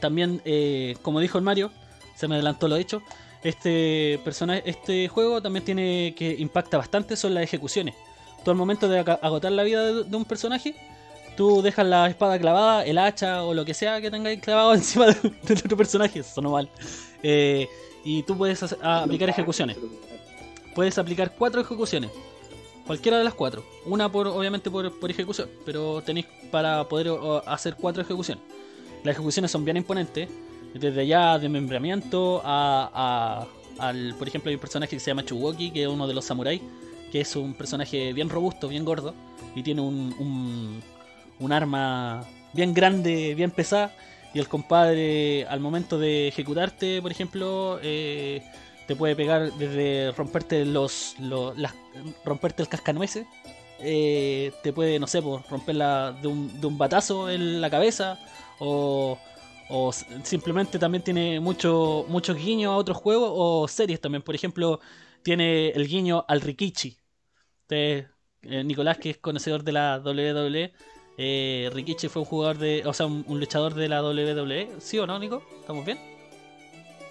[0.02, 1.72] También, eh, como dijo el Mario,
[2.18, 3.02] se me adelantó lo hecho.
[3.42, 7.96] Este personaje, este juego también tiene que impacta bastante son las ejecuciones.
[8.44, 10.76] Tú al momento de agotar la vida de, un personaje,
[11.36, 15.08] tú dejas la espada clavada, el hacha o lo que sea que tengáis clavado encima
[15.08, 16.70] de, del otro personaje, sonó mal.
[17.24, 17.68] Eh,
[18.04, 19.78] y tú puedes aplicar ejecuciones
[20.76, 22.12] puedes aplicar cuatro ejecuciones.
[22.86, 23.64] Cualquiera de las cuatro.
[23.86, 27.12] Una por obviamente por, por ejecución, pero tenéis para poder
[27.46, 28.44] hacer cuatro ejecuciones.
[29.04, 30.30] Las ejecuciones son bien imponentes.
[30.74, 33.48] Desde allá de membramiento a, a-
[33.88, 36.26] al, por ejemplo, hay un personaje que se llama Chuwoki, que es uno de los
[36.26, 36.62] samuráis,
[37.12, 39.16] que es un personaje bien robusto, bien gordo,
[39.56, 40.14] y tiene un,
[41.40, 43.96] un, arma bien grande, bien pesada.
[44.34, 48.44] Y el compadre, al momento de ejecutarte, por ejemplo, eh,
[48.88, 51.56] te puede pegar desde romperte los, los-
[52.24, 53.26] romperte el cascanueces
[53.80, 58.20] eh, te puede no sé pues, romperla de un, de un batazo en la cabeza
[58.60, 59.18] o,
[59.70, 59.92] o
[60.24, 64.80] simplemente también tiene mucho muchos guiños a otros juegos o series también por ejemplo
[65.24, 66.99] tiene el guiño al Rikichi
[67.70, 68.06] Eh,
[68.42, 70.72] Nicolás que es conocedor de la WWE
[71.18, 74.98] eh, Rikichi fue un jugador de o sea un, un luchador de la WWE ¿sí
[74.98, 75.44] o no Nico?
[75.60, 75.98] ¿estamos bien?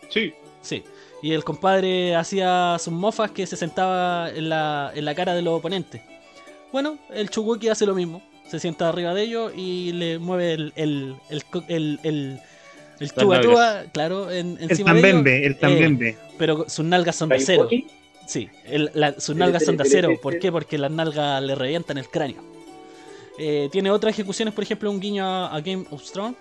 [0.09, 0.33] Sí.
[0.63, 0.83] Sí.
[1.23, 5.43] Y el compadre hacía sus mofas que se sentaba en la, en la cara de
[5.43, 6.01] los oponentes.
[6.73, 8.23] Bueno, el Chuguki hace lo mismo.
[8.49, 12.41] Se sienta arriba de ellos y le mueve el, el, el, co- el, el,
[13.01, 15.13] el chuga chuga, claro, en, El encima de ellos.
[15.13, 16.19] tambembe, el tambembe.
[16.39, 17.69] Pero sus nalgas son de cero.
[18.29, 20.09] Sí, el- la- sus nalgas son de acero.
[20.21, 20.53] ¿Por qué?
[20.53, 22.43] Porque las nalgas le revientan el cráneo.
[23.39, 26.37] Eh, tiene otras ejecuciones, por ejemplo, un guiño a, a Game of Thrones,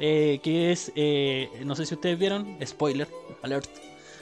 [0.00, 3.08] eh, que es, eh, no sé si ustedes vieron, spoiler,
[3.42, 3.68] alert,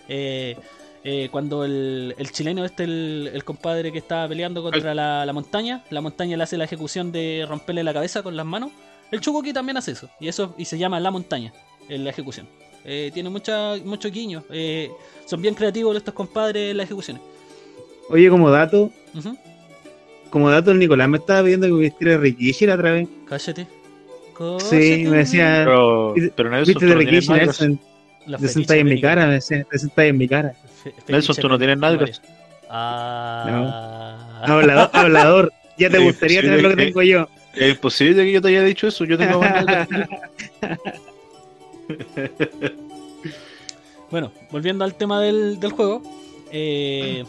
[0.09, 0.57] eh,
[1.05, 5.33] eh, cuando el, el chileno este, el, el compadre que estaba peleando contra la, la
[5.33, 8.71] montaña, la montaña le hace la ejecución de romperle la cabeza con las manos,
[9.11, 11.53] el Chugoki también hace eso, y eso y se llama la montaña,
[11.89, 12.49] en la ejecución.
[12.93, 14.91] Eh, tiene mucha, muchos guiños, eh,
[15.25, 17.23] son bien creativos estos compadres en las ejecuciones.
[18.09, 18.91] Oye, como dato,
[20.29, 23.09] como dato, el Nicolás me estaba pidiendo que me vistiera de Rikishi la otra vez.
[23.29, 23.69] Cállate.
[24.59, 27.33] Sí, me decía, Pero, ¿Viste- pero Nelson, viste tú de no tienes Rikishi.
[27.45, 27.81] Nelson,
[28.41, 30.55] te sentáis en mi cara, me decía, te sentáis en mi cara.
[31.07, 32.21] Nelson, tú no tienes nalgas.
[32.69, 34.43] Ah.
[34.43, 37.29] Hablador, hablador, ya te gustaría tener lo que tengo yo.
[37.55, 39.05] Es imposible que yo te haya dicho eso.
[39.05, 39.89] Yo tengo más nalgas.
[44.11, 46.03] Bueno, volviendo al tema del, del juego.
[46.51, 47.25] eh,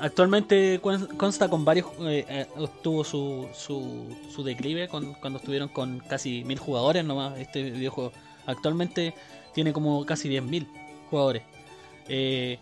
[0.00, 0.80] actualmente
[1.16, 1.86] consta con varios.
[2.00, 2.46] eh, eh,
[2.82, 7.38] tuvo su, su, su declive con- cuando estuvieron con casi mil jugadores nomás.
[7.38, 8.12] Este videojuego
[8.46, 9.14] actualmente
[9.54, 10.66] tiene como casi 10.000
[11.10, 11.42] jugadores.
[12.08, 12.58] Eh,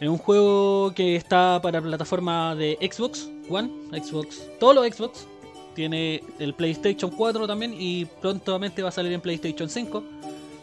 [0.00, 3.70] es un juego que está para plataforma de Xbox One,
[4.02, 5.26] Xbox, todos los Xbox.
[5.74, 10.02] Tiene el PlayStation 4 también y prontamente va a salir en PlayStation 5.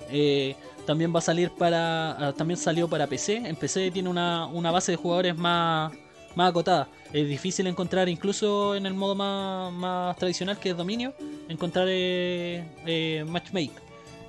[0.10, 0.56] Eh,
[0.86, 2.30] también va a salir para.
[2.30, 3.36] ah, También salió para PC.
[3.38, 5.92] En PC tiene una, una base de jugadores más,
[6.36, 6.88] más acotada.
[7.14, 11.14] Es difícil encontrar, incluso en el modo más, más tradicional que es dominio,
[11.50, 13.72] encontrar eh, eh, matchmake.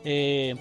[0.05, 0.55] Eh,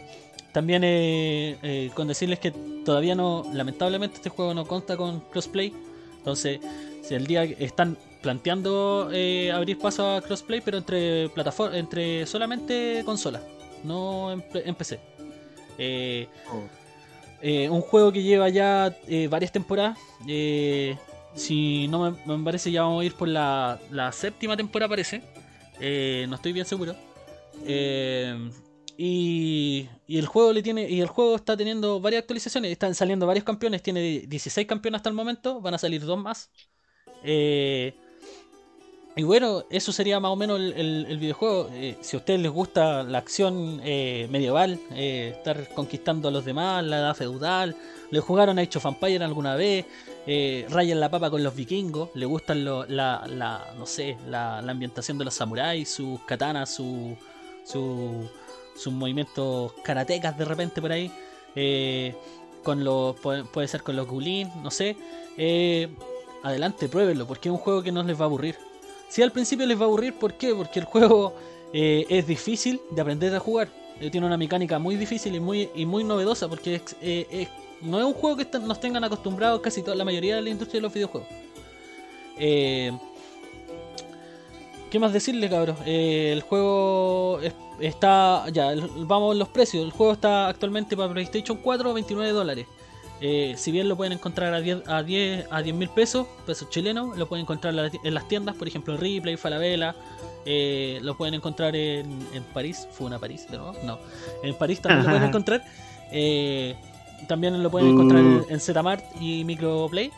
[0.52, 2.52] también eh, con decirles que
[2.86, 5.74] todavía no, lamentablemente este juego no consta con crossplay.
[6.18, 6.60] Entonces,
[7.04, 9.10] si el día están planteando
[9.54, 13.42] abrir paso a crossplay, pero entre plataformas, entre solamente consolas,
[13.84, 15.00] no en, en PC.
[15.78, 16.28] Eh,
[17.42, 19.98] eh, un juego que lleva ya eh, varias temporadas.
[20.28, 20.98] eh,
[21.34, 25.22] si no me, me parece, ya vamos a ir por la, la séptima temporada, parece.
[25.80, 26.96] Eh, no estoy bien seguro.
[27.66, 28.52] Eh,
[28.98, 32.72] y, y el juego le tiene y el juego está teniendo varias actualizaciones.
[32.72, 33.84] Están saliendo varios campeones.
[33.84, 35.62] Tiene 16 campeones hasta el momento.
[35.62, 36.52] Van a salir dos más.
[37.24, 37.96] Eh,
[39.18, 41.70] y bueno, eso sería más o menos el, el- videojuego.
[41.74, 46.46] Eh, si a ustedes les gusta la acción eh, medieval, eh, estar conquistando a los
[46.46, 47.76] demás, la edad feudal,
[48.12, 49.86] le jugaron a Age of Empires alguna vez,
[50.28, 54.60] eh, rayan la papa con los vikingos, le gustan lo- la, la- no sé, la,
[54.60, 57.18] ambientación de los samuráis, sus katanas, su,
[57.66, 58.30] su-
[58.76, 61.12] sus movimientos karatecas de repente por ahí,
[62.64, 64.96] con los, puede, puede ser con los gulin, no sé.
[66.44, 68.67] adelante, pruébenlo, porque es un juego que no les va a aburrir.
[69.10, 70.54] Si al principio les va a aburrir, ¿por qué?
[70.54, 71.34] Porque el juego
[71.74, 73.70] eh, es difícil de aprender a jugar.
[74.00, 77.48] Eh, tiene una mecánica muy difícil y muy, y muy novedosa, porque eh,
[77.82, 80.80] no es un juego que nos tengan acostumbrados casi toda la mayoría de la industria
[80.80, 81.28] de los videojuegos.
[84.90, 85.78] ¿Qué más decirle, cabros?
[85.86, 88.46] El juego es- está.
[88.54, 89.84] Ya, vamos los precios.
[89.84, 92.68] El juego está actualmente para PlayStation 4 29 dólares.
[93.20, 96.70] Eh, si bien lo pueden encontrar a 10 a 10 a 10 mil pesos, pesos
[96.70, 99.96] chilenos, lo pueden encontrar en la- en las tiendas, por ejemplo en Ripley, Falabella,
[100.46, 103.76] eh, lo pueden encontrar en, en París, ¿fue una París de nuevo?
[103.84, 103.98] No,
[104.44, 105.64] en París también lo pueden encontrar.
[106.12, 106.76] Eh,
[107.28, 110.12] también lo pueden encontrar en, en Zmart y Microplay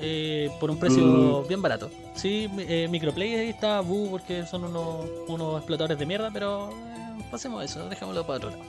[0.00, 1.88] eh, por un precio bien barato.
[2.16, 7.22] Sí, eh, Microplay ahí está bu porque son unos, unos explotadores de mierda, pero eh,
[7.30, 8.62] pasemos eso, dejémoslo para otro lado.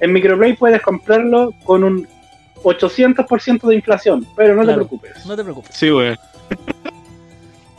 [0.00, 2.08] En Microplay puedes comprarlo con un
[2.62, 5.26] 800% de inflación, pero no te preocupes.
[5.26, 5.74] No te preocupes.
[5.74, 6.16] Sí, weón.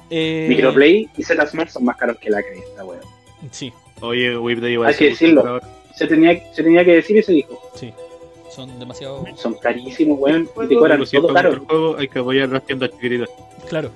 [0.10, 3.02] Eh, Microplay y Zsmart son más caros que la cresta, weón.
[3.52, 4.90] Sí, Oye, Whip de igual.
[4.90, 5.60] Hay que decirlo.
[5.96, 7.62] Se tenía, se tenía que decir y se dijo.
[7.76, 7.94] sí.
[8.50, 9.24] Son demasiado.
[9.36, 10.50] Son carísimos, weón.
[10.64, 11.54] Y te cobran todo caro.
[11.54, 13.30] el juego, hay que apoyar las tiendas chiquititas.
[13.70, 13.92] Claro.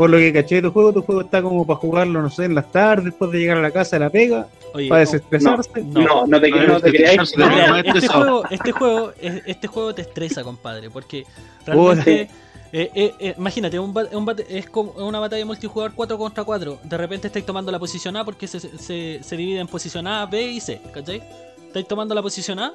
[0.00, 2.46] Por lo que caché de tu juego, tu juego está como para jugarlo, no sé,
[2.46, 5.82] en las tardes, después de llegar a la casa de la pega, Oye, para desestresarse.
[5.84, 6.00] no.
[6.00, 7.20] No, no te, no te este creáis.
[7.20, 11.26] Este, juego, este juego, es- este juego te estresa, compadre, porque
[11.66, 12.22] realmente,
[12.72, 16.78] eh, eh, eh, imagínate, un, un bate- es como una batalla multijugador 4 contra 4.
[16.82, 20.24] De repente estáis tomando la posición A porque se, se, se divide en posición A,
[20.24, 21.22] B y C, ¿cachai?
[21.66, 22.72] Estáis tomando la posición A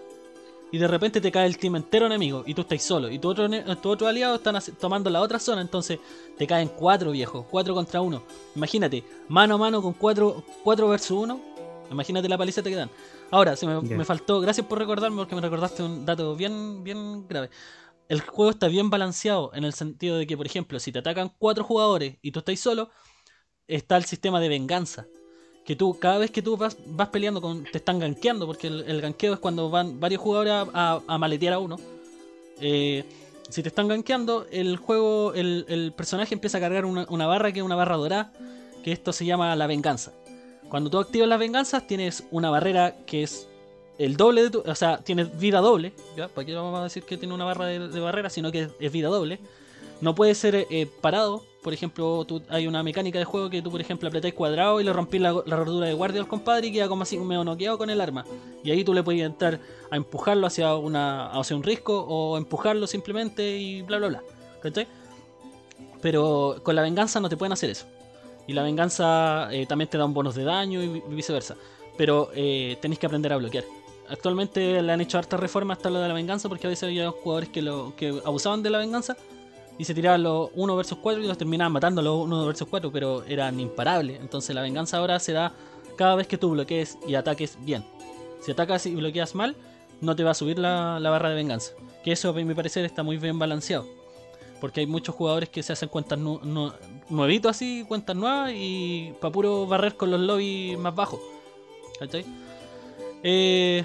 [0.76, 3.10] y de repente te cae el team entero enemigo y tú estáis solo.
[3.10, 3.48] Y tu otro,
[3.78, 6.00] tu otro aliado están tomando la otra zona, entonces
[6.38, 8.22] te caen 4 viejos, 4 contra 1.
[8.58, 11.42] Imagínate, mano a mano con 4 4 versus 1.
[11.92, 12.90] Imagínate la paliza que te dan.
[13.32, 17.26] Ahora, se me, me faltó, gracias por recordarme porque me recordaste un dato bien, bien
[17.26, 17.50] grave.
[18.10, 21.32] El juego está bien balanceado en el sentido de que, por ejemplo, si te atacan
[21.40, 22.90] cuatro jugadores y tú estás solo,
[23.66, 25.08] está el sistema de venganza.
[25.66, 27.64] Que tú, cada vez que tú vas, vas peleando con.
[27.64, 31.54] te están gankeando, porque el, el ganqueo es cuando van varios jugadores a, a- maletear
[31.54, 31.78] a uno.
[32.62, 33.04] Eh,
[33.50, 37.52] si te están gankeando, el juego, el, el personaje empieza a cargar una, una barra
[37.52, 38.32] que es una barra dorada,
[38.84, 40.14] que esto se llama la venganza.
[40.70, 43.48] Cuando tú activas las venganzas, tienes una barrera que es
[43.98, 44.64] el doble de tu.
[44.66, 45.94] O sea, tienes vida doble.
[46.16, 46.28] ¿ya?
[46.28, 48.30] ¿Para qué vamos a decir que tiene una barra de, barrera?
[48.30, 49.40] Sino que es vida doble.
[50.02, 51.44] No puede ser eh, parado.
[51.64, 54.94] Por ejemplo, hay una mecánica de juego que tú, por ejemplo, apretáis cuadrado y le
[54.94, 57.90] rompís la, la rodura de guardia al compadre y queda como así medio noqueado con
[57.90, 58.24] el arma.
[58.64, 59.60] Y ahí tú le puedes entrar
[59.90, 64.24] a empujarlo hacia, una, hacia un risco o empujarlo simplemente y bla bla bla.
[64.62, 64.88] ¿Cachai?
[66.02, 67.88] Pero con la venganza no te pueden hacer eso.
[68.48, 71.56] Y la venganza eh, también te da un bonus de daño y vi- viceversa.
[71.98, 73.64] Pero eh, tenéis que aprender a bloquear.
[74.08, 77.10] Actualmente le han hecho hartas reformas hasta lo de la venganza porque a veces había
[77.10, 79.18] jugadores que, lo, que abusaban de la venganza
[79.78, 82.92] y se tiraban los 1 versus 4 y los terminaban matando los 1 versus 4,
[82.92, 84.20] pero eran imparables.
[84.22, 85.54] Entonces la venganza ahora se da
[85.98, 87.84] cada vez que tú bloquees y ataques bien.
[88.42, 89.56] Si atacas y bloqueas mal,
[90.02, 91.74] no te va a subir la, la barra de venganza.
[92.04, 93.86] Que eso, a mi parecer, está muy bien balanceado.
[94.62, 96.72] Porque hay muchos jugadores que se hacen cuentas nu- nu-
[97.10, 101.20] nuevitos así, cuentas nuevas, y para puro barrer con los lobbies más bajos.
[102.00, 102.26] ¿Cachai?
[103.24, 103.84] Eh,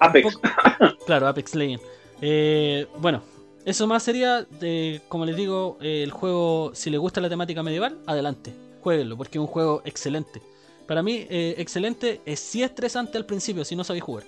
[0.00, 0.38] Apex.
[1.06, 1.84] Claro, Apex Legends.
[2.20, 3.22] Eh, bueno,
[3.66, 7.62] eso más sería, de, como les digo, eh, el juego, si les gusta la temática
[7.62, 10.40] medieval, adelante, jueguenlo, porque es un juego excelente.
[10.86, 14.24] Para mí, eh, excelente, es sí estresante al principio, si no sabéis jugar.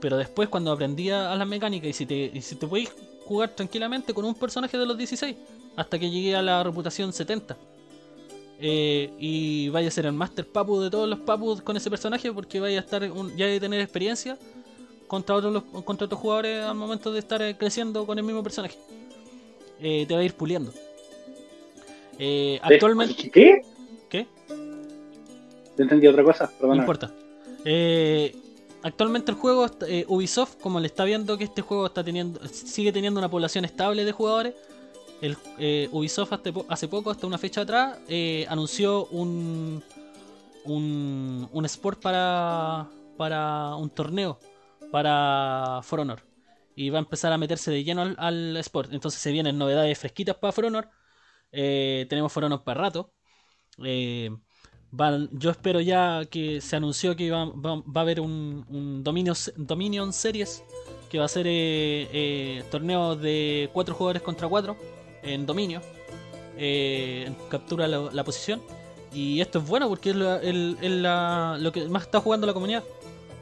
[0.00, 2.90] Pero después, cuando aprendí a las mecánicas y si te, y si te podéis
[3.24, 5.36] jugar tranquilamente con un personaje de los 16,
[5.76, 7.56] hasta que llegué a la reputación 70.
[8.58, 12.32] Eh, y vaya a ser el master papu de todos los papus con ese personaje
[12.32, 14.38] porque vaya a estar un- ya de tener experiencia
[15.06, 18.42] contra otros los- contra otros jugadores al momento de estar eh, creciendo con el mismo
[18.42, 18.76] personaje.
[19.80, 20.72] Eh, te va a ir puliendo.
[22.18, 23.62] Eh, actualmente, ¿Qué?
[24.08, 24.26] ¿qué?
[25.76, 26.80] Te entendí otra cosa, No perdona.
[26.82, 27.12] importa.
[27.64, 28.34] Eh,
[28.82, 29.66] actualmente el juego,
[30.08, 34.04] Ubisoft, como le está viendo que este juego está teniendo, sigue teniendo una población estable
[34.04, 34.54] de jugadores,
[35.20, 35.36] el,
[35.92, 37.98] Ubisoft hace, po- hace poco, hasta una fecha atrás,
[38.48, 39.82] anunció un,
[40.64, 42.86] un, un sport para,
[43.18, 44.38] para un torneo
[44.96, 46.22] para For Honor.
[46.74, 48.94] Y va a empezar a meterse de lleno al, al sport.
[48.94, 50.88] Entonces se vienen novedades fresquitas para For Honor.
[51.52, 53.12] Eh, tenemos For Honor para rato.
[53.84, 54.30] Eh,
[55.32, 60.64] yo espero ya que se anunció que va, a haber un, un Dominion, Series.
[61.10, 64.78] Que va a ser eh, eh, torneos de 4 jugadores contra 4
[65.24, 65.82] en dominio.
[67.50, 68.62] captura la, la posición.
[69.12, 72.82] Y esto es bueno porque es, lo que más está jugando la comunidad.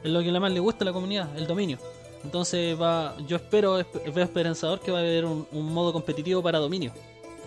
[0.05, 1.79] Es lo que más le gusta a la comunidad, el dominio.
[2.23, 6.43] Entonces va, yo espero, esp- veo esperanzador que va a haber un, un modo competitivo
[6.43, 6.91] para dominio.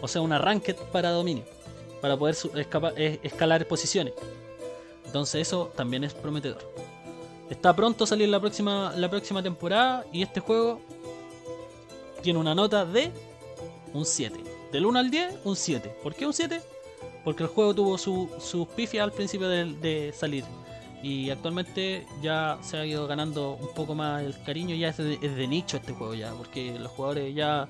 [0.02, 1.44] O sea, una ranked para dominio.
[2.00, 2.50] Para poder su-
[3.22, 4.12] escalar posiciones.
[5.06, 6.58] Entonces eso también es prometedor.
[7.48, 10.80] Está pronto a salir la próxima, la próxima temporada y este juego
[12.22, 13.10] tiene una nota de
[13.94, 14.36] un 7.
[14.72, 15.94] Del 1 al 10, un 7.
[16.02, 16.60] ¿Por qué un 7?
[17.24, 20.44] Porque el juego tuvo su- sus pifias al principio de salir.
[21.02, 24.74] Y actualmente ya se ha ido ganando un poco más el cariño.
[24.74, 26.32] Ya es de, es de nicho este juego ya.
[26.32, 27.68] Porque los jugadores ya,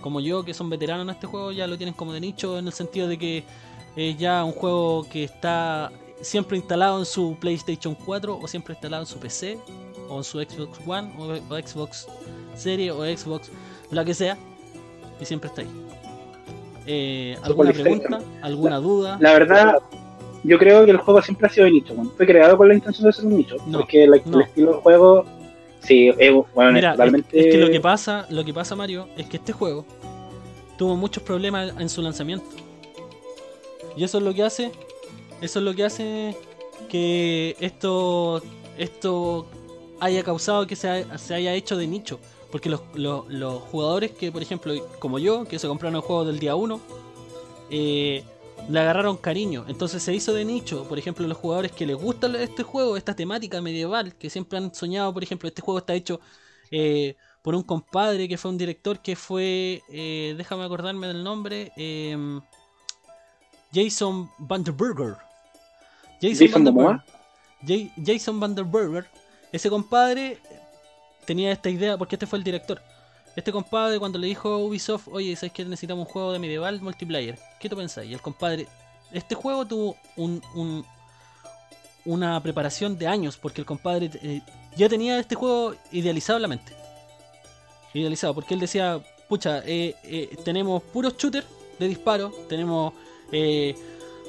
[0.00, 2.58] como yo, que son veteranos en este juego, ya lo tienen como de nicho.
[2.58, 3.44] En el sentido de que
[3.96, 9.02] es ya un juego que está siempre instalado en su PlayStation 4 o siempre instalado
[9.02, 9.58] en su PC
[10.08, 12.06] o en su Xbox One o, o Xbox
[12.54, 13.50] Series o Xbox,
[13.90, 14.36] la que sea.
[15.20, 15.86] Y siempre está ahí.
[16.86, 18.20] Eh, ¿Alguna pregunta?
[18.42, 19.18] ¿Alguna duda?
[19.20, 19.78] La verdad,
[20.46, 21.94] yo creo que el juego siempre ha sido de nicho.
[22.16, 23.56] Fue creado con la intención de ser un nicho.
[23.66, 24.38] No, porque la- no.
[24.40, 25.24] el estilo del juego,
[25.80, 27.38] sí, es, bueno, Mira, es es- totalmente.
[27.40, 29.84] es que lo que pasa, lo que pasa, Mario, es que este juego
[30.78, 32.46] tuvo muchos problemas en su lanzamiento.
[33.96, 34.72] Y eso es lo que hace,
[35.40, 36.36] eso es lo que hace
[36.88, 38.42] que esto,
[38.78, 39.46] esto
[40.00, 42.18] haya causado que se, ha- se haya hecho de nicho.
[42.52, 46.24] Porque los, los- los jugadores que, por ejemplo, como yo, que se compraron el juego
[46.24, 46.80] del día 1,
[47.70, 48.22] eh,
[48.68, 49.64] le agarraron cariño.
[49.68, 50.86] Entonces se hizo de nicho.
[50.88, 54.74] Por ejemplo, los jugadores que les gusta este juego, esta temática medieval, que siempre han
[54.74, 56.20] soñado, por ejemplo, este juego está hecho
[56.70, 61.72] eh, por un compadre que fue un director que fue, eh, déjame acordarme del nombre,
[61.76, 62.16] eh,
[63.72, 65.16] Jason Vanderburger.
[66.20, 66.64] Jason.
[67.66, 69.06] Ja- Jason Vanderburger.
[69.52, 70.38] Ese compadre
[71.24, 72.80] tenía esta idea, porque este fue el director.
[73.36, 76.80] Este compadre cuando le dijo a Ubisoft, oye, ¿sabes que necesitamos un juego de medieval
[76.80, 77.38] multiplayer?
[77.60, 78.10] ¿Qué tú pensáis?
[78.10, 78.66] Y el compadre,
[79.12, 80.84] este juego tuvo un, un-
[82.06, 84.40] una preparación de años, porque el compadre eh,
[84.76, 86.72] ya tenía este juego idealizado en la mente.
[87.92, 91.46] Idealizado, porque él decía, pucha, eh, eh, tenemos puros shooters
[91.78, 92.92] de disparo, tenemos
[93.32, 93.74] eh,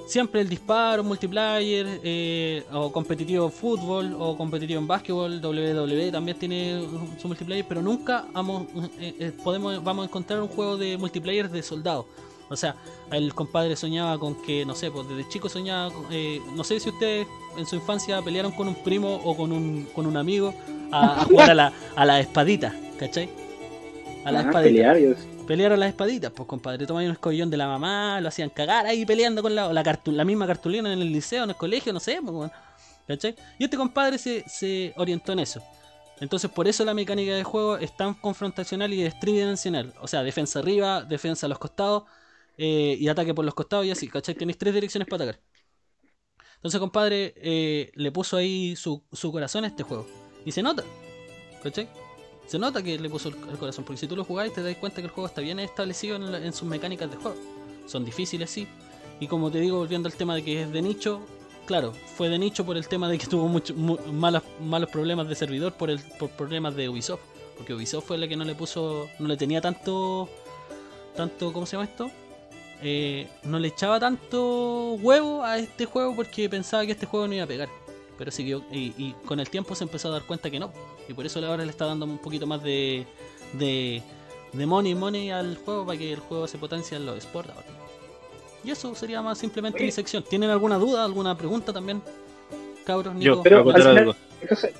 [0.07, 6.37] siempre el disparo, multiplayer, eh, o competitivo en fútbol, o competitivo en básquetbol, WWE también
[6.39, 6.81] tiene
[7.21, 8.67] su multiplayer, pero nunca vamos,
[8.99, 12.05] eh, eh, podemos, vamos a encontrar un juego de multiplayer de soldados.
[12.49, 12.75] O sea,
[13.11, 16.79] el compadre soñaba con que, no sé, pues desde chico soñaba, con- eh, no sé
[16.79, 17.27] si ustedes
[17.57, 20.53] en su infancia pelearon con un primo o con un, con un amigo
[20.91, 23.29] a, a jugar a la, a la espadita, ¿cachai?
[24.23, 27.49] A la Ajá, espadita pelear, yo- pelear a las espaditas, pues compadre, tomaban un escollón
[27.49, 31.01] de la mamá, lo hacían cagar ahí peleando con la, la, la misma cartulina en
[31.01, 32.51] el liceo, en el colegio, no sé, pues.
[33.07, 33.35] ¿cachai?
[33.57, 35.63] Y este compadre se, se orientó en eso.
[36.19, 39.93] Entonces por eso la mecánica de juego es tan confrontacional y es tridimensional.
[40.01, 42.03] O sea, defensa arriba, defensa a los costados
[42.57, 44.35] eh, y ataque por los costados y así, ¿cachai?
[44.35, 45.41] Tenéis tres direcciones para atacar.
[46.55, 50.07] Entonces, compadre, eh, le puso ahí su, su corazón a este juego.
[50.43, 50.83] Y se nota,
[51.61, 51.87] ¿cachai?
[52.47, 55.01] Se nota que le puso el, corazón, porque si tú lo jugáis te das cuenta
[55.01, 57.37] que el juego está bien establecido en, la- en sus mecánicas de juego.
[57.87, 58.67] Son difíciles, sí.
[59.19, 61.19] Y como te digo, volviendo al tema de que es de nicho,
[61.65, 65.27] claro, fue de nicho por el tema de que tuvo mucho, mu- malos, malos problemas
[65.27, 67.21] de servidor por, el, por problemas de Ubisoft.
[67.57, 70.29] Porque Ubisoft fue la que no le puso, no le tenía tanto,
[71.15, 72.09] tanto, ¿cómo se llama esto?
[72.83, 77.33] Eh, no le echaba tanto huevo a este juego porque pensaba que este juego no
[77.33, 77.67] iba a pegar.
[78.17, 80.71] Pero siguió, y, y con el tiempo se empezó a dar cuenta que no.
[81.07, 83.05] Y por eso ahora le está dando un poquito más de,
[83.53, 84.01] de,
[84.53, 87.65] de money money al juego para que el juego se potencie en los sports ahora.
[88.63, 90.23] Y eso sería más simplemente mi sección.
[90.23, 92.01] ¿Tienen alguna duda, alguna pregunta también?
[92.85, 93.35] Cabros, Nico.
[93.35, 94.15] Yo, Pero al final- algo.
[94.41, 94.71] Entonces,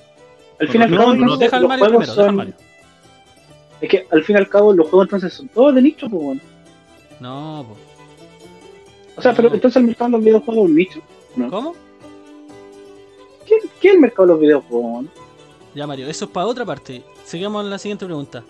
[0.60, 2.32] al fin y al No, cabo, no, deja al Mario deja.
[2.32, 2.54] Mario.
[3.80, 6.22] Es que al fin y al cabo, los juegos entonces son todos de nicho, pues,
[6.24, 6.41] weón.
[7.20, 7.78] No, po.
[9.18, 10.99] O sea, pero entonces el mercado de los videojuegos es un nicho.
[11.36, 11.49] ¿no?
[11.49, 11.76] ¿Cómo?
[13.45, 15.06] ¿Qué, qué es el mercado de los videojuegos?
[15.78, 17.04] Ya, Mario, eso es para otra parte.
[17.24, 18.44] Sigamos en la siguiente pregunta.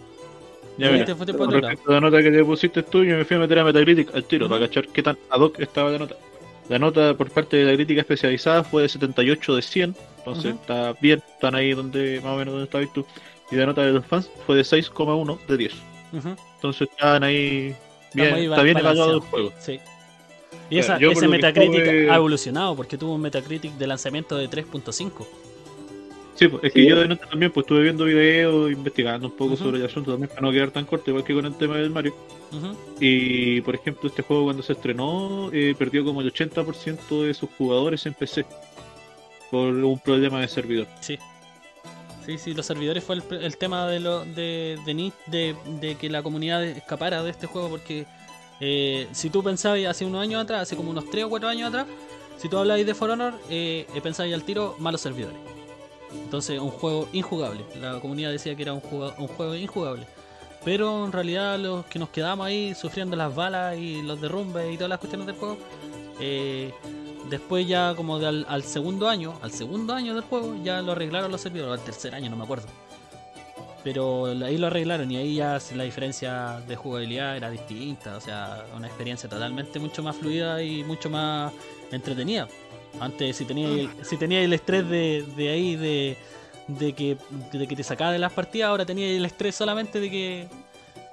[0.77, 1.69] Ya Sí, mira, te fuiste con por otro lado.
[1.71, 4.15] respecto a la nota que te pusiste tú, yo me fui a meter a Metacritic
[4.15, 4.53] al tiro Ujú.
[4.55, 6.15] para cachar qué tan ad hoc estaba la nota.
[6.69, 10.93] La nota por parte de la crítica especializada fue de 78 de 100, entonces está
[11.01, 13.05] bien, están ahí donde más o menos donde estabas tú.
[13.51, 15.73] Y la nota de los fans fue de 6,1 de 10.
[16.13, 17.75] Ujú, Entonces están ahí
[18.13, 19.51] bien, ahí está bien evaluado el juego.
[19.59, 19.79] Sí.
[20.69, 24.47] Y esa, por ese Metacritic estuve- ha evolucionado porque tuvo un Metacritic de lanzamiento de
[24.49, 25.25] 3.5.
[26.37, 26.81] Sí, pues, es Sí.
[26.81, 30.11] que yo de nota también pues estuve viendo videos, investigando un poco sobre el asunto
[30.11, 32.13] también para no quedar tan corto, igual que con el tema del Mario.
[32.99, 37.49] Y por ejemplo, este juego cuando se estrenó eh, perdió como el 80% de sus
[37.57, 38.45] jugadores en PC
[39.51, 40.87] por un problema de servidor.
[41.01, 41.17] Sí.
[42.25, 46.21] Sí, sí, los servidores fue el, el tema de, lo, de, de, de que la
[46.21, 48.05] comunidad escapara de este juego porque
[48.59, 51.69] eh, si tú pensabas hace unos años atrás, hace como unos 3 o 4 años
[51.69, 51.87] atrás,
[52.37, 55.37] si tú hablabas de For Honor, eh, eh, pensabas al tiro malos servidores.
[56.23, 57.63] Entonces, un juego injugable.
[57.79, 60.05] La comunidad decía que era un, juga- un juego injugable.
[60.65, 64.75] Pero en realidad los que nos quedamos ahí sufriendo las balas y los derrumbes y
[64.75, 65.57] todas las cuestiones del juego,
[66.19, 66.73] eh,
[67.29, 70.91] después ya como de al, al segundo año, al segundo año del juego, ya lo
[70.91, 72.67] arreglaron los servidores, al tercer año, no me acuerdo.
[73.83, 78.65] Pero ahí lo arreglaron y ahí ya la diferencia de jugabilidad era distinta, o sea,
[78.75, 81.53] una experiencia totalmente mucho más fluida y mucho más
[81.91, 82.49] entretenida.
[82.99, 86.17] Antes si tenía el, si tenía el estrés de, de ahí de,
[86.67, 87.17] de que
[87.53, 90.47] de que te sacaba de las partidas, ahora tenía el estrés solamente de que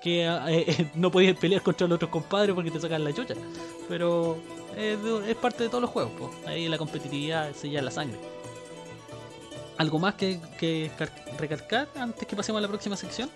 [0.03, 3.35] que eh, no podías pelear contra los otros compadres porque te sacan la chucha.
[3.89, 4.39] Pero
[4.77, 6.31] es, de- es parte de todos los juegos, po.
[6.47, 8.19] ahí la competitividad se lleva en la sangre.
[9.77, 13.29] ¿Algo más que, que car- recalcar antes que pasemos a la próxima sección?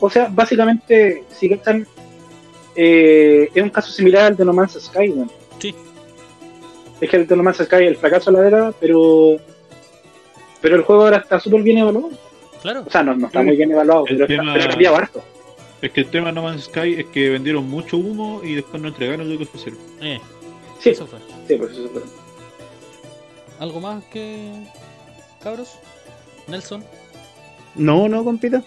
[0.00, 1.86] O sea, básicamente, si cachan,
[2.76, 5.30] eh, es un caso similar al de No Man's Sky, weón.
[5.58, 5.74] Sí.
[7.00, 9.36] Es que el de No Man's Sky, el fracaso la era, pero
[10.60, 12.10] pero el juego ahora está súper bien evaluado.
[12.62, 12.82] Claro.
[12.86, 15.22] O sea, no, no está muy bien evaluado, El pero, tema- está, pero harto.
[15.80, 18.82] Es que el tema de No Man's Sky es que vendieron mucho humo y después
[18.82, 19.78] no entregaron lo que ofrecieron.
[20.00, 20.18] Eh,
[20.80, 21.18] Sí, eso fue.
[21.46, 22.02] sí, pues eso fue.
[23.60, 24.52] ¿Algo más que
[25.42, 25.78] cabros?
[26.46, 26.84] Nelson.
[27.74, 28.62] No, no, compita.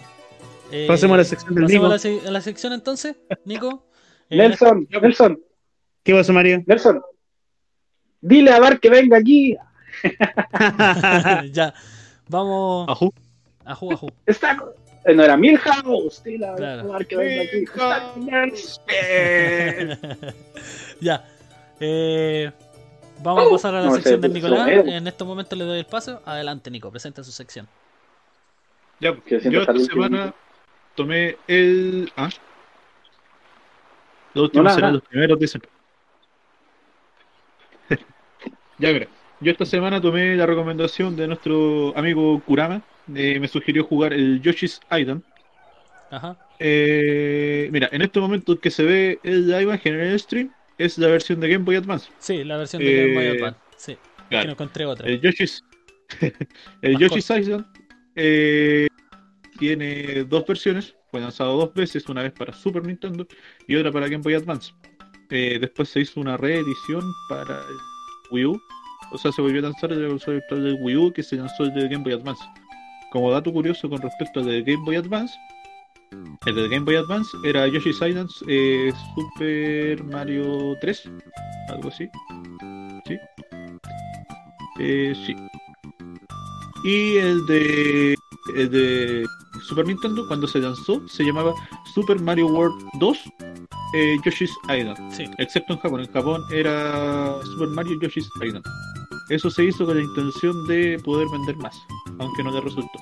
[0.70, 1.84] Eh, Pasemos a la sección del Nico.
[1.86, 3.86] a la, se- a la sección entonces, Nico.
[4.30, 5.38] Eh, Nelson, Nelson,
[6.02, 6.62] ¿Qué pasó, Mario?
[6.64, 7.02] Nelson.
[8.22, 9.54] Dile a Bar que venga aquí.
[11.52, 11.74] ya,
[12.28, 13.12] vamos Ajú.
[13.64, 14.14] a jugar, a jugar.
[14.26, 14.58] Está
[15.04, 16.22] eh, no era Milhouse.
[16.22, 16.88] Dile a Claro.
[16.88, 17.64] Bar que venga aquí.
[17.64, 18.14] Está
[21.00, 21.24] ya.
[21.80, 22.50] Eh,
[23.22, 24.68] vamos a pasar a la No, sección del Nicolás.
[24.68, 26.22] En estos momentos le doy el paso.
[26.24, 27.68] Adelante, Nico, presenta su sección.
[29.00, 30.34] Ya, Que siempre yo esta semana
[30.94, 32.12] tomé el.
[32.16, 32.28] ¿Ah?
[34.34, 35.60] Los No, últimos nada, serán los primeros, dicen.
[38.90, 39.06] Ya.
[39.40, 42.82] Yo esta semana tomé la recomendación de nuestro amigo Kurama.
[43.14, 45.22] eh, me sugirió jugar el Yoshi's Island.
[46.10, 46.36] Ajá.
[46.60, 51.08] Eh, mira, en este momento que se ve la imagen en el stream es la
[51.08, 52.10] versión de Game Boy Advance.
[52.18, 53.58] Sí, la versión de Game Boy Eh, Advance.
[53.76, 54.46] Sí, que Claro.
[54.46, 55.08] no encontré otra.
[55.08, 55.64] El Yoshi's,
[56.82, 57.66] el Yoshi's Island
[59.58, 60.94] tiene dos versiones.
[61.10, 63.26] Fue lanzado dos veces, una vez para Super Nintendo
[63.66, 64.72] y otra para Game Boy Advance.
[65.28, 67.76] Después se hizo una reedición para el
[68.32, 68.62] Wii U.
[69.12, 71.64] O sea, se volvió a lanzar el consola virtual del Wii U que se lanzó
[71.64, 72.42] el de Game Boy Advance.
[73.10, 75.34] Como dato curioso con respecto al de Game Boy Advance,
[76.46, 81.10] el de Game Boy Advance era Yoshi's Island eh, Super Mario 3,
[81.68, 82.08] algo así.
[83.06, 83.18] ¿Sí?
[84.80, 85.36] Eh, sí.
[86.84, 88.16] Y el de,
[88.56, 89.26] el de
[89.68, 91.54] Super Nintendo, cuando se lanzó, se llamaba
[91.94, 93.18] Super Mario World 2
[93.94, 94.96] eh, Yoshi's Island.
[95.12, 96.00] Sí, Excepto en Japón.
[96.00, 98.64] En Japón era Super Mario Yoshi's Island.
[99.28, 101.76] Eso se hizo con la intención de poder vender más,
[102.18, 102.98] aunque no le resultó.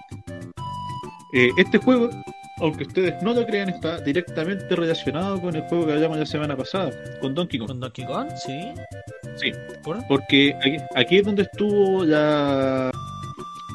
[1.33, 2.11] Eh, este juego,
[2.59, 6.57] aunque ustedes no lo crean, está directamente relacionado con el juego que hablamos la semana
[6.57, 7.69] pasada, con Donkey Kong.
[7.69, 8.73] con Donkey Kong, sí.
[9.37, 9.53] Sí.
[9.83, 10.07] ¿Por?
[10.09, 12.91] Porque aquí, aquí es donde estuvo la.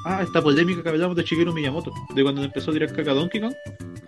[0.05, 3.15] Ah, esta polémica que hablamos de Shigeru Miyamoto, de cuando empezó a tirar caca a
[3.15, 3.55] Donkey Kong,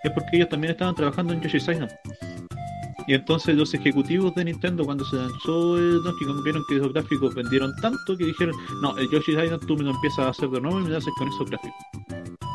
[0.04, 1.90] es porque ellos también estaban trabajando en Yoshi's Island.
[3.08, 6.92] Y entonces los ejecutivos de Nintendo, cuando se lanzó el Donkey Kong, vieron que esos
[6.92, 10.50] gráficos vendieron tanto que dijeron: No, el Yoshi's Island tú me lo empiezas a hacer
[10.50, 12.47] de nuevo y me lo haces con esos gráficos.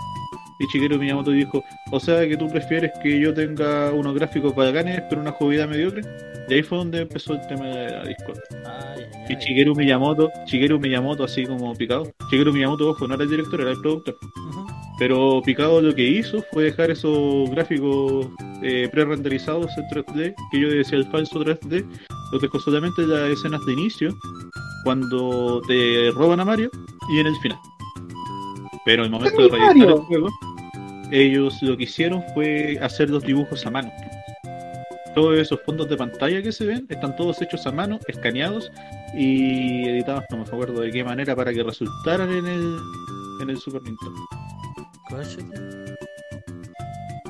[0.60, 5.02] Y Shigeru Miyamoto dijo: O sea que tú prefieres que yo tenga unos gráficos bacanes,
[5.10, 6.02] pero una jugabilidad mediocre.
[6.50, 8.40] Y ahí fue donde empezó el tema de la Discord.
[8.66, 9.36] Ay, ay, Y.
[9.36, 12.12] Shigeru Miyamoto, Shigeru Miyamoto así como picado.
[12.30, 14.18] Shigeru Miyamoto, ojo, no era el director, era el productor.
[15.00, 18.28] Pero Picado lo que hizo fue dejar esos gráficos
[18.62, 21.86] eh, pre-renderizados en 3D, que yo decía el falso 3D,
[22.32, 24.16] los dejó solamente en las escenas de inicio,
[24.84, 26.70] cuando te roban a Mario,
[27.10, 27.60] y en el final.
[28.86, 30.04] Pero en el momento de ¡Ay, realizar el Mario!
[30.06, 30.30] juego,
[31.12, 33.92] ellos lo que hicieron fue hacer los dibujos a mano.
[35.16, 38.72] Todos esos fondos de pantalla que se ven están todos hechos a mano, escaneados
[39.16, 42.78] y editados, no me acuerdo de qué manera, para que resultaran en el,
[43.42, 44.20] en el Super Nintendo.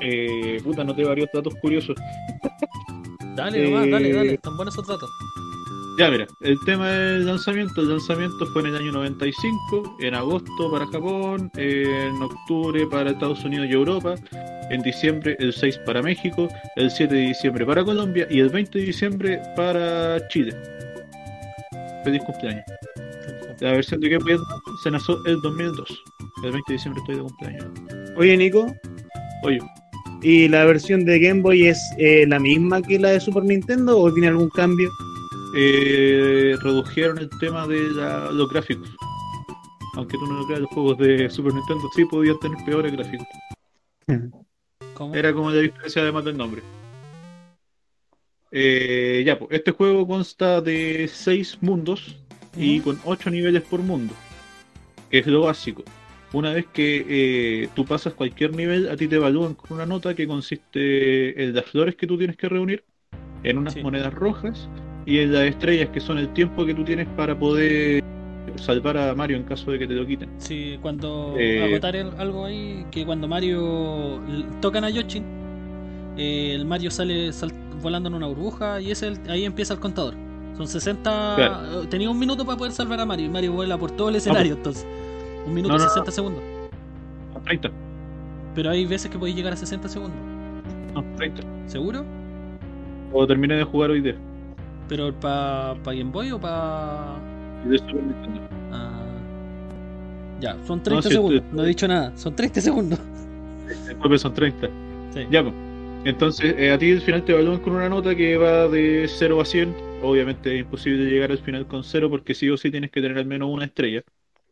[0.00, 1.96] Eh, puta, no te varios datos curiosos.
[3.34, 4.34] Dale, nomás, dale, Eh, dale.
[4.34, 5.10] Están buenos esos datos.
[5.96, 7.80] Ya, mira, el tema del lanzamiento.
[7.80, 13.44] El lanzamiento fue en el año 95, en agosto para Japón, en octubre para Estados
[13.44, 14.16] Unidos y Europa,
[14.70, 18.76] en diciembre el 6 para México, el 7 de diciembre para Colombia y el 20
[18.76, 20.52] de diciembre para Chile.
[22.02, 22.64] Feliz cumpleaños.
[23.60, 24.36] La versión de Game Boy
[24.82, 26.04] se lanzó el 2002.
[26.42, 27.66] El 20 de diciembre estoy de cumpleaños.
[28.16, 28.66] Oye, Nico,
[29.44, 29.60] Oye,
[30.22, 33.96] ¿y la versión de Game Boy es eh, la misma que la de Super Nintendo
[33.96, 34.90] o tiene algún cambio?
[35.56, 38.88] Eh, redujeron el tema de la- los gráficos.
[39.96, 43.26] Aunque tú no lo creas, los juegos de Super Nintendo sí podían tener peores gráficos.
[44.94, 45.14] ¿Cómo?
[45.14, 46.62] Era como la diferencia además del nombre.
[48.50, 52.16] Eh, ya, pues, este juego consta de 6 mundos
[52.56, 54.14] y con 8 niveles por mundo,
[55.10, 55.82] que es lo básico.
[56.32, 60.14] Una vez que eh, tú pasas cualquier nivel, a ti te evalúan con una nota
[60.14, 62.84] que consiste en las flores que tú tienes que reunir,
[63.42, 63.82] en unas Sí.
[63.82, 64.68] monedas rojas
[65.06, 68.02] y en las estrellas que son el tiempo que tú tienes para poder
[68.56, 70.28] salvar a Mario en caso de que te lo quiten.
[70.38, 74.20] Sí, cuando Eh, agotar el- algo ahí, que cuando Mario
[74.60, 75.22] tocan a Yoshi,
[76.16, 77.52] eh, el Mario sale sal-
[77.82, 80.14] volando en una burbuja y ese el- ahí empieza el contador.
[80.56, 81.34] Son 60.
[81.36, 81.82] Claro.
[81.82, 84.16] eh, Tenía un minuto para poder salvar a Mario y Mario vuela por todo el
[84.16, 84.86] escenario, entonces.
[85.46, 85.90] Un minuto No, no, no.
[85.90, 86.42] 60 segundos.
[87.44, 87.70] 30,
[88.54, 90.16] Pero hay veces que podéis llegar a 60 segundos.
[90.94, 91.42] no, 30.
[91.66, 92.04] ¿Seguro?
[93.12, 94.14] O terminé de jugar hoy día.
[94.88, 97.16] ¿Pero para Game Boy o para.?
[97.68, 98.40] de Super Nintendo.
[100.40, 101.42] Ya, son 30 sí, segundos.
[101.42, 102.16] estoy- No he dicho nada.
[102.16, 102.98] Son 30 segundos.
[103.86, 104.68] Después son 30.
[105.14, 105.20] Sí.
[105.30, 105.54] Ya, pues.
[106.04, 109.40] Entonces, eh, a ti al final te evalúan con una nota que va de 0
[109.40, 109.74] a 100.
[110.02, 113.16] Obviamente es imposible llegar al final con 0 porque sí o sí tienes que tener
[113.16, 114.02] al menos una estrella.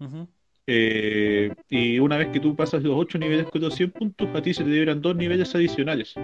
[0.00, 0.28] Ujú.
[0.66, 4.42] Eh, y una vez que tú pasas los 8 niveles con los 100 puntos, a
[4.42, 6.14] ti se te liberan dos niveles adicionales.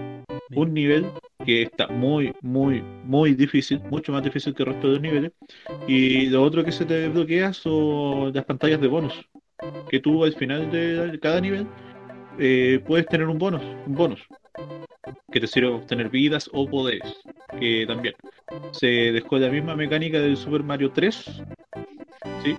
[0.54, 1.06] Un nivel
[1.44, 5.32] que está muy, muy, muy difícil, mucho más difícil que el resto de los niveles.
[5.86, 9.14] Y lo otro que se te desbloquea son las pantallas de bonus.
[9.90, 11.66] Que tú al final de cada nivel
[12.38, 14.20] eh, puedes tener un bonus, un bonus
[15.30, 17.16] que te sirve para obtener vidas o poderes.
[17.58, 18.14] Que también
[18.72, 21.42] se dejó la misma mecánica del Super Mario 3.
[22.44, 22.56] ¿sí?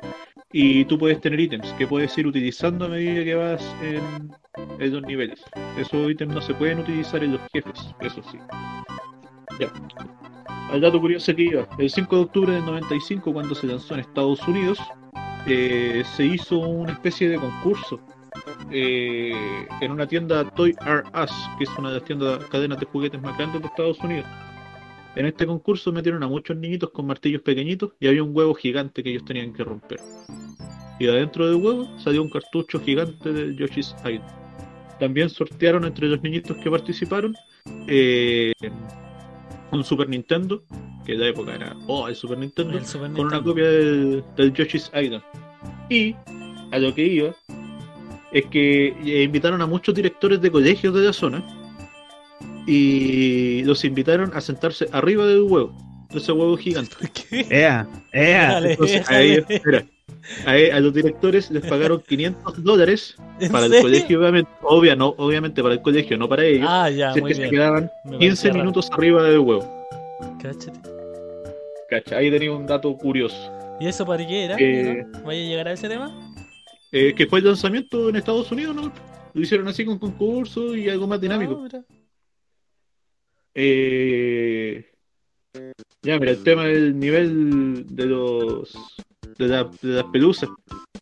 [0.52, 4.32] Y tú puedes tener ítems que puedes ir utilizando a medida que vas en,
[4.92, 5.44] los niveles.
[5.78, 8.40] Esos ítems no se pueden utilizar en los jefes, eso sí.
[9.60, 9.72] Ya.
[10.72, 14.00] Al dato curioso que iba, el 5 de octubre del 95, cuando se lanzó en
[14.02, 14.80] Estados Unidos,
[15.46, 18.00] eh, se hizo una especie de concurso
[18.72, 22.86] eh, en una tienda Toy R Us, que es una de las tiendas cadenas de
[22.88, 24.26] juguetes más grandes de Estados Unidos.
[25.16, 29.04] En este concurso metieron a muchos niñitos con martillos pequeñitos y había un huevo gigante
[29.04, 30.00] que ellos tenían que romper.
[31.00, 34.24] Y adentro del huevo salió un cartucho gigante del Yoshi's Island.
[35.00, 37.36] También sortearon entre los niñitos que participaron
[37.88, 38.54] eh,
[39.72, 40.64] un Super Nintendo,
[41.06, 44.24] que en la época era oh, el Super Nintendo, El Super con una copia del,
[44.36, 45.24] del Yoshi's Island.
[45.90, 46.16] Y
[46.72, 47.36] a lo que iba
[48.32, 51.44] es que eh, invitaron a muchos directores de colegios de la zona
[52.70, 55.74] y los invitaron a sentarse arriba del huevo,
[56.12, 56.96] de ese huevo gigante.
[57.30, 57.46] ¿Qué?
[57.50, 57.88] ¡Ea!
[58.14, 58.52] ¡Ea!
[58.54, 59.26] Dale, Entonces a dale.
[59.34, 59.86] ellos, espera,
[60.46, 65.16] a, a los directores les pagaron 500 dólares ¿En para el colegio, obviamente, obvia, no,
[65.18, 66.68] obviamente para el colegio, no para ellos.
[66.70, 68.60] Ah, ya, muy que se quedaban Me 15 parecía raro.
[68.60, 69.88] minutos arriba del huevo.
[70.42, 70.80] Cáchate.
[71.90, 73.52] Cacha, ahí tenía un dato curioso.
[73.80, 74.56] ¿Y eso para qué era?
[74.60, 75.22] Eh, ¿no?
[75.24, 76.12] ¿Vaya a llegar a ese tema?
[76.92, 78.92] Eh, que fue el lanzamiento en Estados Unidos, ¿no?
[79.34, 81.66] Lo hicieron así con concurso y algo más dinámico.
[81.74, 81.80] Ah.
[83.54, 84.86] Eh,
[86.02, 88.74] ya, mira, el tema del nivel de los
[89.38, 90.50] de, la- de las pelusas.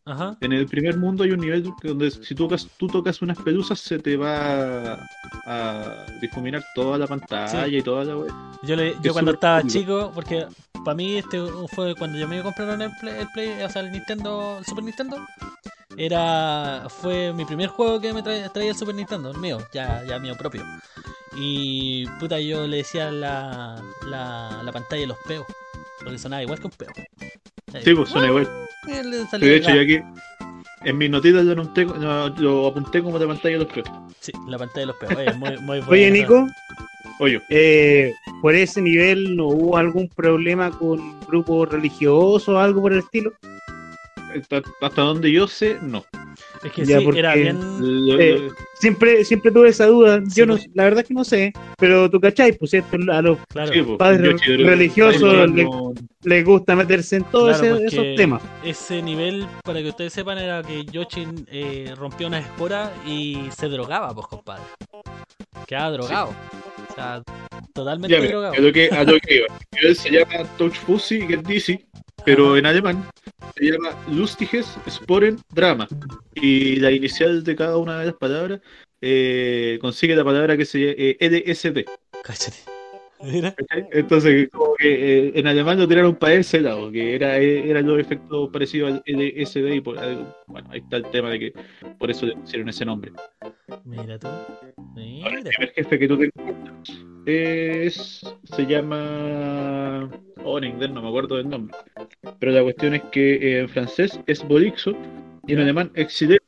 [0.05, 0.37] Ajá.
[0.41, 3.79] En el primer mundo hay un nivel donde si tú tocas, tú tocas unas pelusas
[3.79, 4.97] se te va
[5.45, 7.75] a difuminar toda la pantalla Sí.
[7.75, 8.31] y toda la web.
[8.63, 10.45] Yo, le, yo cuando estaba chico, porque
[10.85, 11.39] para mí este
[11.73, 14.83] fue cuando yo me compraron el Play, el Play, o sea, el Nintendo, el Super
[14.83, 15.17] Nintendo,
[15.97, 20.03] era fue mi primer juego que me traía, traía el Super Nintendo, el mío, ya,
[20.07, 20.63] ya mío propio.
[21.39, 25.45] Y puta, yo le decía la, la, la pantalla de los peos,
[25.99, 26.89] porque sonaba igual que un peo.
[27.83, 28.47] Sí, pues suena igual.
[28.85, 28.93] Sí,
[29.29, 30.03] salía de hecho, ya que
[30.85, 33.87] En mis notitas yo no tengo- no, lo apunté como de pantalla de los peos.
[34.19, 35.15] Sí, la pantalla de los peos.
[35.15, 36.09] Oye, muy, muy Oye, buena.
[36.11, 36.47] Nico,
[37.19, 42.93] Oye, eh, por ese nivel no hubo algún problema con grupos religiosos o algo por
[42.93, 43.31] el estilo.
[44.81, 46.03] Hasta, donde yo sé, no.
[46.63, 47.59] Es que Ya, sí, porque- era bien.
[48.19, 48.49] Eh,
[48.79, 50.21] Siempre, siempre tuve esa duda.
[50.27, 50.67] Sí, Yo no, pues.
[50.75, 53.97] la verdad es que no sé, pero tú cachai, pues a los Claro, sí, po,
[53.97, 55.67] padres Yoshi religiosos le-
[56.23, 58.41] les gusta meterse en todos Claro, esos temas.
[58.63, 63.67] ese nivel, para que ustedes sepan, era que Yochin eh, rompió una espora y se
[63.67, 64.63] drogaba, pues, compadre.
[65.65, 66.29] Quedaba drogado.
[66.91, 67.23] O sea,
[67.73, 68.53] totalmente Ya, drogado.
[68.53, 69.47] a lo que, a lo que iba.
[69.81, 71.85] Él se llama Touch Fuzzy, que es DC,
[72.25, 73.09] pero en alemán
[73.55, 75.87] se llama Lustiges Sporen Drama.
[76.35, 78.61] Y la inicial de cada una de las palabras
[79.01, 81.85] eh, consigue la palabra que se llama eh, EDSD.
[82.23, 82.76] Cáchate.
[83.91, 87.81] Entonces, como que eh, en alemán lo tiraron para ese lado, que era, eh, era
[87.81, 89.73] los efectos parecidos al EDSD.
[89.73, 89.97] Y por,
[90.47, 91.53] bueno, ahí está el tema de que
[91.97, 93.11] por eso le pusieron ese nombre.
[93.85, 94.27] Mira tú.
[94.27, 98.21] Ahora, el primer jefe que tú te encuentras es.
[98.43, 100.09] se llama.
[100.43, 101.75] Oh, en inglés no me acuerdo del nombre.
[102.39, 104.93] Pero la cuestión es que eh, en francés es Bolixo
[105.45, 106.39] y en alemán Exile.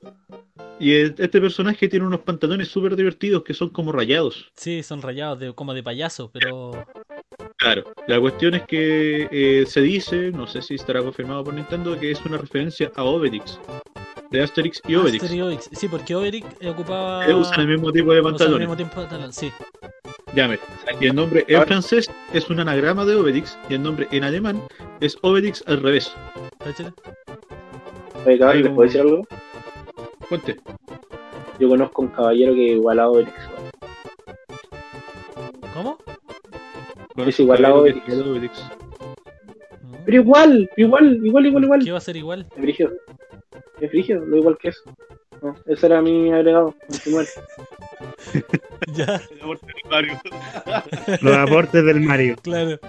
[0.79, 4.49] Y es- este personaje tiene unos pantalones súper divertidos que son como rayados.
[4.55, 6.85] Sí, son rayados de, como de payaso, pero.
[7.57, 11.99] Claro, la cuestión es que eh, se dice, no sé si estará confirmado por Nintendo,
[11.99, 13.59] que es una referencia a Obelix,
[14.31, 15.23] de Asterix y Obelix.
[15.23, 15.69] Asterix y Obelix.
[15.73, 17.25] Sí, porque Obelix eh, ocupaba.
[17.25, 18.59] Que usan el mismo tipo de usan al pantalones.
[18.59, 19.51] mismo tiempo pantalón, sí.
[20.33, 20.61] Ya, mira,
[21.01, 24.61] y el nombre en francés es un anagrama de Obelix y el nombre en alemán
[25.01, 26.13] es Obelix al revés.
[26.59, 26.93] Cáchate.
[28.25, 29.27] Oye, cabrón, Hay ¿les puedo decir algo?
[30.29, 30.57] Cuente.
[31.59, 33.33] Yo conozco un caballero que igual a Obelix.
[33.49, 33.71] weón.
[35.73, 35.97] ¿Cómo?
[37.27, 38.05] Es igual a Obelix.
[38.05, 38.63] Que es Obelix.
[39.83, 39.97] No.
[40.05, 41.83] Pero igual, igual, igual, igual, igual.
[41.83, 42.47] ¿Qué va a ser igual?
[42.55, 42.91] Es brígido.
[43.81, 44.81] Es brígido, lo igual que eso.
[45.41, 46.75] No, ese era mi agregado.
[48.93, 49.21] ya,
[51.21, 52.35] Los aportes del Mario.
[52.41, 52.79] claro.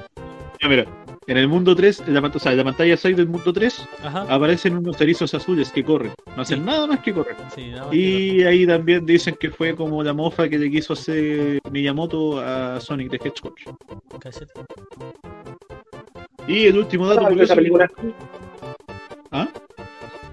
[0.60, 0.84] Ya, mira,
[1.30, 3.86] en el mundo 3, en la, o sea, en la pantalla 6 del mundo 3,
[4.02, 4.22] Ajá.
[4.28, 6.12] aparecen unos erizos azules que corren.
[6.34, 6.64] No hacen Sí.
[6.64, 7.36] nada más que correr.
[7.54, 10.68] Sí, nada más que Y ahí también dicen que fue como la mofa que le
[10.68, 13.54] quiso hacer Miyamoto a Sonic the Hedgehog.
[13.64, 14.18] no.
[14.18, 14.52] Cáchate.
[16.48, 17.90] Y el último dato ¿Cuándo hablar de esa película?
[19.30, 19.48] ¿Ah?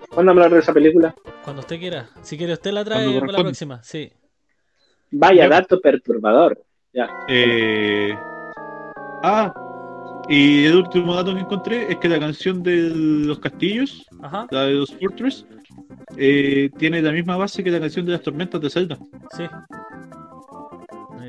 [0.09, 1.13] ¿Cuándo hablar de esa película?
[1.43, 2.09] Cuando usted quiera.
[2.23, 3.83] Si quiere usted la trae para la próxima.
[3.83, 4.11] Sí.
[5.11, 5.49] Vaya Ya.
[5.49, 6.59] dato perturbador.
[6.91, 7.07] Ya.
[7.27, 8.17] Eh...
[9.23, 9.53] Ah,
[10.29, 14.47] y el último dato que encontré es que la canción de los castillos, Ajá.
[14.51, 15.45] la de los Fortress,
[16.17, 18.97] eh, tiene la misma base que la canción de las tormentas de Zelda.
[19.37, 19.43] Sí.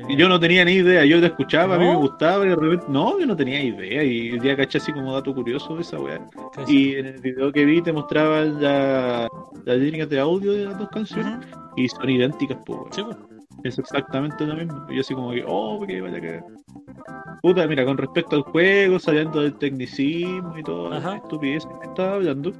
[0.07, 2.55] Y yo no tenía ni idea, yo la escuchaba, a mí me gustaba y de
[2.55, 5.81] repente, no, yo no tenía idea y el día caché así como dato curioso de
[5.81, 6.19] esa weá.
[6.67, 9.27] Y en el video que vi te mostraban la-
[9.65, 11.37] las líneas de audio de las dos canciones
[11.77, 12.79] y son idénticas, pues.
[12.91, 13.17] Sí, pues.
[13.63, 14.83] Es exactamente lo mismo.
[14.89, 16.41] Y yo así como que, oh, que vaya que.
[17.41, 21.11] Puta, mira, con respecto al juego, saliendo del tecnicismo y toda Ajá.
[21.11, 22.51] la estupidez que estaba hablando,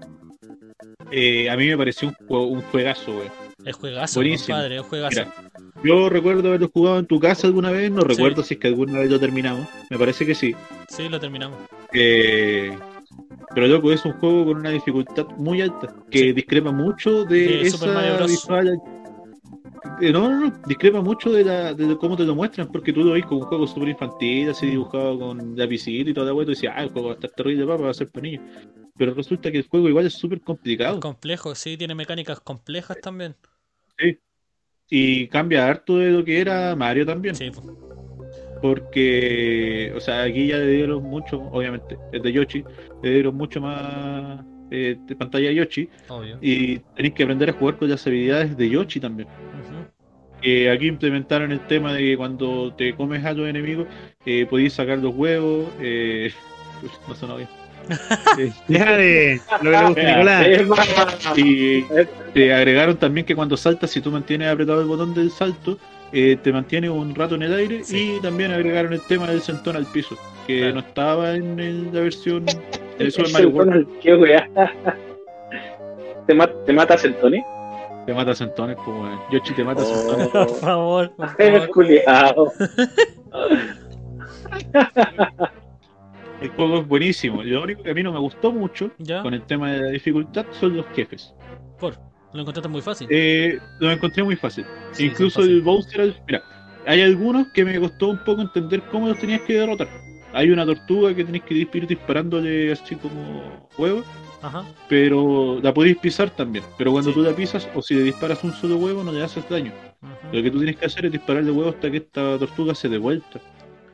[1.12, 3.28] eh, a mí me pareció un, juego, un juegazo, wey.
[3.66, 4.56] Es juegazo, Buenísimo.
[4.56, 5.20] compadre, es juegazo.
[5.20, 5.34] Mira,
[5.84, 8.08] yo recuerdo haberlo jugado en tu casa alguna vez, no Sí.
[8.08, 10.56] recuerdo si es que alguna vez lo terminamos, me parece que sí.
[10.88, 11.58] Sí, lo terminamos.
[11.94, 12.72] Eh,
[13.54, 16.32] pero loco, es un juego con una dificultad muy alta, que Sí.
[16.32, 18.80] discrepa mucho de, De esa visual.
[20.02, 23.04] Eh, No, no, no, discrepa mucho de, la, de cómo te lo muestran, porque tú
[23.04, 26.52] lo ves como un juego súper infantil, así dibujado con lapicito y toda la vuelta,
[26.52, 28.44] y decías, ah, el juego va a estar terrible, papá, va a ser para niños.
[28.98, 33.00] Pero resulta que el juego igual es súper Es complicado complejo, sí, tiene mecánicas complejas
[33.02, 33.36] también.
[34.90, 37.36] y cambia harto de lo que era Mario también.
[37.36, 37.66] Sí, pues.
[38.62, 42.64] Porque, o sea, aquí ya le dieron mucho, obviamente, es de Yoshi,
[43.02, 46.38] le dieron mucho más eh, de pantalla Yoshi obvio.
[46.42, 49.28] y tenéis que aprender a jugar con las habilidades de Yoshi también.
[50.42, 53.88] Que aquí implementaron el tema de que cuando te comes a los enemigos,
[54.26, 55.68] eh, podéis sacar los huevos.
[55.82, 56.32] Eh,
[56.84, 57.50] uy, no sonó bien.
[58.38, 60.48] Eh, Deja de lo que le gusta Nicolás.
[61.38, 61.84] Y
[62.34, 65.78] te agregaron también que cuando saltas, si tú mantienes apretado el botón del salto,
[66.12, 67.84] eh, te mantiene un rato en el aire.
[67.84, 68.16] Sí.
[68.18, 70.16] Y también agregaron el tema del sentón al piso,
[70.48, 70.74] que Claro.
[70.76, 72.46] no estaba en, el- la versión
[72.98, 73.88] de Super Mario World.
[74.02, 74.50] Qué weá.
[76.28, 77.44] ¿Te, ma- ¿Te mata Centone?
[78.06, 79.20] Te mata sentones, pues, weón.
[79.32, 79.86] Yoshi te mata Oh.
[79.86, 80.28] sentones.
[80.34, 81.70] Por favor, por Eres favor.
[81.72, 82.52] culiado.
[86.42, 87.44] El juego es buenísimo.
[87.44, 89.22] Lo único que a mí no me gustó mucho ¿Ya?
[89.22, 91.34] con el tema de la dificultad son los jefes.
[91.80, 91.96] Por.
[92.34, 93.08] Lo encontraste muy fácil.
[93.10, 94.66] Eh, lo encontré muy fácil.
[94.92, 95.62] Sí, Incluso el.
[95.62, 96.44] Bowser, mira,
[96.86, 99.88] hay algunos que me costó un poco entender cómo los tenías que derrotar.
[100.32, 104.04] hay una tortuga que tenés que ir disparándole así como huevo,
[104.44, 104.64] Ajá.
[104.88, 106.64] pero la podéis pisar también.
[106.78, 107.16] Pero cuando Sí.
[107.16, 109.72] tú la pisas o si le disparas un solo huevo no le haces daño.
[110.32, 113.00] Lo que tú tienes que hacer es dispararle huevo hasta que esta tortuga se dé
[113.00, 113.40] vuelta.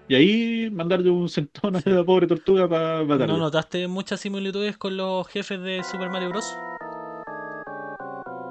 [0.09, 3.27] Y ahí mandarle un centón a la pobre tortuga para matarla.
[3.27, 6.53] ¿No notaste muchas similitudes con los jefes de Super Mario Bros?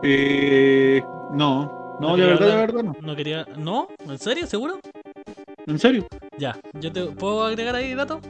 [0.03, 2.73] Eh, no, no, quería verdad, hablar.
[2.73, 2.97] verdad no.
[3.01, 3.47] No quería.
[3.57, 3.89] ¿No?
[4.07, 4.47] ¿En serio?
[4.47, 4.79] ¿Seguro?
[5.67, 6.07] ¿En serio?
[6.39, 6.59] Ya.
[6.81, 8.21] ¿Yo te puedo agregar ahí datos?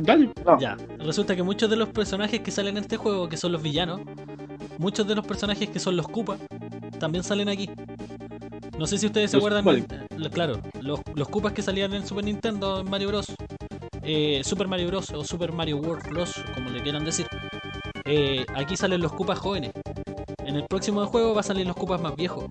[0.00, 0.30] Dale.
[0.44, 0.58] No.
[0.58, 0.76] Ya.
[0.98, 4.00] Resulta que muchos de los personajes que salen en este juego, que son los villanos,
[4.78, 6.38] muchos de los personajes que son los Koopa,
[6.98, 7.68] también salen aquí.
[8.78, 9.62] No sé si ustedes se acuerdan.
[10.32, 13.26] Claro, los, los Koopas que salían en Super Nintendo, en Mario Bros.
[14.02, 15.10] eh, Super Mario Bros.
[15.10, 16.32] o Super Mario World Bros.
[16.54, 17.26] como le quieran decir.
[18.06, 19.72] Eh, aquí salen los Koopas jóvenes.
[20.50, 22.44] En el próximo juego va a salir los Koopas más viejos.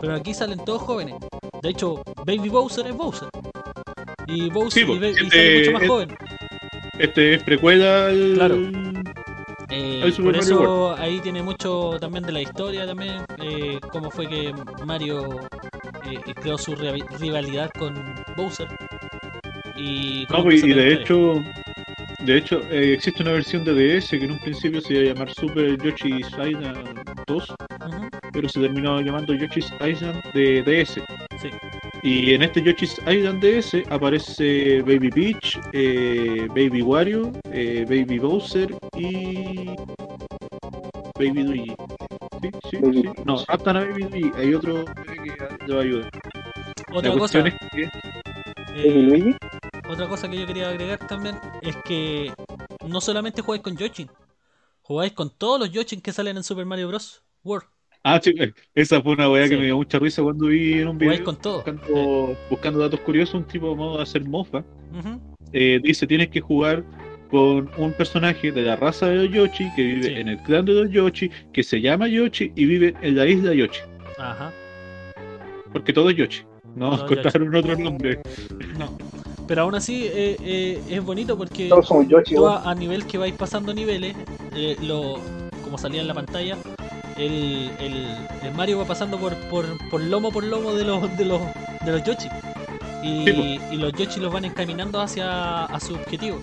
[0.00, 1.16] Pero aquí salen todos jóvenes.
[1.60, 3.28] De hecho, Baby Bowser es Bowser.
[4.26, 6.16] Y Bowser Sí, y, Ba- y este sale mucho más es- joven.
[6.98, 8.32] Este es precuela al...
[8.36, 8.56] Claro.
[9.68, 13.78] Eh, Al Super por Mario eso ahí tiene mucho también de la historia también, eh,
[13.92, 14.52] cómo fue que
[14.84, 15.40] Mario
[16.10, 17.94] eh, creó su ri- rivalidad con
[18.36, 18.66] Bowser.
[19.76, 21.34] Y, No, pues, y de hecho,
[22.24, 25.14] de hecho eh, existe una versión de DS que en un principio se iba a
[25.14, 30.94] llamar Super Yoshi's Island 2, Ujú, pero se terminó llamando Yoshi's Island de DS.
[31.40, 31.48] sí.
[32.02, 38.74] Y en este Yoshi's Island DS aparece Baby Peach, eh, Baby Wario, eh, Baby Bowser
[38.96, 39.66] y
[41.18, 41.74] Baby Luigi.
[42.42, 43.08] Sí, sí, Baby sí.
[43.24, 44.32] No, raptan a Baby Luigi.
[44.36, 46.10] Hay otro que le va a ayudar.
[46.92, 47.90] Otra La cosa, es que eh,
[48.76, 49.36] Baby Luigi.
[49.90, 52.32] Otra cosa que yo quería agregar también es que
[52.86, 54.08] no solamente jugáis con Yoshin,
[54.82, 57.22] jugáis con todos los Yoshin que salen en Super Mario Bros.
[57.42, 57.66] World.
[58.02, 58.34] Ah, sí,
[58.74, 59.50] esa fue una weá Sí.
[59.50, 61.54] que me dio mucha risa cuando vi en un Jugáis video con todo.
[61.56, 64.64] buscando, buscando datos curiosos, un tipo modo de hacer mofa.
[65.52, 66.84] Eh, dice tienes que jugar
[67.30, 70.12] con un personaje de la raza de los Yoshi que vive Sí.
[70.14, 73.52] en el clan de los Yoshi, que se llama Yoshi y vive en la isla
[73.54, 73.80] Yoshi.
[74.18, 74.52] Ajá.
[75.72, 76.42] Porque todo es Yoshi.
[76.76, 78.20] No es encontraron otro nombre.
[78.78, 78.96] No.
[79.50, 82.36] Pero aún así eh, eh, es bonito porque Yoshi.
[82.36, 84.14] tú a, a nivel que vais pasando niveles,
[84.54, 85.18] eh, lo,
[85.64, 86.56] como salía en la pantalla,
[87.16, 88.06] el, el,
[88.44, 91.40] el Mario va pasando por, por, por lomo por lomo de los de los
[91.84, 92.28] de los Yoshi.
[93.02, 96.38] Y, Sí, y los Yoshi los van encaminando hacia a su objetivo.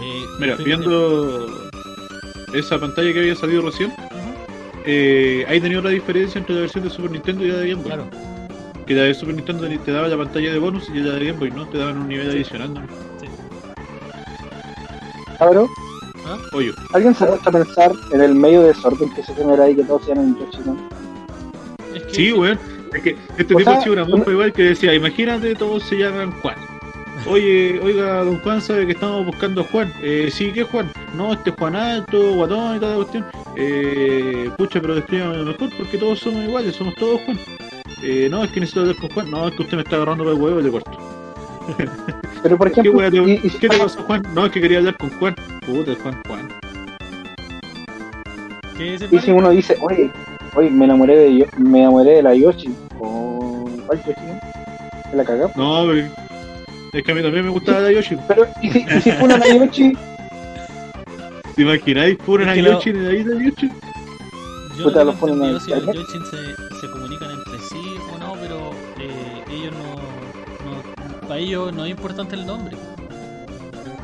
[0.00, 1.46] Eh, Mira, viendo
[2.54, 4.34] esa pantalla que había salido recién, Ujú,
[4.86, 7.82] eh, ahí tenía otra diferencia entre la versión de Super Nintendo y la de Game
[7.82, 7.92] Boy.
[7.92, 8.29] claro.
[8.90, 11.38] Que la de Super Nintendo te daba la pantalla de bonus y la de Game
[11.38, 12.38] Boy no, te daban un nivel Sí.
[12.38, 12.74] adicional.
[12.74, 12.80] ¿no?
[15.38, 15.68] Cabrón,
[16.52, 20.02] Oye, ¿alguien se a pensar en el medio desorden que se genera ahí que todos
[20.02, 20.58] se llaman Yoshi?
[20.66, 20.76] ¿no?
[21.94, 22.58] Es que- sí, weón.
[22.92, 25.84] Es que este O tipo sea, ha sido una mofa igual que decía, imagínate, todos
[25.84, 26.56] se llaman Juan.
[27.28, 29.92] Oye, oiga, don Juan sabe que estamos buscando a Juan.
[30.02, 30.90] Eh, sí, ¿qué Juan?
[31.14, 33.24] No, este Juan alto, guatón y toda la cuestión.
[33.56, 37.38] Eh, pucha, pero descríbame mejor porque todos somos iguales, somos todos Juan.
[38.02, 39.30] Eh, no, es que necesito hablar con Juan.
[39.30, 40.90] No, es que usted me está agarrando por el huevo y le corto.
[42.42, 44.22] Pero por ¿Qué, ejemplo, wea te, y- y- ¿Qué te pasó, Juan?
[44.34, 45.34] No, es que quería hablar con Juan.
[45.66, 46.48] Puta, Juan, Juan.
[48.76, 50.10] ¿Qué es el y si uno dice, oye,
[50.54, 52.74] oye, me enamoré de yo, me enamoré de la Yoshi.
[52.98, 54.14] ¿O cuál Yoshi?
[55.10, 55.54] ¿Se la cagamos?
[55.56, 56.08] No, pero
[56.94, 58.16] es que a mí también me gustaba la Yoshi.
[58.26, 59.92] Pero, ¿y si, y si fueron a Yoshi?
[61.54, 62.16] ¿Te imagináis?
[62.24, 63.70] Fueron Es a que lo- Yoshi en la isla Yoshi.
[64.78, 65.94] Yo Puta, los ponen en internet.
[65.94, 66.69] Yoshin se,
[71.30, 72.76] Para ellos no es importante el nombre.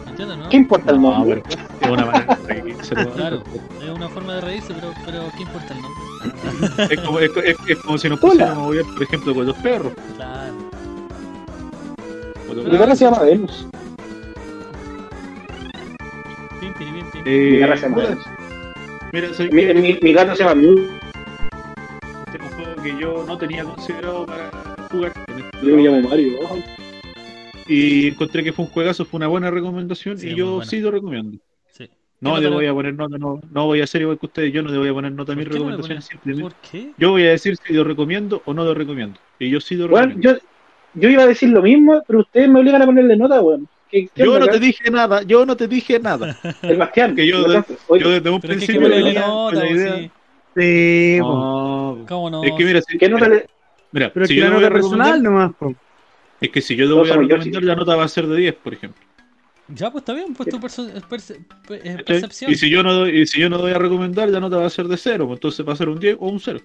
[0.06, 0.48] ¿Entiendes, no?
[0.48, 1.42] ¿Qué importa el No, nombre?
[1.80, 3.10] es una manera de reírse, ¿no?
[3.10, 3.42] Claro,
[3.82, 6.94] es una forma de reírse, pero, pero ¿qué importa el nombre?
[6.94, 9.92] Es como, es, es- es como si nos pusiéramos mover, por ejemplo, con los perros.
[10.14, 10.54] Claro.
[12.54, 13.66] Mi perra se llama Venus.
[16.60, 17.22] Pim, pim, pim, pim.
[17.26, 18.24] Eh, Mi se llama Venus.
[19.12, 20.78] Mira, soy Mi, mi, mi gato se llama Mew.
[22.28, 24.48] este es un juego que yo no tenía considerado para
[24.92, 25.12] jugar.
[25.60, 26.38] Yo me llamo Mario.
[26.44, 26.58] ojo.
[27.68, 30.90] Y encontré que fue un juegazo, fue una buena recomendación Sí, y yo sí lo
[30.90, 31.38] recomiendo.
[31.70, 31.88] Sí.
[32.20, 34.52] No ¿Qué le voy a poner nota, no, no voy a ser igual que ustedes,
[34.52, 36.54] yo no le voy a poner nota a mis ¿Por qué no recomendaciones.
[36.70, 36.92] qué?
[36.96, 39.18] Yo voy a decir si lo recomiendo o no lo recomiendo.
[39.38, 40.40] Y yo sí lo Bueno, recomiendo.
[40.94, 43.68] yo, yo iba a decir lo mismo, pero ustedes me obligan a ponerle nota, weón.
[43.90, 44.52] ¿Qué, qué Yo no acá?
[44.54, 46.36] te dije nada, yo no te dije nada.
[46.62, 47.14] El Bastián.
[47.14, 47.64] que yo de-
[48.00, 49.96] Yo desde un Pero es que principio nota, la idea.
[49.98, 50.10] sí.
[50.56, 51.18] Sí.
[51.20, 52.42] No, ¿Cómo no?
[52.42, 53.46] es que mira, si, ¿Qué nota le.?
[53.92, 55.74] mira, Pero si que yo la nota personal recomendar, nomás, po.
[56.40, 58.54] Es que si yo Todos voy a recomendar, la nota va a ser de 10,
[58.56, 59.02] por ejemplo.
[59.68, 62.50] Ya, pues está bien, pues tu perce- eh, percepción.
[62.52, 64.66] Y si yo no doy, y si yo no doy a recomendar, la nota va
[64.66, 66.60] a ser de 0, pues entonces va a ser un 10 o un 0.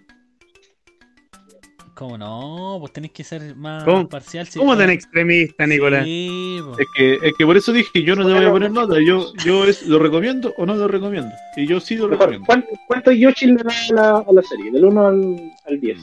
[1.96, 2.78] ¿Cómo no?
[2.80, 4.08] Pues tenés que ser más ¿Cómo?
[4.10, 4.48] parcial.
[4.56, 6.04] ¿Cómo tan extremista, Nicolás?
[6.06, 6.76] Sí, po.
[6.80, 8.96] Es que, es que por eso dije, yo no te voy a poner nota.
[9.06, 11.30] Yo, yo es, lo recomiendo o no lo recomiendo.
[11.58, 12.46] Y yo sí lo Mejor, recomiendo.
[12.48, 14.72] ¿cuánto- ¿Cuántos Yoshi le da a la, a la serie?
[14.72, 16.00] Del 1 al, al 10.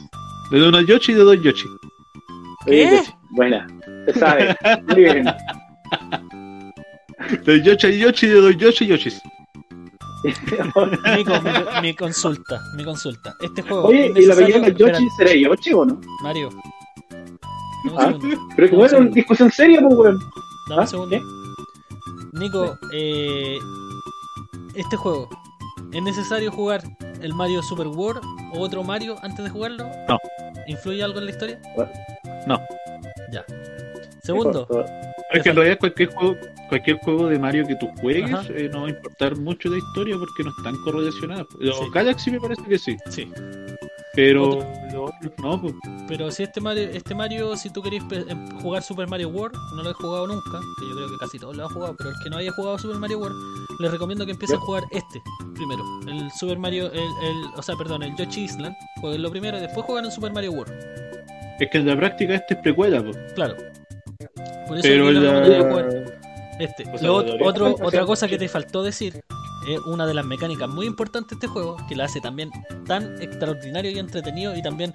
[0.51, 1.67] Le doy una Yoshi y le doy Yoshi.
[2.65, 3.01] ¿Qué?
[3.29, 3.67] Yoshi, Buena,
[4.05, 4.55] se sabe.
[4.87, 5.25] Muy bien.
[7.45, 9.21] Doy Yoshi y Yoshi doy Yoshi y Yoshis.
[11.15, 13.35] Nico, mi, mi consulta, mi consulta.
[13.41, 13.87] Este juego.
[13.87, 15.99] Oye, es ¿y la apellido de Yoshi será Yoshi o no?
[16.23, 16.49] Mario.
[16.49, 18.13] Un Ah.
[18.55, 20.19] Pero que bueno, una discusión seria, pues, weón.
[20.69, 20.87] Dame un ¿Ah?
[20.87, 21.09] segundo.
[21.17, 21.21] ¿Qué?
[22.33, 23.57] Nico, eh,
[24.75, 25.29] este juego,
[25.91, 26.81] ¿es necesario jugar
[27.21, 28.21] el Mario Super World
[28.53, 29.85] o otro Mario antes de jugarlo?
[30.07, 30.17] No.
[30.67, 31.61] ¿Influye algo en la historia?
[32.47, 32.59] No.
[34.33, 34.67] Segundo,
[35.31, 36.35] Es que en realidad cualquier juego,
[36.69, 40.15] cualquier juego de Mario que tú juegues eh, no va a importar mucho de historia
[40.17, 41.45] porque no están correlacionadas.
[41.59, 41.85] Los Sí.
[41.93, 43.31] Galaxy me parece que sí, sí.
[44.15, 44.59] pero
[44.91, 45.73] los otros no, pues.
[46.07, 49.55] Pero si este Mario, este Mario, si tú queréis pe- em, jugar Super Mario World,
[49.75, 52.09] no lo he jugado nunca, que yo creo que casi todos lo han jugado, pero
[52.09, 53.37] el que no haya jugado Super Mario World,
[53.79, 55.21] les recomiendo que empiece a jugar este
[55.53, 55.83] primero.
[56.07, 59.61] El Super Mario, el, el, o sea, perdón, el Yoshi Island, jueguen lo primero y
[59.61, 60.73] después juegan el Super Mario World.
[61.59, 63.17] Es que en la práctica este es precuela, pues.
[63.35, 63.55] Claro.
[64.67, 66.05] Por eso Pero la-
[66.59, 66.83] este.
[66.93, 69.21] O sea, Lo otro, otra cosa que te faltó decir
[69.67, 72.49] es una de las mecánicas muy importantes de este juego, que la hace también
[72.85, 74.93] tan extraordinario y entretenido y también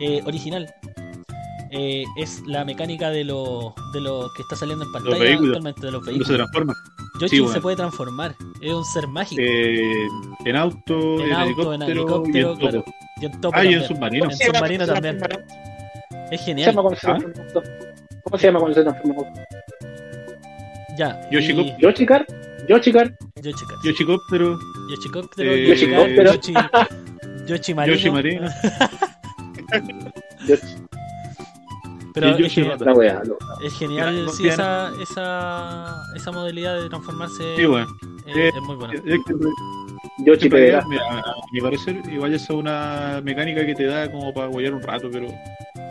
[0.00, 0.72] eh, original.
[1.72, 5.48] Eh, es la mecánica de lo, de lo que está saliendo en pantalla vehículos.
[5.56, 6.50] actualmente de los Cuando se vehículos.
[6.52, 6.74] transforma.
[7.20, 7.54] Yoshi sí, bueno.
[7.54, 9.40] se puede transformar, es un ser mágico.
[9.44, 10.06] Eh,
[10.44, 10.94] en auto,
[11.24, 12.60] En en, auto, en helicóptero, y helicóptero, en topo.
[12.60, 12.84] claro.
[13.20, 13.88] y en topo Ah, y en también.
[13.88, 14.24] submarino.
[14.30, 15.16] En submarino también.
[15.16, 16.78] Es ¿Cómo se genial.
[17.04, 17.18] ¿Ah?
[18.28, 19.22] ¿Cómo se llama cuando se transforma?
[20.98, 21.20] Ya.
[21.30, 22.28] Yoshi y- Yoshi Kart,
[22.68, 23.84] Yoshi Kart, Yoshi Kart.
[23.84, 24.58] Yoshicóptero,
[24.90, 26.52] Yoshicóptero, Eh, Yoshicóptero, Yoshi-
[27.46, 28.48] Yoshi, Yoshi Marino.
[30.48, 30.76] Yoshi
[32.14, 36.82] Pero es Yoshi genial, la wea, lo- es genial Mira, sí, esa, esa, esa modalidad
[36.82, 37.56] de transformarse.
[37.56, 37.86] Sí, bueno.
[38.26, 38.94] eh, Eh, es muy buena.
[38.94, 40.82] Es Pedera.
[40.88, 44.74] mira, a mi parecer, igual esa es una mecánica que te da como para guayar
[44.74, 45.28] un rato, pero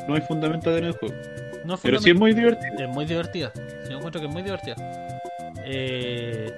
[0.10, 1.16] no hay fundamental en el juego.
[1.66, 2.74] No, Pero sí es muy divertido.
[2.80, 3.52] es muy divertida.
[3.90, 4.76] Yo encuentro que es muy divertida.
[5.66, 6.52] Eh,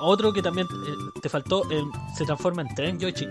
[0.00, 1.62] otro que también eh, te faltó,
[2.16, 3.26] se transforma en tren Yoshi.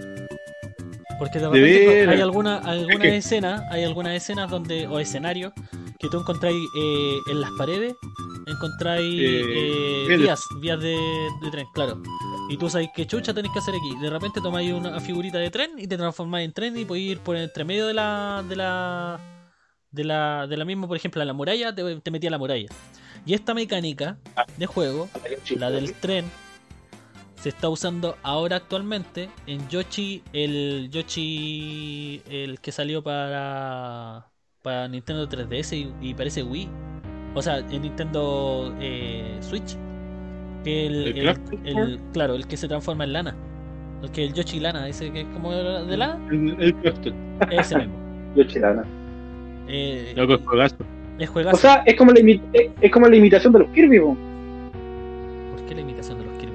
[1.19, 5.53] Porque de repente hay alguna, algunas que- escenas, hay algunas escenas donde, o escenarios,
[5.99, 7.94] que tú encontráis eh, en las paredes,
[8.48, 10.44] encontráis Eh, eh, vías.
[10.60, 10.98] vías, de,
[11.41, 12.02] de tren, claro.
[12.49, 13.98] Y tú sabes qué chucha tenés que hacer aquí.
[14.02, 17.19] De repente tomáis una figurita de tren y te transformáis en tren y podéis ir
[17.19, 19.19] por entre medio de la, de la,
[19.96, 22.38] de la, de la misma, por ejemplo, a la muralla, te, te metí a la
[22.38, 22.70] muralla.
[23.26, 24.20] Y esta mecánica
[24.58, 25.56] de juego, Yoshi.
[25.56, 26.34] la del tren,
[27.36, 34.32] se está usando ahora actualmente en Yoshi, el Yoshi, el que salió para,
[34.62, 36.70] para Nintendo 3DS y, y parece Wii.
[37.36, 39.78] O sea, en Nintendo eh, Switch.
[40.64, 43.36] Que el, ¿El el- Craft el- claro, el que se transforma en lana.
[44.02, 46.76] El que el Yoshi lana, ese que es como de lana, El,
[47.50, 48.04] ese mismo.
[48.36, 48.92] Yoshi Lana.
[49.68, 50.76] Eh, Loco, es juegazo.
[51.20, 51.56] es juegazo.
[51.56, 54.16] O sea, es como la, imi- es, es como la imitación de los Kirby, po,
[55.56, 56.54] ¿Por qué la imitación de los Kirby?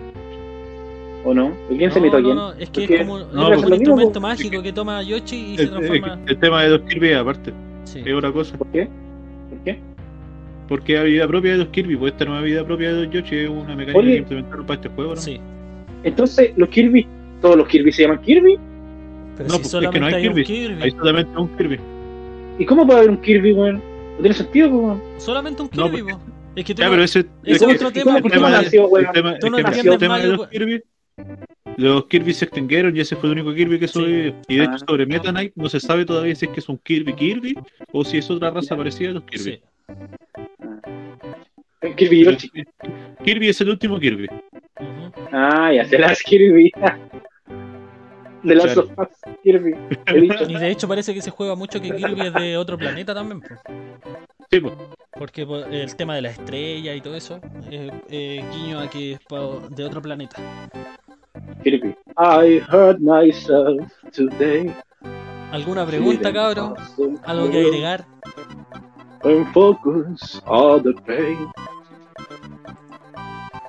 [1.25, 1.53] ¿o no?
[1.69, 2.37] ¿Quién se no, imitó a quién?
[2.37, 5.03] no, es que Porque es como, es no, como porque un instrumento mágico que toma
[5.03, 6.15] Yoshi y se El, transforma.
[6.25, 7.53] el- el tema de los Kirby aparte,
[7.85, 8.03] Sí.
[8.05, 8.57] es otra cosa.
[8.57, 8.89] ¿Por qué?
[9.51, 9.79] ¿Por qué?
[10.69, 13.37] Porque hay vida propia de los Kirby, pues esta nueva vida propia de los Yoshi
[13.39, 14.13] es una mecánica Oye.
[14.13, 15.21] que implementaron para este juego, ¿no?
[15.21, 15.41] Sí,
[16.05, 17.07] Entonces, los Kirby,
[17.43, 18.57] todos los Kirby se llaman Kirby.
[19.37, 20.45] pero No, si pues, es que no hay hay un Kirby.
[20.47, 20.83] Kirby.
[20.83, 21.81] Hay solamente un Kirby.
[22.61, 23.77] ¿Y cómo puede haber un Kirby, weón?
[24.17, 25.03] No tiene sentido, po, weón.
[25.19, 26.21] Solamente un No, Kirby, porque- po.
[26.57, 28.17] Es que tú Ya, no- pero ese, ese es otro ¿Y tema.
[28.19, 29.13] el tema, nació, el weón?
[29.13, 30.83] tema, Tú es no que el tema de los Kirby,
[31.77, 34.35] los Kirby se extinguieron y ese fue el único Kirby que sobrevivió.
[34.49, 34.79] Y de hecho Ah.
[34.87, 37.57] sobre Meta Knight no se sabe todavía si es que es un Kirby Kirby
[37.93, 39.45] o si es otra raza parecida a los Kirby.
[39.45, 39.63] Sí.
[41.97, 42.51] Kirby Yoshi.
[43.25, 44.27] Kirby es el último Kirby.
[44.27, 45.13] Ujú.
[45.33, 46.73] Ah, ya sé las Kirby.
[48.43, 48.83] De las Claro.
[48.89, 49.09] sofás,
[49.43, 49.75] Kirby.
[50.49, 53.41] Y de hecho parece que se juega mucho que Kirby es de otro planeta también,
[53.41, 53.49] po.
[54.51, 54.75] Sí, pues.
[55.13, 57.41] porque po, el tema de la estrella y todo eso,
[57.71, 59.21] eh, eh, guiño a que es
[59.77, 60.37] de otro planeta.
[61.63, 61.95] Kirby.
[62.19, 64.75] I hurt myself today.
[65.53, 66.75] ¿Alguna pregunta, cabro?
[67.25, 68.07] ¿Algo que agregar?
[69.53, 71.49] Focus on the pain.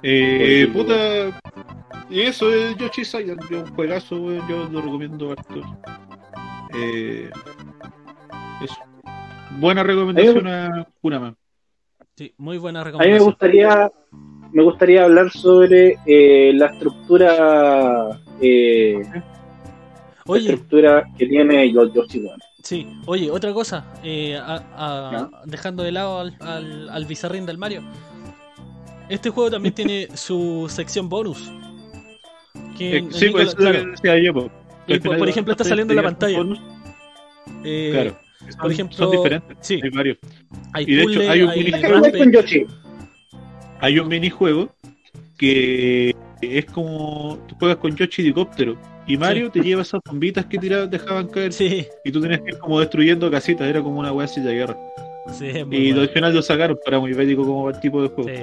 [0.03, 1.40] Eh, Pues, puta.
[2.11, 5.61] Y eso es Yoshi's Island, yo un juegazo, weón, yo lo recomiendo harto.
[6.75, 7.29] Eh,
[8.61, 8.75] eso.
[9.59, 11.35] Buena recomendación a Kurama.
[12.17, 13.29] Sí, muy buena A mí me recomendación.
[13.29, 13.91] gustaría,
[14.51, 18.19] me gustaría hablar sobre eh, la estructura.
[18.41, 19.01] Eh,
[20.27, 22.39] Oye, estructura que tiene Yo- Yoshi, weón.
[22.61, 27.57] sí, oye, otra cosa, eh, a- a- dejando de lado al, al, al bizarrín del
[27.57, 27.81] Mario.
[29.09, 31.51] Este juego también tiene su sección bonus.
[32.89, 34.51] Que Eh, sí, Nicola- pues eso es claro, lo que decía yo, po.
[34.87, 36.39] Y Al por- ejemplo, está saliendo en la pantalla.
[37.63, 38.17] eh, Claro.
[38.39, 39.57] por Son- ejemplo, son diferentes.
[39.61, 40.17] sí, Hay varios.
[40.73, 42.17] hay y de hecho, hay un hay mini- ¿Qué juego rampage.
[42.17, 42.65] con Yoshi?
[43.79, 44.75] Hay un minijuego
[45.37, 48.77] que es como tú juegas con Yoshi helicóptero
[49.07, 52.51] y Mario te lleva esas bombitas que tiraban, dejaban caer Sí, y tú tenías que
[52.51, 54.77] ir como destruyendo casitas, era como una weá de guerra.
[55.27, 56.02] Sí, es muy Y bueno.
[56.02, 58.30] al final lo sacaron, pero muy bélico como el tipo de juego.
[58.30, 58.35] Sí,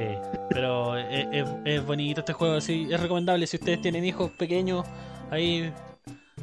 [0.48, 4.84] pero es, es- es bonito este juego, sí, es recomendable si ustedes tienen hijos pequeños,
[5.30, 5.72] ahí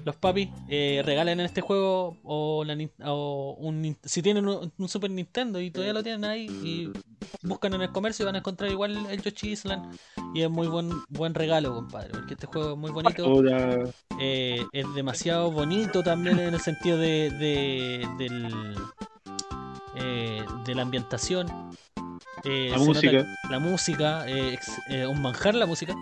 [0.03, 4.88] los papis, eh, regalen en este juego o, la o un, si tienen un, un
[4.90, 6.91] Super Nintendo y todavía lo tienen ahí y
[7.41, 9.98] buscan en el comercio van a encontrar igual el Yoshi Island
[10.36, 13.34] y es muy buen buen regalo, compadre, porque este juego es muy bonito.
[14.20, 18.53] Eh, es demasiado bonito también en el sentido de, de, del,
[19.95, 21.47] eh, de la ambientación.
[22.43, 23.11] Eh, La música.
[23.11, 24.57] nota la música, eh,
[24.89, 25.95] eh, un manjar la música.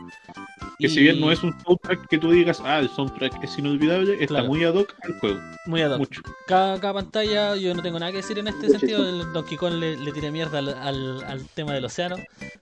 [0.77, 4.13] que si bien no es un soundtrack que tú digas, ah, el soundtrack es inolvidable,
[4.15, 4.47] está Claro.
[4.47, 5.39] muy ad hoc al juego.
[5.67, 5.99] muy ad hoc.
[5.99, 6.21] Mucho.
[6.47, 9.07] Cada, cada pantalla, yo no tengo nada que decir en este sentido.
[9.07, 12.17] El Donkey Kong le, le tiré mierda al, al, al tema del océano,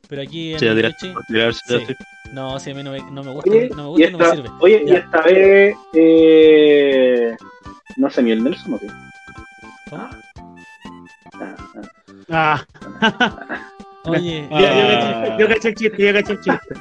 [0.08, 0.68] pero aquí en Sí,
[2.34, 4.12] no, si a mí no me, no me gusta, Oye, no me y gusta y
[4.12, 4.50] no me esta, sirve.
[4.60, 7.36] oye, y esta vez, eh,
[7.98, 8.88] no sé, ni el Nelson o qué.
[9.90, 10.10] ¿Cómo?
[12.30, 12.64] Ah,
[14.06, 15.24] Oye, Ah.
[15.26, 16.76] caché, yo caché el chiste, yo caché el chiste.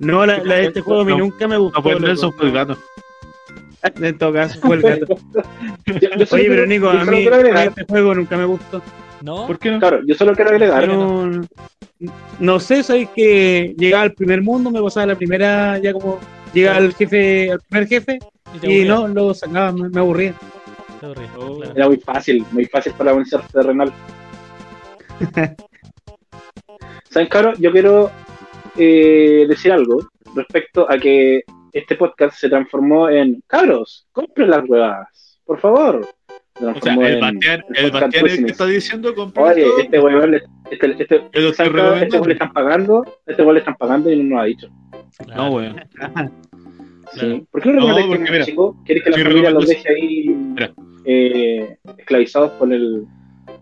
[0.00, 1.78] No, la, la de este juego a mí No, nunca me gustó.
[1.78, 2.00] No, pues.
[2.00, 2.76] Nelson fue el gato.
[4.00, 5.06] En todo caso, fue el gato.
[5.86, 8.80] yo- yo solo Oye, pero quiero- Nico, a mí agregar- este juego nunca me gustó.
[9.22, 9.46] ¿no?
[9.46, 9.78] ¿Por qué no?
[9.80, 10.86] Claro, yo solo quiero agregar.
[10.88, 11.30] No,
[12.40, 16.18] no sé, soy que llegaba al primer mundo, me pasaba la primera, ya como
[16.52, 18.18] llegaba al jefe, al primer jefe,
[18.54, 20.34] y aburría, no, lo sacaba, me, me aburría.
[21.02, 21.56] Oh.
[21.56, 21.72] claro.
[21.74, 23.92] Era muy fácil, muy fácil para vencer terrenal.
[27.10, 27.54] ¿Saben, cabrón?
[27.58, 28.10] Yo quiero
[28.76, 30.00] eh, decir algo
[30.34, 31.42] respecto a que
[31.72, 36.06] este podcast se transformó en cabros, compren las huevas, por favor.
[36.58, 39.78] Se O sea, el Bastián, el que está diciendo comprar Oye, todo.
[39.80, 40.36] este le,
[40.70, 41.18] este, este,
[41.70, 44.68] lo este le están pagando, este le están pagando y no nos ha dicho.
[45.18, 45.42] Claro.
[45.42, 45.80] No, weón.
[47.14, 47.46] Sí.
[47.50, 48.76] ¿Por qué no No, recomendáis porque que mira, chico?
[48.86, 50.72] ¿Quieres que la mi familia los deje ahí Mira.
[51.04, 53.04] Eh, esclavizados con el,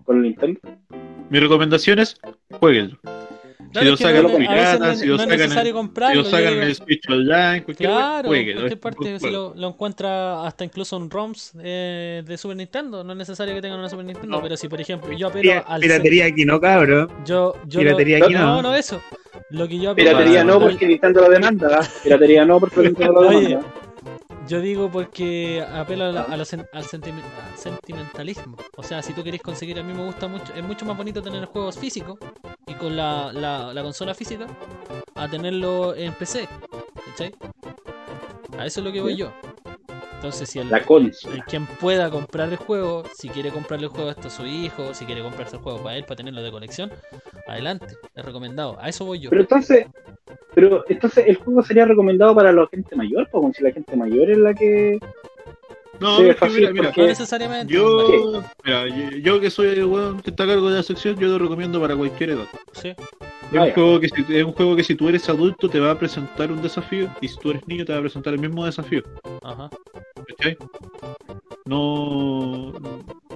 [0.04, 0.60] con el Nintendo?
[1.30, 2.16] Mi recomendación es
[2.52, 2.98] jueguenlo.
[3.72, 5.70] Claro, lo sacan no- los a veces piratas, no, si lo no es sacan necesario
[5.70, 6.22] Si comprarlo.
[6.22, 8.60] lo sacan yo en el Switch Online, cualquier Claro, jueguenlo.
[8.62, 12.36] en es cualquier un parte si lo, lo encuentra hasta incluso en ROMs eh, de
[12.36, 13.04] Super Nintendo.
[13.04, 14.42] No es necesario que tengan una Super Nintendo, No.
[14.42, 17.10] pero si por ejemplo yo apelo Pira- al Piratería aquí no, cabrón.
[17.24, 18.62] yo, yo Piratería lo- aquí no, no.
[18.62, 19.00] no eso.
[19.50, 21.80] Lo que yo apelo Piratería no, porque Nintendo lo demanda.
[22.02, 23.60] Piratería no, porque Nintendo lo demanda.
[24.50, 28.56] Yo digo porque apelo a la- a la sen- al, sentimentalismo.
[28.76, 31.22] O sea, si tú querés conseguir, a mí me gusta mucho, es mucho más bonito
[31.22, 32.18] tener juegos físicos
[32.66, 34.48] y con la, la, la consola física
[35.14, 36.48] a tenerlo en PC.
[37.06, 37.32] ¿Cachai?
[38.58, 39.32] A eso es lo que voy yo.
[40.14, 44.10] Entonces, si el, La el quien pueda comprar el juego, si quiere comprarle el juego
[44.10, 46.90] hasta a su hijo, si quiere comprarse el juego para él, para tenerlo de colección,
[47.46, 48.76] adelante, es recomendado.
[48.80, 49.30] A eso voy yo.
[49.30, 49.86] Pero entonces,
[50.54, 53.96] pero entonces el juego sería recomendado para la gente mayor, pues como si la gente
[53.96, 54.98] mayor es la que
[56.00, 57.72] No, es que fácil mira, mira, No que- necesariamente.
[57.72, 61.16] yo, mira, yo, yo que soy el weón que está a cargo de la sección,
[61.16, 62.46] yo lo recomiendo para cualquier edad.
[62.72, 62.88] Sí.
[62.88, 62.96] Es,
[63.56, 63.74] Ah, un ya.
[63.74, 66.52] juego que si, es un juego que si tú eres adulto te va a presentar
[66.52, 69.02] un desafío y si tú eres niño te va a presentar el mismo desafío.
[69.42, 69.68] Ajá.
[70.28, 70.56] ¿Cachai?
[71.70, 72.72] No,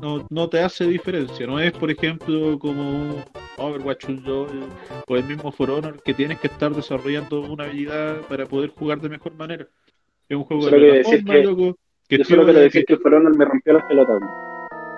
[0.03, 1.47] no, no te hace diferencia.
[1.47, 3.25] No es, por ejemplo, como
[3.59, 4.07] Overwatch
[5.07, 9.01] o el mismo For Honor que tienes que estar desarrollando una habilidad para poder jugar
[9.01, 9.69] de mejor manera.
[10.29, 11.79] Es un juego de plataforma, que- loco,
[12.09, 14.21] que Yo solo piola, quiero decir que- que el For Honor me rompió las pelotas.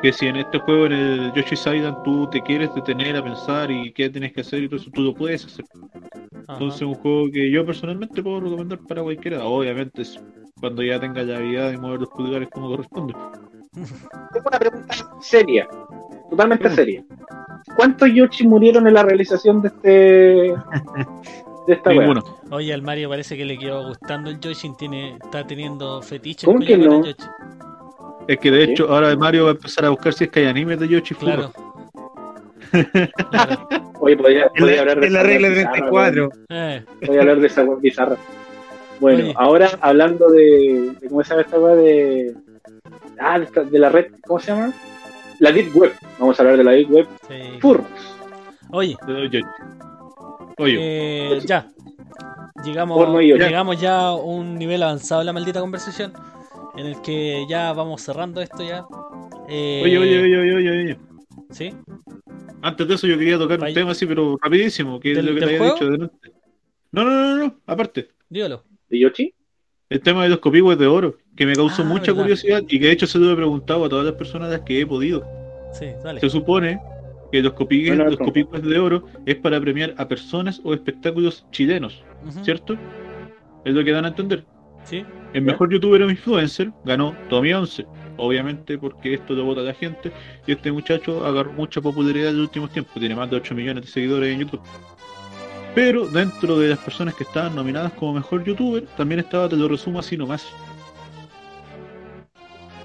[0.02, 3.70] Que si en este juego, en el Yoshi's Island, tú te quieres detener a pensar
[3.70, 5.64] y qué tienes que hacer y todo eso, tú lo puedes hacer.
[5.74, 6.52] Ajá.
[6.54, 9.44] Entonces, un juego que yo personalmente puedo recomendar para cualquiera.
[9.44, 10.20] Obviamente, es
[10.60, 13.14] cuando ya tenga la habilidad de mover los pulgares como corresponde.
[14.32, 15.68] Tengo una pregunta seria,
[16.30, 17.04] totalmente seria.
[17.76, 19.88] ¿Cuántos Yoshi murieron en la realización de este
[21.66, 22.00] de esta wea?
[22.00, 22.22] Ninguno.
[22.50, 26.58] Oye, al Mario parece que le quedó gustando el Yoshi, tiene, está teniendo fetiche ¿Cómo
[26.58, 27.04] con que el no?
[27.04, 27.16] Yoshi.
[28.28, 28.72] Es que de ¿Sí?
[28.72, 31.14] hecho, ahora Mario va a empezar a buscar si es que hay animes de Yoshi
[31.14, 31.52] Claro.
[33.30, 33.68] Claro.
[34.00, 34.50] Ooye, podría,
[34.80, 36.30] hablar de en la esa regla wea bizarra, 34.
[36.50, 36.84] Eh.
[37.06, 38.16] Voy a hablar de esa bizarra.
[39.00, 39.34] Bueno, Oye.
[39.36, 42.34] ahora hablando de, de cómo se llama esta wea de
[43.18, 44.72] ah, de, esta- de la red, ¿cómo se llama?
[45.38, 45.92] La Deep Web.
[46.18, 47.06] Vamos a hablar de la Deep Web.
[47.28, 47.58] sí.
[47.60, 47.86] Furros.
[48.70, 49.44] Oye, De Yoshi.
[50.58, 50.76] Oye,
[51.36, 51.68] eh, ya.
[52.64, 53.44] llegamos, Porno y ocho.
[53.44, 56.12] llegamos ya a un nivel avanzado de la maldita conversación.
[56.76, 58.84] En el que ya vamos cerrando esto ya.
[59.48, 60.98] Eh, Oye, oye, oye, oye, oye, oye.
[61.50, 61.72] ¿Sí?
[62.62, 63.74] Antes de eso yo quería tocar un Vaya.
[63.74, 65.74] tema así, pero rapidísimo, que es ¿Del- lo que te había juego?
[65.74, 66.32] dicho delante.
[66.92, 68.08] No, no, no, no, aparte.
[68.28, 68.64] Dígalo.
[68.88, 69.34] ¿De Yoshi?
[69.88, 72.22] El tema de los copigües de oro, que me causó Ah, mucha verdad.
[72.22, 74.60] curiosidad y que de hecho se lo he preguntado a todas las personas a las
[74.62, 75.24] que he podido.
[75.72, 76.20] Sí, dale.
[76.20, 76.80] Se supone
[77.30, 81.46] que los copigües, Buena los copigües de oro es para premiar a personas o espectáculos
[81.52, 82.02] chilenos.
[82.42, 82.76] ¿cierto?
[83.64, 84.44] Es lo que dan a entender.
[84.86, 85.04] Sí.
[85.34, 87.84] El mejor youtuber o influencer ganó Tommy 11.
[88.18, 90.10] Obviamente porque esto lo vota la gente
[90.46, 92.94] y este muchacho agarró mucha popularidad en los últimos tiempos.
[92.98, 94.60] Tiene más de 8 millones de seguidores en YouTube.
[95.74, 99.68] Pero dentro de las personas que estaban nominadas como mejor youtuber, también estaba, te lo
[99.68, 100.48] resumo así nomás.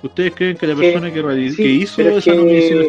[0.04, 2.86] ¿Ustedes creen que la persona que, reali- sí, que hizo esa que- nominación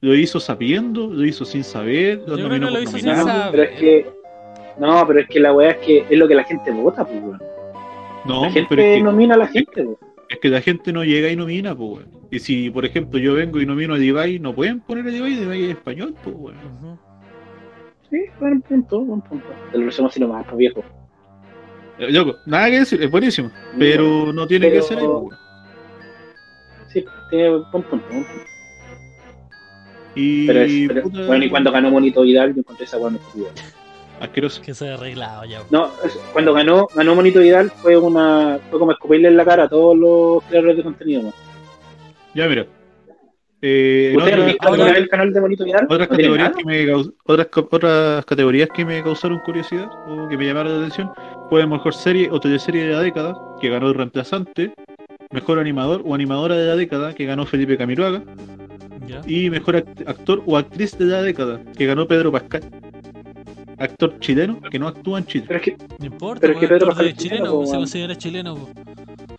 [0.00, 1.06] lo hizo sabiendo?
[1.08, 2.22] ¿Lo hizo sin saber?
[2.26, 3.50] ¿Lo Yo creo nominó que lo por hizo sin saber.
[3.52, 4.06] Pero es que.
[4.78, 7.22] No, pero es que la weá es que es lo que la gente vota, pues,
[7.22, 7.38] weón.
[8.24, 9.96] No, La gente pero es que- nomina a la gente, pues.
[10.28, 12.08] Es que la gente no llega y nomina, pues, weón.
[12.30, 15.34] Y si, por ejemplo, yo vengo y nomino a Levi, no pueden poner a Levi,
[15.34, 16.56] Levi es español, pues, weón.
[16.56, 16.98] Ujú.
[18.10, 19.46] Sí, buen punto, buen punto.
[19.70, 20.82] Te lo resumo así nomás, pues, viejo.
[21.98, 23.50] Eh, Loco, nada que decir, es buenísimo.
[23.78, 25.38] Pero no tiene Pero- que ser ahí, pues.
[26.92, 28.28] Sí, tiene buen punto, buen punto.
[30.14, 33.14] Y, Pero es, pero- puta, bueno, y cuando ganó Monito Vidal, yo encontré esa muy
[33.16, 33.48] estúpida.
[34.22, 34.62] Asqueroso.
[34.62, 35.62] Que se ha arreglado ya.
[35.70, 35.90] No,
[36.32, 39.96] cuando ganó, ganó Monito Vidal fue una, fue como escupirle en la cara a todos
[39.96, 41.32] los creadores de contenido, ¿no?
[42.34, 42.66] Ya, mira.
[43.64, 45.84] Eh, ¿Ustedes han otra- visto alguna ahora- vez el canal de Monito Vidal?
[45.88, 50.28] otras ¿No tienen categorías que me caus- otras, otras categorías que me causaron curiosidad o
[50.28, 51.12] que me llamaron la atención
[51.48, 54.72] fue mejor serie o teleserie de la década que ganó el reemplazante
[55.30, 58.24] mejor animador o animadora de la década que ganó Felipe Camiroaga
[59.06, 59.20] Ya.
[59.26, 62.62] y mejor act- actor o actriz de la década que ganó Pedro Pascal
[63.82, 66.68] actor chileno que no actúa en Chile Pero es que, No importa, Pero es que
[66.68, 68.68] Pedro actor de Pascal es chileno, chileno, pues, se considera chileno.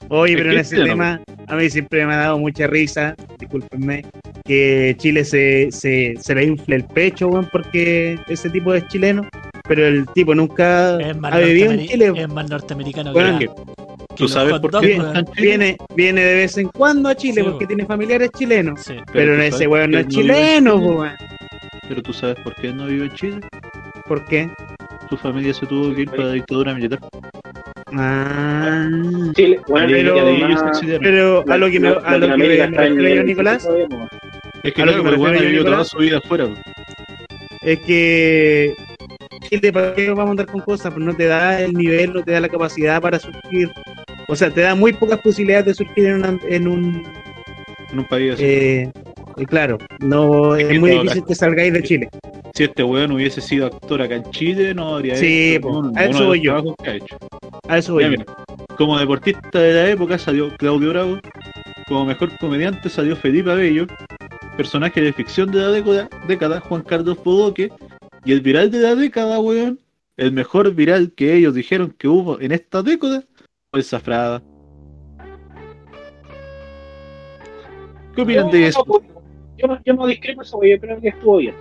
[0.10, 3.16] Oye, pero en es ese chileno, tema, a mí siempre me ha dado mucha risa,
[3.40, 4.06] discúlpenme,
[4.46, 9.28] que Chile se, se, se le infle el pecho, weón, porque ese tipo es chileno,
[9.68, 12.14] pero el tipo nunca ha vivido en Chile.
[12.16, 13.50] es más norteamericano Bueno, que,
[14.16, 15.02] ¿Tú sabes por qué?
[15.38, 18.82] Viene, viene de vez en cuando a Chile Sí, porque tiene familiares chilenos.
[18.82, 18.96] Sí.
[19.12, 20.90] Pero, tú ese weón no es chileno, Chile.
[20.92, 21.16] weón.
[21.88, 23.40] pero tú sabes por qué no vive en Chile
[24.08, 24.50] ¿Por qué?
[25.10, 27.00] su familia se tuvo que ir para la dictadura militar
[27.96, 28.88] Ah.
[29.36, 30.74] Chile, bueno, Pero- además,
[31.48, 33.68] a lo que me, a lo que me refiero yo, Nicolás,
[34.64, 35.88] es que a lo claro, que me bueno, yo, toda Nicolás.
[35.90, 36.48] su vida afuera
[37.62, 38.74] es que
[39.50, 40.92] Chile, ¿para qué vamos a andar con cosas?
[40.94, 43.72] Pues no te da el nivel, no te da la capacidad para surgir.
[44.28, 47.04] O sea, te da muy pocas posibilidades de surgir en, una- en un...
[47.92, 48.44] en un país así.
[48.44, 48.92] Eh,
[49.38, 52.10] y claro, no Es es muy difícil que salgáis de Chile.
[52.54, 56.06] Si este weón hubiese sido actor acá en Chile, no habría Sí, hecho ninguno a
[56.06, 56.76] eso voy yo.
[56.84, 57.18] que ha hecho.
[57.68, 58.24] A eso voy yo.
[58.78, 61.18] como deportista de la época salió Claudio Bravo,
[61.88, 63.88] como mejor comediante salió Felipe Abello,
[64.56, 67.72] personaje de ficción de la década, década Juan Carlos Bodoque,
[68.24, 69.80] y el viral de la década, weón,
[70.16, 73.24] el mejor viral que ellos dijeron que hubo en esta década
[73.72, 74.44] fue el Zafrada.
[78.16, 78.86] ¿Qué opinan de eso?
[79.58, 81.56] Yo no, yo no discrepo eso, yo creo que estuvo bien.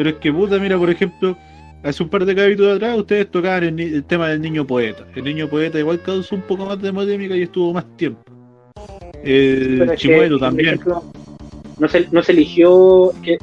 [0.00, 1.36] Pero es que puta, mira, por ejemplo,
[1.82, 5.04] hace un par de capítulos atrás ustedes tocaban el, el tema del niño poeta.
[5.14, 8.22] El niño poeta igual causó un poco más de polémica y estuvo más tiempo.
[9.22, 10.68] El que, chimuelo por también.
[10.68, 11.04] ejemplo,
[11.78, 13.36] no se, no se eligió que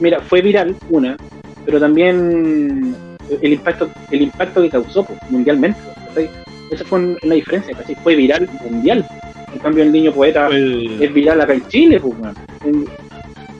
[0.00, 1.16] mira fue viral una
[1.64, 2.92] pero también
[3.40, 5.78] el impacto el impacto que causó pues, mundialmente
[6.72, 7.94] esa fue un- una diferencia ¿cachai?
[8.02, 9.06] fue viral mundial
[9.52, 12.14] en cambio el niño poeta el- es viral acá en Chile pues,
[12.64, 12.84] en,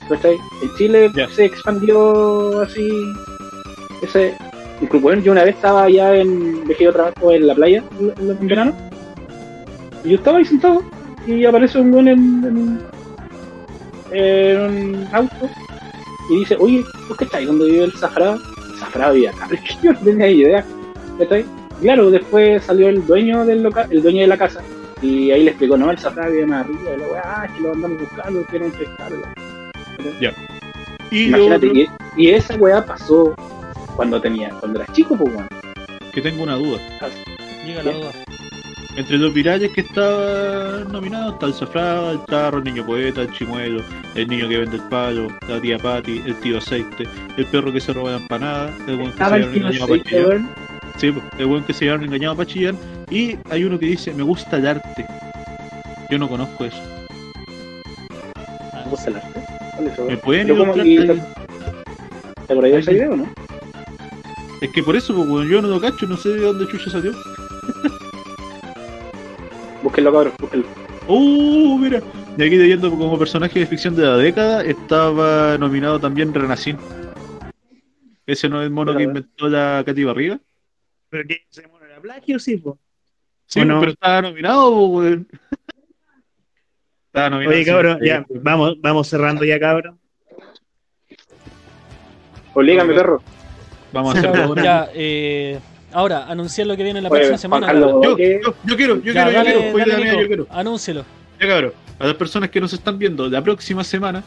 [0.09, 0.39] ¿cachai?
[0.63, 2.89] en Chile se expandió así
[4.03, 4.35] ese
[4.81, 8.31] incluso bueno, yo una vez estaba allá en dejé yo trabajo en la playa en,
[8.31, 8.75] en verano
[10.05, 10.83] y yo estaba ahí sentado
[11.27, 15.51] y aparece un buen en, en, en un auto
[16.29, 17.47] y dice, oye, ¿tú qué estáis?
[17.47, 18.33] ¿Dónde vive el Zafra?
[18.35, 20.65] El Zafra vive acá, pero yo no tenía idea.
[21.19, 21.45] ¿Cachai?
[21.81, 24.61] Claro, después salió el dueño del local, el dueño de la casa,
[25.01, 27.63] y ahí le explicó, no, el Zafra vive más arriba, y la weá, ah, que
[27.63, 29.23] lo andamos buscando, quieren pescarlo.
[31.11, 33.35] Y lo Imagínate, otro, y, esa weá pasó
[33.97, 35.49] cuando tenía, cuando era chico, pues weón.
[36.13, 36.79] que tengo una duda.
[37.65, 38.13] Llega la duda.
[38.97, 43.33] Entre los virales que estaban nominados está el Zafrada, el Tarro, el niño poeta, el
[43.33, 43.83] chimuelo,
[44.17, 47.07] el niño que vende el palo, la tía Patty, el tío aceite,
[47.37, 50.27] el perro que se roba la empanada, el buen que se llevaron engañado chillar.
[50.27, 50.51] weón.
[50.97, 52.75] Sí, el buen que se llevaron engañado para chillar.
[53.09, 55.07] Y hay uno que dice, me gusta el arte.
[56.11, 56.83] Yo no conozco eso.
[58.73, 59.58] Ah, ¿Me gusta el arte?
[59.79, 61.35] ¿Cuál es eso, ¿Me pueden ilustrar?
[62.49, 63.33] ¿Te acordás de ese video, no?
[64.61, 67.13] Es que por eso, pues, yo no lo cacho, no sé de dónde chucha salió.
[69.85, 70.67] Búsquenlo, cabrón, búsquenlo.
[71.07, 72.03] Uh, mira.
[72.37, 76.77] Y aquí leyendo como personaje de ficción de la década estaba nominado también Renacín.
[78.27, 80.41] Ese no es el mono que inventó la Katy Barriga.
[81.09, 82.81] Pero que se mono era plagio, sí, po.
[83.47, 83.79] Sí, ¿O no?
[83.79, 85.03] pero estaba nominado, po,
[87.15, 87.49] nominado.
[87.49, 87.71] Oye, sí.
[87.71, 89.99] cabrón, ya, vamos, vamos cerrando ya, cabrón.
[92.55, 93.23] Oblígame, perro.
[93.93, 95.59] Vamos a hacer Cabrón, ya, eh,
[95.93, 97.67] ahora, anunciar lo que viene la Oye, próxima semana.
[97.69, 97.95] Carlos.
[98.03, 98.41] Yo, ¿qué?
[98.45, 99.79] yo, yo quiero, yo Ya, quiero, yo quiero.
[99.79, 100.47] Dale, idea mía, Nico, yo quiero.
[100.51, 101.05] anúncielo.
[101.41, 104.23] Ya cabrón, a las personas que nos están viendo, la próxima semana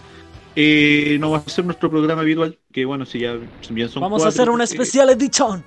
[0.56, 3.36] eh, no va a ser nuestro programa habitual, que bueno, si ya
[3.70, 5.64] bien son Vamos a hacer una eh, especial edición.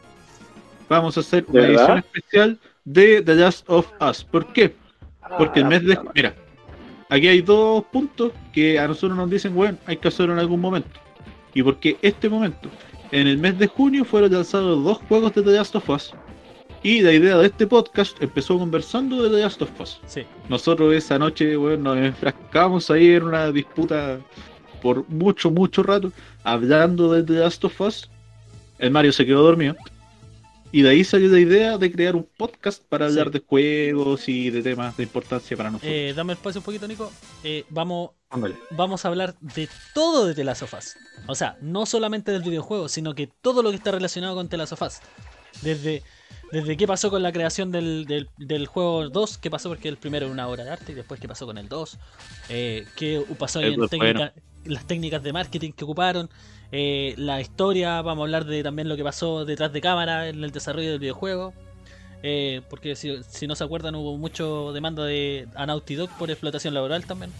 [0.89, 1.75] Vamos a hacer ¿De una verdad?
[1.85, 4.25] edición especial de The Last of Us.
[4.25, 4.75] ¿Por qué?
[5.39, 5.99] Porque el Ah, mes de...
[6.15, 6.35] Mira,
[7.15, 10.61] aquí hay dos puntos que a nosotros nos dicen, bueno, hay que hacerlo en algún
[10.61, 11.01] momento.
[11.55, 12.69] Y porque este momento,
[13.13, 16.13] en el mes de junio fueron lanzados dos juegos de The Last of Us.
[16.83, 20.01] Y la idea de este podcast empezó conversando de The Last of Us.
[20.07, 20.23] Sí.
[20.49, 24.19] Nosotros esa noche, bueno, nos enfrascamos ahí en una disputa
[24.83, 26.13] por mucho, mucho rato,
[26.43, 28.11] hablando de The Last of Us.
[28.79, 29.77] El Mario se quedó dormido.
[30.77, 33.35] Y de ahí salió la idea de crear un podcast para hablar Sí.
[33.35, 35.93] de juegos y de temas de importancia para nosotros.
[35.95, 37.13] Eh, dame espacio un poquito, Nico.
[37.45, 38.57] Eh, vamos, Ándale.
[38.71, 40.97] vamos a hablar de todo de The Last of Us.
[41.29, 44.57] O sea, no solamente del videojuego, sino que todo lo que está relacionado con The
[44.57, 44.95] Last of Us.
[45.63, 46.03] Desde,
[46.51, 49.97] desde qué pasó con la creación del, del, del juego 2, qué pasó porque el
[49.97, 51.99] primero era una obra de arte, y después qué pasó con el 2,
[52.49, 54.35] eh, qué pasó ahí en técnica-
[54.65, 56.29] las técnicas de marketing que ocuparon,
[56.77, 60.43] eh, la historia, vamos a hablar de también lo que pasó detrás de cámara en
[60.43, 61.55] el desarrollo del videojuego.
[62.25, 66.31] Eh, porque si, si no se acuerdan hubo mucho demanda de a Naughty Dog por
[66.33, 67.31] explotación laboral también.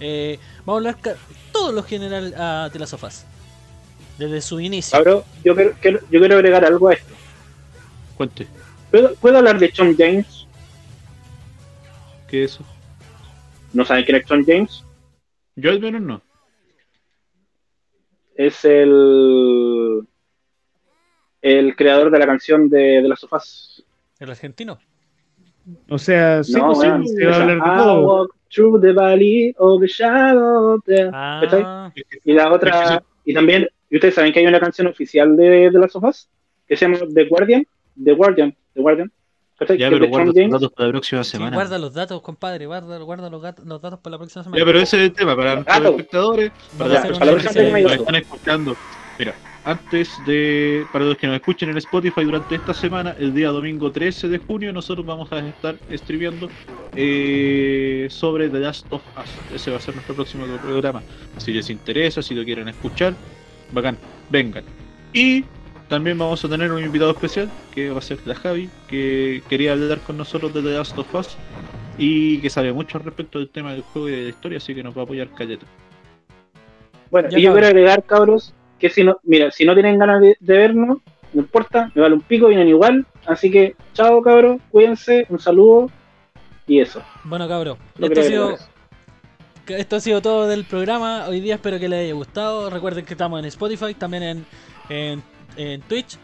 [0.00, 1.16] Eh, vamos a hablar
[1.52, 3.24] todo lo general a The Last of Us.
[4.16, 4.96] Desde su inicio.
[4.96, 7.12] Cabrón, yo quiero, quiero- yo quiero agregar algo a esto.
[8.16, 8.46] Cuente,
[8.90, 10.46] ¿Puedo, puedo hablar de John James?
[12.28, 12.64] ¿qué es eso?
[13.74, 14.82] ¿No saben quién es John James?
[15.56, 16.22] Yo al menos no.
[18.34, 20.06] Es el
[21.42, 23.84] el creador de la canción de, de las sofás.
[24.20, 24.78] El argentino.
[25.88, 28.06] O sea, sí, no, pues, sí, weón, se va a hablar de esa, I todo.
[28.06, 30.80] walk through the valley of the shadow.
[31.12, 31.92] Ah,
[32.24, 35.78] Y la otra, y también, y ustedes saben que hay una canción oficial de, de
[35.78, 36.28] las sofás
[36.66, 37.66] que se llama The Guardian,
[38.02, 39.12] The Guardian, The Guardian.
[39.78, 40.52] Ya, pero guarda James.
[40.52, 41.56] datos para la próxima sí, semana.
[41.56, 42.66] guarda los datos, compadre.
[42.66, 44.58] Guarda, guarda los, los datos para la próxima semana.
[44.58, 45.90] Ya, pero ese es el tema, para nuestros Gato.
[45.90, 47.02] espectadores, para una
[47.52, 48.76] que nos están escuchando.
[49.18, 49.34] Mira,
[49.64, 53.92] antes de, para los que nos escuchen en Spotify durante esta semana, el día domingo
[53.92, 56.48] 13 de junio, nosotros vamos a estar streameando
[56.96, 59.54] eh, sobre The Last of Us.
[59.54, 61.02] Ese va a ser nuestro próximo programa.
[61.36, 63.14] Si les interesa, si lo quieren escuchar,
[63.72, 63.96] bacán,
[64.30, 64.64] vengan.
[65.12, 65.44] Y
[65.92, 69.72] también vamos a tener un invitado especial, que va a ser la Javi, que quería
[69.72, 71.36] hablar con nosotros de The Last of Us
[71.98, 74.74] y que sabe mucho al respecto del tema del juego y de la historia, así
[74.74, 75.66] que nos va a apoyar Caleta.
[77.10, 77.60] Bueno, Ya, y yo cabros.
[77.60, 80.96] quiero agregar, cabros, que si no, mira, si no tienen ganas de, de vernos,
[81.34, 83.04] no importa, me vale un pico, vienen igual.
[83.26, 85.90] Así que, chao, cabros, cuídense, un saludo
[86.66, 87.02] y eso.
[87.24, 87.76] Bueno, cabro.
[87.98, 88.56] Lo Esto ha, sido,
[89.66, 91.26] esto ha sido todo del programa.
[91.28, 92.70] Hoy día espero que les haya gustado.
[92.70, 94.46] Recuerden que estamos en Spotify, también en,
[94.88, 95.22] en,
[95.56, 96.18] en Twitch.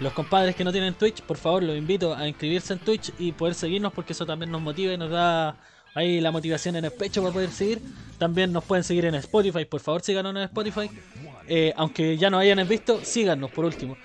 [0.00, 3.32] Los compadres que no tienen Twitch, por favor, los invito a inscribirse en Twitch y
[3.32, 5.56] poder seguirnos porque eso también nos motiva y nos da
[5.94, 7.80] ahí la motivación en el pecho para poder seguir.
[8.18, 10.90] También nos pueden seguir en Spotify, por favor síganos en Spotify.
[11.46, 13.96] Eh, aunque ya nos hayan visto, síganos por último.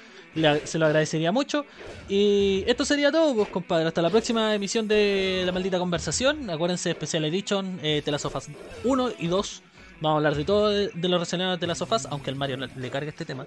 [0.64, 1.66] Se lo agradecería mucho.
[2.08, 3.88] Y esto sería todo, pues compadre.
[3.88, 6.50] Hasta la próxima emisión de La Maldita Conversación.
[6.50, 8.48] Acuérdense, Special Edition, eh, The Last of Us
[8.84, 9.64] 1 y 2.
[10.02, 12.30] Vamos a hablar de todo de, de lo relacionado a The Last of Us, aunque
[12.30, 13.46] al Mario le, le cargue este tema.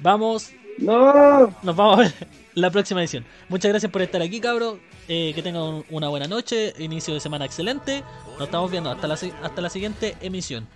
[0.00, 2.12] Vamos, No, nos vamos a ver
[2.54, 3.24] la próxima edición.
[3.48, 4.78] Muchas gracias por estar aquí, cabro.
[5.08, 8.02] Eh, que tengan un- una buena noche, inicio de semana excelente.
[8.38, 10.66] Nos estamos viendo hasta la, hasta la siguiente emisión.